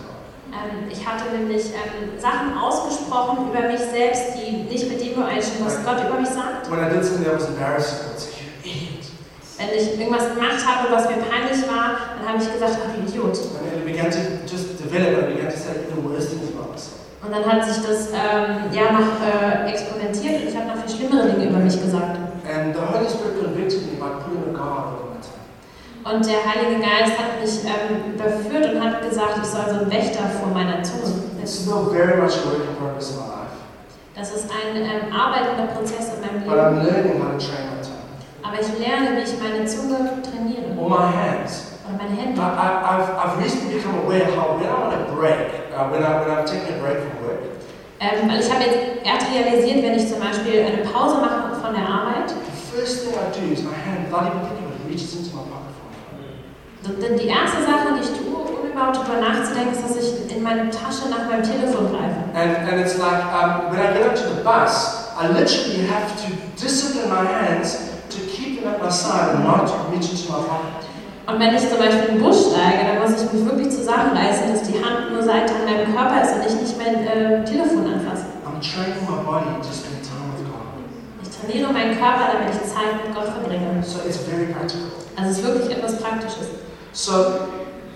Ähm, 0.52 0.88
ich 0.90 1.06
hatte 1.06 1.30
nämlich 1.36 1.66
ähm, 1.66 2.18
Sachen 2.18 2.56
ausgesprochen 2.56 3.50
über 3.50 3.68
mich 3.68 3.80
selbst, 3.80 4.34
die 4.36 4.62
nicht 4.72 4.88
mit 4.88 5.00
dem 5.00 5.12
übereinstimmen, 5.14 5.66
was 5.66 5.84
Gott 5.84 6.08
über 6.08 6.18
mich 6.20 6.30
sagt. 6.30 6.70
When 6.70 6.80
I 6.80 6.88
did 6.88 7.04
something 7.04 7.24
that 7.24 7.34
was 7.34 7.48
embarrassing, 7.48 7.98
I 7.98 8.08
would 8.08 8.18
say, 8.18 8.30
you 8.64 8.72
idiot. 8.72 9.06
Wenn 9.58 9.72
ich 9.72 9.98
irgendwas 9.98 10.28
gemacht 10.34 10.60
habe, 10.60 10.92
was 10.92 11.08
mir 11.08 11.16
peinlich 11.24 11.64
war, 11.64 12.12
dann 12.12 12.28
habe 12.28 12.36
ich 12.36 12.52
gesagt, 12.52 12.76
ach, 12.76 12.92
Idiot. 12.92 13.32
Und 17.24 17.32
dann 17.32 17.44
hat 17.44 17.64
sich 17.64 17.82
das 17.82 18.12
ähm, 18.12 18.68
ja 18.70 18.92
noch 18.92 19.16
äh, 19.24 19.72
exponentiert 19.72 20.42
und 20.42 20.48
ich 20.48 20.56
habe 20.56 20.68
noch 20.68 20.78
viel 20.84 20.92
schlimmere 20.94 21.32
Dinge 21.32 21.48
über 21.48 21.58
mich 21.58 21.80
gesagt. 21.80 22.20
Tongue. 25.24 26.14
Und 26.14 26.22
der 26.22 26.38
Heilige 26.44 26.78
Geist 26.78 27.18
hat 27.18 27.40
mich 27.40 27.64
ähm, 27.64 28.14
überführt 28.14 28.74
und 28.74 28.78
hat 28.84 29.02
gesagt, 29.02 29.40
ich 29.42 29.48
soll 29.48 29.64
so 29.72 29.80
ein 29.84 29.90
Wächter 29.90 30.28
vor 30.38 30.52
meiner 30.52 30.82
Zunge 30.84 31.26
Das 34.14 34.34
ist 34.36 34.46
ein 34.52 34.76
ähm, 34.76 35.12
arbeitender 35.12 35.72
Prozess 35.74 36.14
in 36.14 36.20
meinem 36.20 36.44
Leben. 36.44 36.50
Aber 38.46 38.60
ich 38.60 38.70
lerne, 38.78 39.16
wie 39.16 39.24
ich 39.26 39.34
meine 39.42 39.66
Zunge 39.66 40.22
trainiere. 40.22 40.70
Or 40.78 40.88
my 40.88 41.10
hands. 41.10 41.82
Oder 41.82 41.98
meine 41.98 42.14
Hände. 42.14 42.40
I, 42.40 42.44
I've, 42.86 43.10
I've 43.18 43.42
recently 43.42 43.74
become 43.74 43.98
aware 44.06 44.26
how 44.36 44.54
when 44.54 44.70
I 44.70 44.78
want 44.78 44.94
to 44.94 45.14
break, 45.14 45.50
uh, 45.74 45.90
when, 45.90 46.02
I, 46.02 46.20
when 46.22 46.30
I'm 46.30 46.46
taking 46.46 46.74
a 46.74 46.78
break 46.78 46.98
from 47.02 47.26
work, 47.26 47.42
Ähm, 47.98 48.28
weil 48.28 48.40
ich 48.40 48.52
habe 48.52 48.62
jetzt 48.62 48.76
erst 49.08 49.26
realisiert, 49.32 49.82
wenn 49.82 49.96
ich 49.96 50.06
zum 50.06 50.20
Beispiel 50.20 50.60
eine 50.60 50.84
Pause 50.84 51.16
mache 51.16 51.56
von 51.56 51.72
der 51.72 51.88
Arbeit, 51.88 52.28
the 52.28 52.76
first 52.76 53.02
thing 53.08 53.14
I 53.16 53.32
do 53.32 53.52
is 53.52 53.62
my 53.64 53.72
hand, 53.72 54.04
without 54.04 54.28
even 54.28 54.44
thinking 54.44 54.68
of 54.68 54.76
it, 54.76 54.84
reaches 54.86 55.16
into 55.16 55.32
my 55.34 55.42
pocket 55.48 55.72
phone. 55.80 57.00
dann 57.00 57.16
die 57.16 57.26
erste 57.32 57.64
Sache, 57.64 57.96
die 57.96 58.04
ich 58.04 58.12
tue, 58.12 58.36
ohne 58.36 58.68
überhaupt 58.68 59.00
darüber 59.00 59.16
nachzudenken, 59.24 59.72
ist, 59.72 59.82
dass 59.82 59.96
ich 59.96 60.28
in 60.28 60.42
meine 60.42 60.68
Tasche 60.68 61.08
nach 61.08 61.24
meinem 61.24 61.42
Telefon 61.42 61.88
greife. 61.88 62.20
And, 62.36 62.68
and 62.68 62.78
it's 62.84 62.98
like 63.00 63.24
um, 63.32 63.72
when 63.72 63.80
I 63.80 63.96
get 63.96 64.04
up 64.04 64.14
to 64.14 64.28
the 64.28 64.44
bus, 64.44 65.08
I 65.16 65.32
literally 65.32 65.88
have 65.88 66.12
to 66.20 66.28
discipline 66.60 67.08
my 67.08 67.24
hands 67.24 67.85
Und 71.26 71.40
wenn 71.40 71.54
ich 71.54 71.68
zum 71.68 71.78
Beispiel 71.78 72.04
in 72.08 72.14
den 72.14 72.22
Bus 72.22 72.50
steige, 72.50 72.86
dann 72.86 73.02
muss 73.02 73.20
ich 73.20 73.32
mich 73.32 73.44
wirklich 73.44 73.70
zusammenreißen, 73.70 74.52
dass 74.52 74.62
die 74.62 74.78
Hand 74.78 75.10
nur 75.12 75.22
seitlich 75.22 75.56
an 75.58 75.64
meinem 75.66 75.94
Körper 75.94 76.22
ist 76.22 76.34
und 76.36 76.46
ich 76.46 76.54
nicht 76.54 76.78
mein 76.78 77.02
äh, 77.06 77.44
Telefon 77.44 77.82
anfasse. 77.86 78.26
I'm 78.46 78.60
training 78.62 79.02
my 79.10 79.18
body 79.26 79.50
to 79.58 79.72
spend 79.74 80.06
time 80.06 80.30
with 80.38 80.46
God. 80.46 80.62
Ich 81.22 81.30
trainiere 81.34 81.72
meinen 81.72 81.98
Körper, 81.98 82.30
damit 82.32 82.54
ich 82.54 82.62
Zeit 82.62 82.94
mit 83.02 83.14
Gott 83.14 83.26
verbringe. 83.26 83.82
So. 83.82 83.98
Also 83.98 85.30
es 85.30 85.38
ist 85.38 85.44
wirklich 85.44 85.76
etwas 85.76 85.98
Praktisches. 85.98 86.46
So 86.92 87.12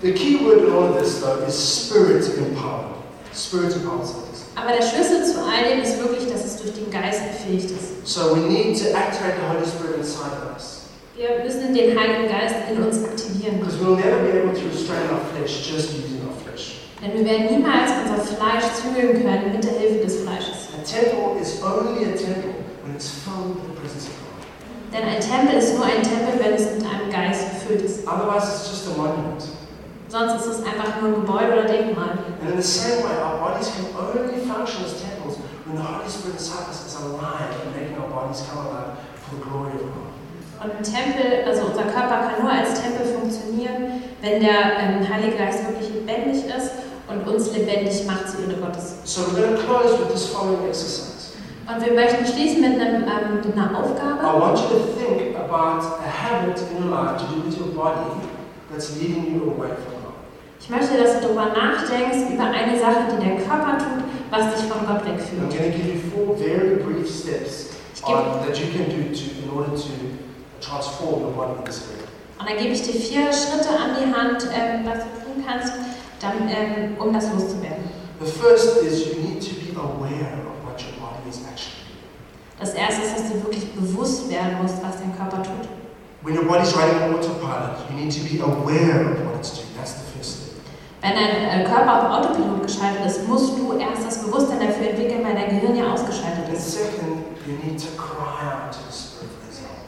the 0.01 0.11
key 0.11 0.43
word 0.43 0.67
in 0.67 0.73
all 0.73 0.89
of 0.91 0.99
this, 0.99 1.21
though, 1.21 1.39
is 1.47 1.55
spirit 1.55 2.27
empowered. 2.37 2.99
Spirit 3.33 3.73
empowers 3.75 4.11
us. 4.11 4.45
Aber 4.55 4.73
der 4.75 4.83
Schlüssel 4.83 5.20
all 5.61 5.69
dem 5.69 5.81
ist 5.81 5.97
wirklich, 5.99 6.31
dass 6.31 6.45
es 6.45 6.57
durch 6.57 6.73
den 6.73 6.89
Geist 6.89 7.21
befähigt 7.27 7.71
ist. 7.71 8.07
So 8.07 8.35
we 8.35 8.41
need 8.49 8.77
to 8.81 8.89
activate 8.97 9.37
the 9.37 9.45
Holy 9.47 9.65
Spirit 9.65 9.97
inside 9.97 10.33
of 10.41 10.53
us. 10.55 10.89
Wir 11.15 11.43
müssen 11.43 11.73
den 11.73 11.97
Heiligen 11.97 12.27
Geist 12.27 12.55
in 12.71 12.81
uns 12.81 13.03
aktivieren. 13.03 13.59
Because 13.59 13.77
we'll 13.77 13.95
never 13.95 14.25
be 14.25 14.33
able 14.33 14.53
to 14.53 14.65
restrain 14.73 15.05
our 15.13 15.21
flesh 15.33 15.69
just 15.69 15.93
using 15.93 16.25
our 16.25 16.33
flesh. 16.41 16.81
Denn 17.01 17.13
wir 17.13 17.25
werden 17.25 17.57
niemals 17.57 17.91
unser 18.01 18.23
Fleisch 18.25 18.65
zügeln 18.81 19.21
können 19.21 19.51
mit 19.53 19.63
der 19.63 19.77
Hilfe 19.77 20.05
des 20.05 20.21
Fleisches. 20.21 20.73
A 20.73 20.81
temple 20.81 21.37
is 21.39 21.61
only 21.61 22.05
a 22.05 22.17
temple 22.17 22.57
when 22.81 22.95
it's 22.95 23.09
filled 23.21 23.53
with 23.53 23.69
the 23.69 23.75
presence 23.77 24.09
of 24.09 24.17
God. 24.17 24.41
Denn 24.89 25.03
ein 25.05 25.21
Tempel 25.21 25.59
ist 25.61 25.77
nur 25.77 25.85
ein 25.85 26.01
Tempel, 26.01 26.41
wenn 26.41 26.53
es 26.53 26.65
mit 26.73 26.83
einem 26.89 27.11
Geist 27.11 27.53
gefüllt 27.53 27.81
ist. 27.85 28.07
Otherwise, 28.07 28.49
it's 28.49 28.65
just 28.71 28.87
a 28.89 28.97
monument. 28.97 29.45
Sonst 30.09 30.41
ist 30.41 30.47
es 30.47 30.65
einfach 30.65 30.99
nur 30.99 31.13
ein 31.13 31.15
Gebäude 31.21 31.53
oder 31.53 31.65
Denkmal. 31.69 32.17
And 32.41 32.49
in 32.49 32.57
the 32.57 32.67
same 32.67 33.03
way, 33.05 33.15
our 33.21 33.37
bodies 33.39 33.69
can 33.71 33.85
only 33.95 34.41
function 34.41 34.83
as 34.83 34.97
temples 34.99 35.10
when 35.71 35.81
the 35.81 35.87
Holy 35.87 36.09
Spirit 36.09 36.35
inside 36.35 36.67
us 36.67 36.85
is 36.85 36.95
alive 37.01 37.55
and 37.63 37.75
making 37.75 37.97
our 37.97 38.09
bodies 38.09 38.43
come 38.49 38.65
alive 38.67 38.97
for 39.23 39.35
the 39.35 39.41
glory 39.41 39.73
of 39.73 39.81
God. 39.95 40.11
Und 40.61 40.71
ein 40.77 40.83
Tempel, 40.83 41.43
also 41.47 41.65
unser 41.67 41.83
Körper 41.83 42.29
kann 42.29 42.43
nur 42.43 42.51
als 42.51 42.79
Tempel 42.79 43.05
funktionieren, 43.05 44.03
wenn 44.21 44.41
der 44.41 44.77
ähm, 44.77 45.07
Heilige 45.09 45.37
Geist 45.37 45.67
wirklich 45.67 45.89
lebendig 45.89 46.45
ist 46.45 46.71
und 47.07 47.27
uns 47.27 47.51
lebendig 47.55 48.05
macht 48.05 48.29
zu 48.29 48.43
Ehre 48.43 48.59
Gottes. 48.59 48.97
So 49.05 49.21
we're 49.21 49.41
going 49.41 49.55
to 49.55 49.63
close 49.63 49.97
with 49.97 50.11
this 50.11 50.27
following 50.27 50.67
exercise. 50.67 51.31
Und 51.67 51.83
wir 51.83 51.93
möchten 51.93 52.25
schließen 52.25 52.61
mit, 52.61 52.79
einem, 52.79 53.03
ähm, 53.03 53.41
mit 53.43 53.57
einer 53.57 53.71
I 53.71 53.75
Aufgabe. 53.75 54.21
want 54.23 54.59
you 54.59 54.67
to 54.67 54.85
think 54.99 55.35
about 55.37 55.81
a 55.81 56.11
habit 56.11 56.59
in 56.59 56.83
your 56.83 56.91
life 56.91 57.17
to 57.17 57.25
do 57.33 57.41
with 57.47 57.57
your 57.57 57.73
body 57.73 58.11
that's 58.69 58.99
leading 58.99 59.33
you 59.33 59.53
away 59.57 59.69
from 59.81 59.97
God. 60.03 60.13
Ich 60.59 60.69
möchte, 60.69 60.95
dass 61.01 61.15
du 61.15 61.21
darüber 61.21 61.45
nachdenkst, 61.45 62.29
über 62.33 62.43
eine 62.43 62.77
Sache, 62.77 63.17
die 63.17 63.25
der 63.25 63.37
Körper 63.37 63.79
tut, 63.79 64.10
was 64.31 64.55
dich 64.55 64.65
von 64.71 64.85
Gott 64.87 65.03
I'm 65.03 65.17
wegführt. 65.17 65.49
going 65.51 65.71
to 65.71 65.77
give 65.77 65.87
you 65.93 65.99
four 66.11 66.35
very 66.37 66.75
brief 66.77 67.07
steps 67.09 67.67
Ich 67.93 68.01
gebe 68.01 68.17
on, 68.17 68.45
that 68.47 68.57
you 68.57 68.67
can 68.71 68.85
do 68.89 69.13
to, 69.13 69.25
in 69.43 69.49
order 69.53 69.75
to 69.75 69.91
transform 70.59 71.21
your 71.21 71.31
body 71.31 71.53
in 71.59 71.65
the 71.65 71.71
spirit. 71.73 72.07
Und 72.39 72.49
dann 72.49 72.57
gebe 72.57 72.73
ich 72.73 72.81
dir 72.81 72.93
vier 72.93 73.31
Schritte 73.31 73.69
an 73.69 73.91
die 73.99 74.07
Hand, 74.11 74.47
ähm, 74.51 74.85
was 74.85 74.99
du 75.05 75.09
tun 75.25 75.43
kannst, 75.45 75.73
dann, 76.19 76.49
ähm, 76.49 76.97
um 76.97 77.13
das 77.13 77.25
loszuwerden. 77.31 77.83
The 78.19 78.31
first 78.31 78.81
is 78.81 79.05
you 79.05 79.21
need 79.21 79.41
to 79.41 79.53
be 79.61 79.77
aware 79.77 80.33
of 80.49 80.55
what 80.65 80.81
your 80.81 80.93
body 80.97 81.29
is 81.29 81.37
actually 81.45 81.85
doing. 81.85 82.01
Das 82.59 82.73
erste 82.73 83.01
ist, 83.03 83.13
dass 83.17 83.31
du 83.31 83.43
wirklich 83.43 83.71
bewusst 83.73 84.29
werden 84.29 84.57
musst, 84.61 84.81
was 84.81 84.97
dein 84.97 85.15
Körper 85.17 85.43
tut. 85.43 85.67
When 86.23 86.35
your 86.37 86.45
body's 86.45 86.73
running 86.75 86.97
on 87.03 87.15
autopilot, 87.15 87.77
you 87.89 87.95
need 87.97 88.11
to 88.13 88.21
be 88.21 88.39
aware 88.41 89.11
of 89.11 89.25
what 89.25 89.35
it's 89.37 89.51
doing. 89.53 89.67
That's 89.77 89.93
the 89.93 90.05
first 90.17 90.31
step. 90.37 90.40
Wenn 91.01 91.13
dein 91.15 91.61
äh, 91.61 91.63
Körper 91.65 91.97
auf 91.97 92.19
Autopilot 92.19 92.61
geschaltet 92.61 93.05
ist, 93.07 93.27
musst 93.27 93.57
du 93.57 93.73
erst 93.73 94.05
das 94.05 94.21
Bewusstsein 94.23 94.59
dafür 94.59 94.89
entwickeln, 94.89 95.25
weil 95.25 95.33
dein 95.33 95.49
Gehirn 95.49 95.75
ja 95.75 95.91
ausgeschaltet 95.91 96.45
ist. 96.53 96.73
second, 96.73 97.25
you 97.47 97.57
need 97.65 97.79
to 97.81 97.89
cry 97.97 98.45
out 98.45 98.69
to 98.71 98.77
the 98.85 98.93
Spirit 98.93 99.33
for 99.33 99.41
his 99.49 99.57
help. 99.65 99.81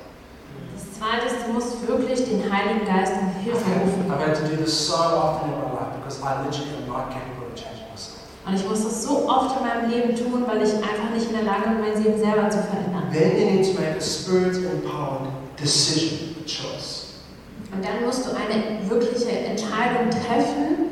Das 0.74 0.90
zweite 0.98 1.26
ist, 1.30 1.46
du 1.46 1.54
musst 1.54 1.88
wirklich 1.88 2.26
den 2.26 2.42
Heiligen 2.50 2.86
Geist 2.86 3.14
um 3.14 3.30
Hilfe 3.46 3.62
rufen. 3.62 4.10
I've 4.10 4.26
had 4.26 4.34
to 4.42 4.48
do 4.50 4.58
this 4.58 4.74
so 4.74 4.96
often 4.98 5.54
in 5.54 5.60
my 5.62 5.70
life 5.78 5.94
because 6.02 6.18
I 6.26 6.42
literally 6.42 6.82
am 6.82 6.90
not 6.90 7.14
capable 7.14 7.46
of 7.46 7.54
changing 7.54 7.86
myself. 7.94 8.18
Und 8.48 8.56
ich 8.58 8.66
muss 8.68 8.82
das 8.84 9.04
so 9.06 9.30
oft 9.30 9.54
in 9.56 9.62
meinem 9.70 9.86
Leben 9.94 10.16
tun, 10.18 10.44
weil 10.50 10.66
ich 10.66 10.74
einfach 10.74 11.14
nicht 11.14 11.30
in 11.30 11.38
der 11.38 11.46
Lage 11.46 11.70
bin, 11.70 11.80
mein 11.80 11.94
Leben 12.02 12.18
selber 12.18 12.50
zu 12.50 12.58
verändern. 12.58 13.06
Then 13.14 13.38
you 13.38 13.46
need 13.54 13.70
to 13.70 13.78
make 13.80 13.94
a 13.98 14.02
spirit-empowered 14.02 15.30
decision, 15.62 16.34
a 16.42 16.44
choice. 16.50 17.22
Und 17.70 17.86
dann 17.86 18.02
musst 18.06 18.26
du 18.26 18.32
eine 18.34 18.90
wirkliche 18.90 19.30
Entscheidung 19.30 20.10
treffen, 20.10 20.83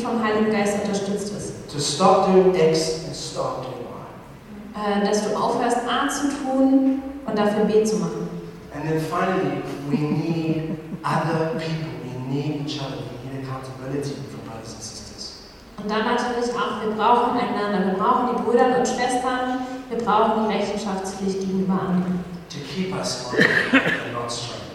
die 0.00 0.04
vom 0.04 0.22
Heiligen 0.22 0.50
Geist 0.50 0.82
unterstützt 0.82 1.32
ist. 1.36 1.70
To 1.72 1.78
stop 1.78 2.26
doing 2.26 2.54
X 2.54 3.04
and 3.06 3.14
start 3.14 3.64
doing 3.64 3.84
Y. 3.84 5.02
Äh, 5.02 5.06
dass 5.06 5.28
du 5.28 5.36
aufhörst, 5.36 5.78
A 5.88 6.08
zu 6.08 6.28
tun 6.28 7.02
und 7.26 7.38
dafür 7.38 7.64
B 7.64 7.84
zu 7.84 7.96
machen. 7.96 8.28
And 8.74 8.84
then 8.88 9.00
finally, 9.00 9.62
we 9.90 9.98
need 9.98 10.78
other 11.04 11.50
people. 11.58 11.90
We 12.04 12.34
need 12.34 12.66
each 12.66 12.80
other. 12.80 12.98
We 13.22 13.30
need 13.30 13.44
accountability 13.44 14.14
from 14.30 14.40
brothers 14.46 14.74
and 14.74 14.82
sisters. 14.82 15.32
Und 15.76 15.90
dann 15.90 16.04
natürlich 16.06 16.50
auch, 16.54 16.82
wir 16.84 16.94
brauchen 16.94 17.38
einander, 17.38 17.86
wir 17.86 17.98
brauchen 17.98 18.36
die 18.36 18.42
Brüder 18.42 18.78
und 18.78 18.86
Schwestern, 18.86 19.66
wir 19.88 19.98
brauchen 19.98 20.48
die 20.48 20.56
Rechenschaftspflicht 20.56 21.40
gegenüber 21.40 21.74
anderen. 21.74 22.24
To 22.50 22.58
keep 22.74 22.94
us 22.94 23.26
on 23.30 23.38
and 23.38 24.12
not 24.12 24.30
struggling. 24.30 24.69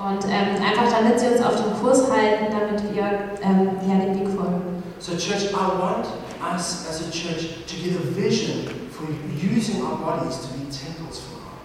Und 0.00 0.24
ähm, 0.24 0.56
einfach 0.64 0.88
damit 0.88 1.20
sie 1.20 1.28
uns 1.28 1.42
auf 1.44 1.56
den 1.56 1.74
Kurs 1.78 2.10
halten, 2.10 2.46
damit 2.48 2.82
wir 2.94 3.04
ähm, 3.44 3.76
ja, 3.86 4.00
dem 4.00 4.18
Weg 4.18 4.28
folgen. 4.34 4.82
So, 4.98 5.12
church, 5.12 5.52
I 5.52 5.80
want 5.80 6.06
us 6.40 6.88
as 6.88 7.06
a 7.06 7.10
church 7.10 7.66
to 7.66 7.76
get 7.76 8.00
a 8.00 8.04
vision 8.16 8.64
for 8.90 9.04
using 9.36 9.82
our 9.84 9.96
bodies 9.96 10.40
to 10.40 10.48
be 10.56 10.64
temples 10.72 11.20
for 11.20 11.36
God. 11.44 11.60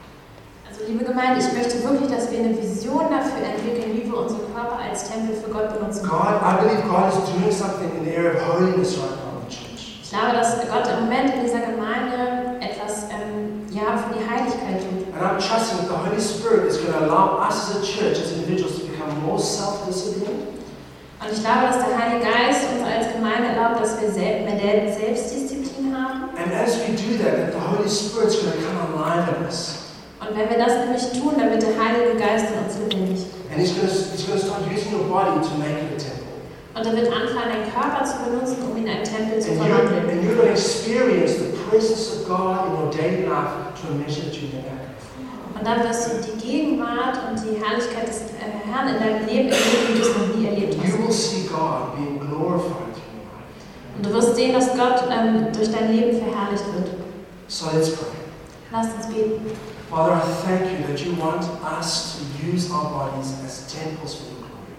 Also 0.67 0.83
liebe 0.85 1.05
Gemeinde, 1.05 1.39
ich 1.39 1.53
möchte 1.53 1.81
wirklich, 1.81 2.11
dass 2.11 2.29
wir 2.29 2.39
eine 2.39 2.57
Vision 2.61 3.07
dafür 3.09 3.39
entwickeln, 3.55 3.95
wie 3.95 4.03
wir 4.03 4.17
unsere 4.19 4.41
Körper 4.51 4.79
als 4.83 5.09
Tempel 5.09 5.35
für 5.35 5.49
Gott 5.49 5.71
benutzen 5.79 6.03
God, 6.03 6.19
können. 6.19 6.43
I 6.43 6.59
believe 6.59 6.81
God 6.91 7.07
is 7.07 7.19
doing 7.31 7.51
something 7.51 7.87
in 7.97 8.03
the 8.03 8.17
area 8.17 8.35
of 8.35 8.43
holiness 8.51 8.99
right 8.99 9.15
now 9.15 9.39
in 9.39 9.47
the 9.47 9.55
church. 9.55 9.99
Ich 10.03 10.11
glaube, 10.11 10.35
dass 10.35 10.59
Gott 10.67 10.87
im 10.91 11.07
Moment 11.07 11.33
in 11.35 11.41
dieser 11.47 11.63
Gemeinde 11.63 12.59
etwas 12.59 13.07
ähm, 13.15 13.63
ja, 13.71 13.95
für 13.95 14.11
die 14.11 14.23
Heiligkeit 14.27 14.83
tut. 14.83 15.07
And 15.15 15.23
I'm 15.35 15.41
trusting 15.41 15.79
that 15.79 15.89
the 15.89 15.97
Holy 15.97 16.21
Spirit 16.21 16.67
is 16.71 16.77
going 16.77 16.93
to 16.93 17.05
allow 17.07 17.39
us 17.39 17.69
as 17.69 17.83
a 17.83 17.85
church, 17.85 18.17
as 18.19 18.31
individuals, 18.31 18.79
to 18.79 18.85
become 18.87 19.11
more 19.25 19.37
self 19.39 19.85
disciplined, 19.85 20.47
Und 21.19 21.31
ich 21.33 21.39
glaube, 21.43 21.67
dass 21.67 21.77
der 21.83 21.97
Heilige 21.97 22.23
Geist 22.23 22.61
uns 22.71 22.83
als 22.87 23.11
Gemeinde 23.13 23.49
erlaubt, 23.49 23.81
dass 23.81 23.99
wir 23.99 24.11
sel 24.11 24.45
mehr 24.45 24.93
Selbstdisziplin 24.93 25.91
haben. 25.91 26.29
and 26.37 26.53
as 26.53 26.77
we 26.87 26.95
do 26.95 27.17
that, 27.21 27.35
that 27.35 27.51
the 27.51 27.59
Holy 27.59 27.89
Spirit's 27.89 28.39
going 28.39 28.53
to 28.55 28.63
come 28.63 28.79
alive 28.95 29.27
in 29.35 29.43
us. 29.45 29.91
Und 30.21 30.37
wenn 30.37 30.49
wir 30.49 30.57
das 30.57 30.73
nämlich 30.85 31.03
tun, 31.19 31.33
dann 31.37 31.51
wird 31.51 31.63
der 31.63 31.75
Heilige 31.75 32.15
Geist 32.17 32.45
in 32.51 32.63
uns 32.63 32.77
lebendig. 32.79 33.25
And 33.51 33.59
He's 33.59 33.73
going 33.75 33.87
to, 33.87 33.93
he's 33.93 34.23
going 34.23 34.39
to 34.39 34.45
start 34.45 34.61
using 34.71 34.93
your 34.95 35.03
body 35.09 35.35
to 35.43 35.51
make 35.59 35.75
it 35.83 35.99
a 35.99 35.99
temple. 35.99 36.31
Und 36.75 36.85
er 36.85 36.95
wird 36.95 37.11
anfangen, 37.11 37.51
deinen 37.51 37.71
Körper 37.73 38.03
zu 38.05 38.15
benutzen, 38.23 38.57
um 38.63 38.77
ihn 38.77 38.87
in 38.87 38.89
einen 38.89 39.03
Tempel 39.03 39.39
zu 39.41 39.51
verwandeln. 39.51 40.09
and 40.09 40.23
you're 40.23 40.35
going 40.35 40.47
to 40.47 40.55
experience 40.55 41.35
the 41.35 41.51
presence 41.69 42.07
of 42.15 42.27
God 42.27 42.67
in 42.67 42.71
your 42.79 42.91
daily 42.91 43.25
life 43.27 43.75
to 43.81 43.87
a 43.91 43.95
measure 43.95 44.23
that 44.23 44.35
you 44.39 44.47
never 44.55 44.69
had. 44.71 44.94
Und 45.57 45.65
dann 45.65 45.83
wirst 45.83 46.07
du 46.11 46.21
die 46.21 46.45
Gegenwart 46.45 47.17
und 47.29 47.39
die 47.39 47.63
Herrlichkeit 47.63 48.07
des 48.07 48.17
äh, 48.21 48.69
Herrn 48.69 48.89
in 48.89 48.99
deinem 48.99 49.25
Leben 49.25 49.49
erleben, 49.49 49.87
wie 49.87 49.99
du 49.99 50.01
es 50.01 50.17
noch 50.17 50.35
nie 50.35 50.45
erlebt 50.47 50.73
You 50.75 50.81
hast. 50.83 50.97
will 50.99 51.11
see 51.11 51.47
God 51.47 51.95
being 51.95 52.19
glorified 52.19 52.91
in 52.99 53.15
your 53.15 53.31
life. 53.31 53.95
Und 53.97 54.05
du 54.05 54.13
wirst 54.13 54.35
sehen, 54.35 54.53
dass 54.53 54.67
Gott 54.75 55.03
ähm, 55.09 55.47
durch 55.53 55.71
dein 55.71 55.91
Leben 55.95 56.17
verherrlicht 56.19 56.65
wird. 56.73 56.89
So 57.47 57.67
let's 57.73 57.91
pray. 57.95 58.07
Lasst 58.71 58.89
uns 58.97 59.07
beten. 59.07 59.45
Father, 59.89 60.15
I 60.17 60.45
thank 60.45 60.61
you 60.71 60.85
that 60.87 60.99
you 60.99 61.13
want 61.15 61.45
us 61.79 62.17
to 62.17 62.45
use 62.45 62.69
our 62.69 62.89
bodies 62.89 63.33
as 63.45 63.71
temples 63.71 64.15
for 64.15 64.25
your 64.33 64.43
glory. 64.43 64.75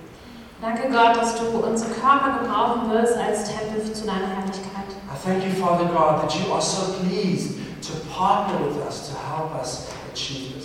Danke 0.60 0.90
Gott, 0.90 1.16
dass 1.16 1.36
du 1.38 1.46
unsere 1.66 1.90
Körper 1.92 2.40
gebrauchen 2.42 2.90
wirst 2.90 3.16
als 3.16 3.44
Tempel 3.44 3.80
zu 3.92 4.04
deiner 4.04 4.26
Herrlichkeit. 4.28 4.92
I 5.08 5.16
thank 5.24 5.42
you, 5.44 5.52
Father 5.64 5.86
God, 5.86 6.20
that 6.20 6.34
you 6.34 6.52
are 6.52 6.60
so 6.60 6.92
pleased 7.00 7.54
to 7.82 7.92
partner 8.12 8.58
with 8.66 8.76
us 8.86 9.08
to 9.08 9.14
help 9.16 9.54
us 9.58 9.86
achieve. 10.12 10.55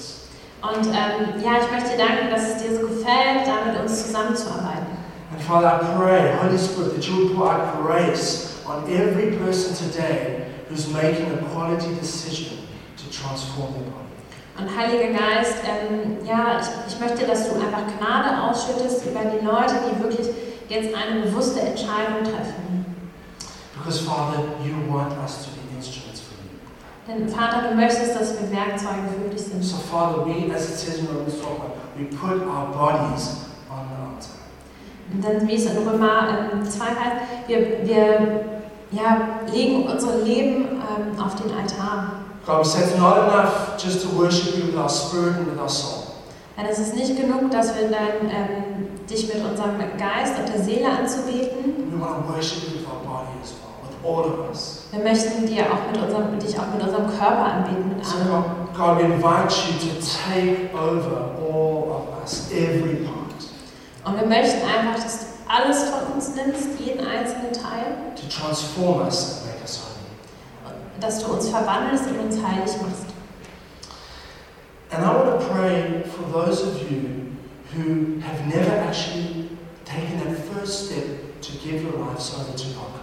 Und 0.61 0.85
ähm, 0.87 1.41
ja, 1.43 1.57
ich 1.59 1.71
möchte 1.71 1.97
dir 1.97 2.05
danken, 2.05 2.29
dass 2.29 2.49
es 2.49 2.61
dir 2.61 2.79
so 2.79 2.87
gefällt, 2.87 3.47
da 3.47 3.71
mit 3.71 3.81
uns 3.81 4.05
zusammenzuarbeiten. 4.05 4.97
And 5.31 5.41
Father, 5.41 5.81
I 5.81 5.97
pray, 5.97 6.33
Holy 6.41 6.57
Spirit, 6.57 6.93
that 6.95 7.07
you 7.07 7.17
will 7.17 7.35
pour 7.35 7.51
out 7.51 7.81
grace 7.81 8.61
on 8.67 8.83
every 8.87 9.37
person 9.37 9.73
today 9.73 10.45
who's 10.69 10.87
making 10.89 11.31
a 11.31 11.37
quality 11.53 11.95
decision 11.95 12.59
to 12.97 13.09
transform 13.09 13.73
their 13.73 13.83
body. 13.89 14.11
Und 14.59 14.77
Heiliger 14.77 15.17
Geist, 15.17 15.63
ähm, 15.65 16.17
ja, 16.25 16.59
ich, 16.59 16.93
ich 16.93 16.99
möchte, 16.99 17.25
dass 17.25 17.49
du 17.49 17.55
einfach 17.55 17.83
Gnade 17.97 18.43
ausschüttest 18.43 19.05
über 19.05 19.21
die 19.21 19.43
Leute, 19.43 19.75
die 19.89 20.03
wirklich 20.03 20.27
jetzt 20.69 20.93
eine 20.93 21.21
bewusste 21.21 21.61
Entscheidung 21.61 22.23
treffen. 22.23 22.85
Because, 23.73 24.01
Father, 24.03 24.43
you 24.63 24.75
want 24.93 25.13
us 25.23 25.45
to 25.45 25.51
be. 25.51 25.60
Denn 27.07 27.27
Vater, 27.27 27.69
du 27.69 27.75
möchtest, 27.75 28.15
dass 28.15 28.33
wir 28.39 28.51
Werkzeuge 28.51 29.09
für 29.23 29.29
dich 29.29 29.41
sind. 29.41 29.63
So, 29.63 29.77
Father, 29.77 30.25
we, 30.25 30.53
as 30.53 30.69
it 30.69 30.77
says 30.77 30.99
in 30.99 31.07
Romans 31.07 31.39
12, 31.39 31.59
we 31.97 32.05
put 32.05 32.47
our 32.47 32.67
bodies 32.71 33.47
on 33.69 33.87
the 33.89 33.97
altar. 34.05 34.41
Und 35.13 35.23
dann, 35.23 35.47
wie 35.47 35.55
es 35.55 35.65
in 35.65 35.77
Römer 35.87 36.51
ähm, 36.53 36.63
2 36.63 36.85
heißt, 36.85 37.47
wir, 37.47 37.85
wir 37.85 38.61
ja, 38.91 39.39
legen 39.51 39.87
unser 39.87 40.17
Leben 40.17 40.65
ähm, 40.65 41.19
auf 41.19 41.35
den 41.35 41.51
Altar. 41.51 42.13
God, 42.45 42.61
it's 42.61 42.97
not 42.97 43.17
enough 43.17 43.77
just 43.77 44.01
to 44.01 44.09
worship 44.17 44.57
you 44.57 44.67
with 44.67 44.75
our 44.75 44.89
spirit 44.89 45.37
and 45.37 45.47
with 45.47 45.59
our 45.59 45.69
soul. 45.69 46.03
Denn 46.57 46.65
es 46.65 46.79
ist 46.79 46.95
nicht 46.95 47.15
genug, 47.19 47.49
dass 47.51 47.75
wir 47.75 47.89
dann 47.89 48.29
ähm, 48.29 49.07
dich 49.09 49.33
mit 49.33 49.43
unserem 49.43 49.77
Geist 49.97 50.37
und 50.39 50.49
der 50.53 50.61
Seele 50.61 50.89
anzubeten. 50.89 51.91
We 51.91 51.99
want 51.99 52.25
to 52.25 52.33
worship 52.33 52.63
you 52.63 52.79
with 52.79 52.85
our 52.87 52.99
body 53.03 53.31
as 53.41 53.53
well, 53.53 53.73
with 53.83 53.90
all 54.03 54.25
of 54.25 54.49
us. 54.49 54.83
Wir 54.91 55.03
möchten 55.03 55.45
dir 55.45 55.65
auch 55.71 55.91
mit 55.91 56.01
unserem, 56.01 56.39
dich 56.39 56.57
auch 56.59 56.67
mit 56.73 56.83
unserem 56.83 57.07
Körper 57.07 57.45
anbeten, 57.45 57.89
mit 57.97 58.05
So, 58.05 58.17
allem. 58.17 58.27
God, 58.29 58.75
God, 58.77 58.97
we 58.99 59.03
invite 59.13 59.53
you 59.67 59.73
to 59.79 59.95
take 60.01 60.69
over 60.73 61.31
all 61.39 61.91
of 61.91 62.21
us, 62.23 62.49
every 62.51 63.05
part, 63.05 63.15
Und 64.05 64.19
wir 64.19 64.27
möchten 64.27 64.61
einfach, 64.65 65.01
dass 65.03 65.19
du 65.19 65.25
alles 65.47 65.83
von 65.83 66.13
uns 66.15 66.35
nimmst, 66.35 66.79
jeden 66.79 67.05
einzelnen 67.05 67.53
Teil, 67.53 67.95
to 68.15 68.27
transform 68.27 69.01
us 69.05 69.41
and 69.43 69.45
make 69.51 69.61
us 69.63 69.79
holy. 69.79 70.75
dass 70.99 71.19
du 71.23 71.33
uns 71.33 71.49
verwandelst 71.49 72.05
und 72.07 72.19
uns 72.19 72.35
heilig 72.35 72.71
machst. 72.81 73.05
And 74.93 75.03
I 75.05 75.07
want 75.07 75.39
to 75.39 75.47
pray 75.47 76.03
for 76.03 76.23
those 76.33 76.63
of 76.63 76.81
you 76.91 77.31
who 77.73 78.19
have 78.21 78.45
never 78.47 78.71
actually 78.87 79.47
taken 79.85 80.19
that 80.19 80.37
first 80.53 80.87
step 80.87 81.41
to 81.41 81.51
give 81.63 81.81
your 81.83 81.93
lives 82.05 82.33
over 82.35 82.51
to 82.57 82.63
God. 82.73 83.00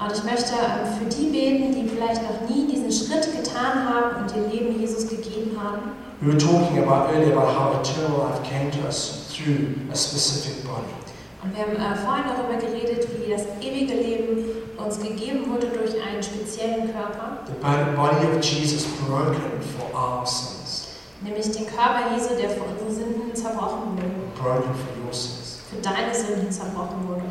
Und 0.00 0.12
ich 0.12 0.24
möchte 0.24 0.54
ähm, 0.54 0.90
für 0.98 1.04
die 1.06 1.26
beten, 1.30 1.72
die 1.74 1.88
vielleicht 1.88 2.22
noch 2.22 2.48
nie 2.48 2.66
diesen 2.66 2.90
Schritt 2.90 3.28
getan 3.36 3.88
haben 3.88 4.22
und 4.22 4.34
ihr 4.36 4.48
Leben 4.48 4.80
Jesus 4.80 5.08
gegeben 5.08 5.56
haben. 5.62 5.92
We 6.20 6.28
were 6.32 6.38
talking 6.38 6.78
about 6.82 7.12
earlier 7.12 7.32
about 7.36 7.52
how 7.52 7.80
eternal 7.80 8.18
life 8.18 8.42
came 8.42 8.70
to 8.72 8.86
us 8.86 9.28
through 9.32 9.76
a 9.92 9.96
specific 9.96 10.64
body. 10.64 10.90
Und 11.42 11.54
wir 11.54 11.62
haben 11.62 11.76
äh, 11.76 11.96
vorhin 11.98 12.24
darüber 12.26 12.56
geredet, 12.58 13.06
wie 13.20 13.30
das 13.30 13.42
ewige 13.60 13.94
Leben 13.94 14.44
uns 14.78 14.98
gegeben 14.98 15.48
wurde 15.50 15.68
durch 15.68 15.92
einen 16.02 16.22
speziellen 16.22 16.90
Körper, 16.92 17.38
The 17.46 17.52
bo- 17.60 17.94
body 18.02 18.26
of 18.26 18.42
Jesus 18.42 18.84
broken 19.06 19.60
for 19.76 19.86
our 19.94 20.26
sins, 20.26 20.88
nämlich 21.22 21.44
den 21.52 21.66
Körper 21.66 22.10
Jesu, 22.16 22.30
der 22.40 22.50
für 22.50 22.62
unsere 22.64 22.90
Sünden 22.90 23.34
zerbrochen 23.34 23.92
wurde, 23.92 24.08
broken 24.42 24.74
for 24.74 24.90
your 25.06 25.12
sins. 25.12 25.60
für 25.70 25.76
deine 25.82 26.12
Sünden 26.14 26.50
zerbrochen 26.50 27.06
wurde. 27.06 27.22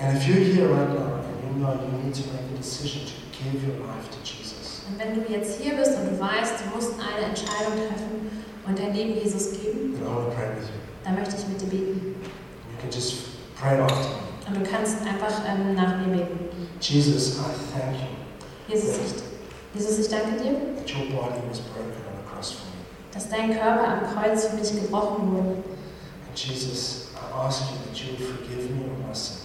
And 0.00 0.16
if 0.16 0.26
you're 0.26 0.38
here 0.42 0.68
right 0.68 0.88
now 0.88 1.13
and 1.48 1.92
you 1.92 2.04
need 2.04 2.14
to 2.14 2.22
make 2.32 2.46
a 2.52 2.56
decision 2.56 3.02
to 3.06 3.14
give 3.36 3.62
your 3.66 3.76
life 3.86 4.08
to 4.10 4.18
Jesus, 4.24 4.82
Und 4.88 4.98
wenn 4.98 5.14
du 5.14 5.20
jetzt 5.32 5.60
hier 5.60 5.74
bist 5.76 5.96
und 5.98 6.10
du 6.10 6.20
weißt, 6.20 6.54
du 6.60 6.76
musst 6.76 6.92
eine 7.00 7.26
Entscheidung 7.28 7.74
treffen 7.88 8.44
und 8.66 8.78
dein 8.78 8.92
Leben 8.94 9.14
Jesus 9.14 9.52
geben, 9.52 9.94
then 9.94 10.02
I 10.02 10.14
want 10.14 10.28
to 10.30 10.34
pray 10.36 10.48
with 10.56 10.68
you. 10.68 10.80
dann 11.04 11.14
möchte 11.16 11.36
ich 11.36 11.46
mit 11.48 11.60
dir 11.60 11.66
beten. 11.66 12.14
You 12.20 12.76
can 12.80 12.90
just 12.90 13.14
pray 13.58 13.78
after 13.80 13.96
me. 13.96 14.24
Und 14.46 14.56
du 14.66 14.70
kannst 14.70 14.98
einfach 15.06 15.40
ähm, 15.48 15.74
nach 15.74 15.96
mir 15.98 16.16
beten. 16.16 16.38
Jesus, 16.80 17.38
I 17.38 17.48
thank 17.72 17.96
you 17.96 18.08
Jesus 18.68 18.96
ich, 18.96 19.80
Jesus, 19.80 19.98
ich 20.00 20.08
danke 20.08 20.36
dir, 20.42 20.52
that 20.76 20.88
your 20.94 21.06
body 21.12 21.40
was 21.48 21.60
broken 21.60 21.92
on 22.08 22.16
the 22.20 22.30
cross 22.30 22.52
for 22.52 22.66
me. 22.66 22.76
dass 23.12 23.28
dein 23.28 23.52
Körper 23.52 23.88
am 23.88 24.00
Kreuz 24.14 24.46
für 24.46 24.56
mich 24.56 24.70
gebrochen 24.70 25.32
wurde. 25.32 25.48
And 26.28 26.36
Jesus, 26.36 27.08
I 27.14 27.46
ask 27.46 27.62
you 27.70 27.76
that 27.86 27.96
you 27.96 28.12
would 28.18 28.38
forgive 28.38 28.70
me 28.70 28.84
of 28.90 28.98
my 29.06 29.14
sins. 29.14 29.43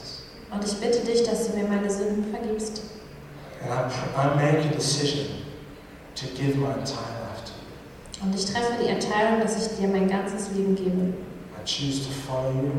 Und 0.52 0.66
ich 0.66 0.74
bitte 0.80 1.00
dich, 1.06 1.24
dass 1.24 1.48
du 1.48 1.58
mir 1.58 1.68
meine 1.68 1.90
Sünden 1.90 2.26
vergibst. 2.32 2.82
And 3.62 3.72
I, 3.72 3.84
pr- 3.90 4.16
I 4.18 4.36
make 4.36 4.66
a 4.66 4.74
decision 4.76 5.26
to 6.16 6.26
give 6.36 6.56
my 6.58 6.72
entire 6.74 7.20
life 7.28 7.44
to 7.46 7.52
you. 7.54 8.26
Und 8.26 8.36
ich 8.36 8.46
treffe 8.46 8.74
die 8.82 8.88
Entscheidung, 8.90 9.40
dass 9.42 9.58
ich 9.58 9.78
dir 9.78 9.88
mein 9.88 10.10
ganzes 10.10 10.50
Leben 10.56 10.76
gebe. 10.76 11.14
I 11.58 11.66
choose 11.66 12.04
to 12.06 12.10
follow 12.28 12.52
you 12.52 12.72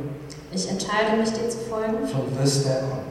Ich 0.52 0.68
entscheide 0.68 1.16
mich, 1.16 1.30
dir 1.30 1.48
zu 1.48 1.58
folgen 1.58 2.06
from 2.08 2.22
this 2.42 2.64
day 2.64 2.82
on. 2.82 3.04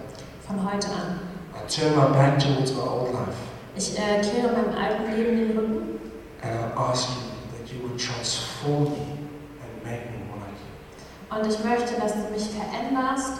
von 0.45 0.71
heute 0.71 0.87
an. 0.89 1.19
I 1.55 1.67
turn 1.69 1.95
my 1.95 2.07
back 2.11 2.39
towards 2.39 2.73
my 2.73 2.81
old 2.81 3.13
life 3.13 3.37
Ich 3.77 3.97
äh, 3.97 4.19
kehre 4.21 4.51
meinem 4.51 4.75
alten 4.75 5.15
Leben 5.15 5.37
den 5.37 5.57
Rücken 5.57 5.99
and 6.41 6.51
I 6.51 6.77
ask 6.77 7.07
you 7.09 7.15
that 7.55 7.71
you 7.71 7.87
would 7.87 7.97
transform 7.99 8.83
me 8.91 9.19
and 9.61 9.83
make 9.85 10.09
me 10.11 10.19
more 10.27 10.39
like 10.41 10.57
you. 10.59 11.37
und 11.37 11.47
ich 11.47 11.63
möchte, 11.63 11.99
dass 12.01 12.13
du 12.13 12.29
mich 12.33 12.49
veränderst 12.49 13.33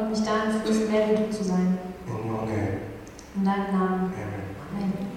und 0.00 0.10
mich 0.10 0.22
dahin 0.22 0.60
führst, 0.64 0.90
mehr 0.90 1.08
wie 1.10 1.16
du 1.16 1.30
zu 1.30 1.44
sein. 1.44 1.78
In 2.06 2.30
your 2.30 2.42
name, 2.46 2.78
In 3.36 3.44
deinem 3.44 3.78
Namen. 3.78 4.12
amen. 4.14 4.56
Amen. 4.72 5.15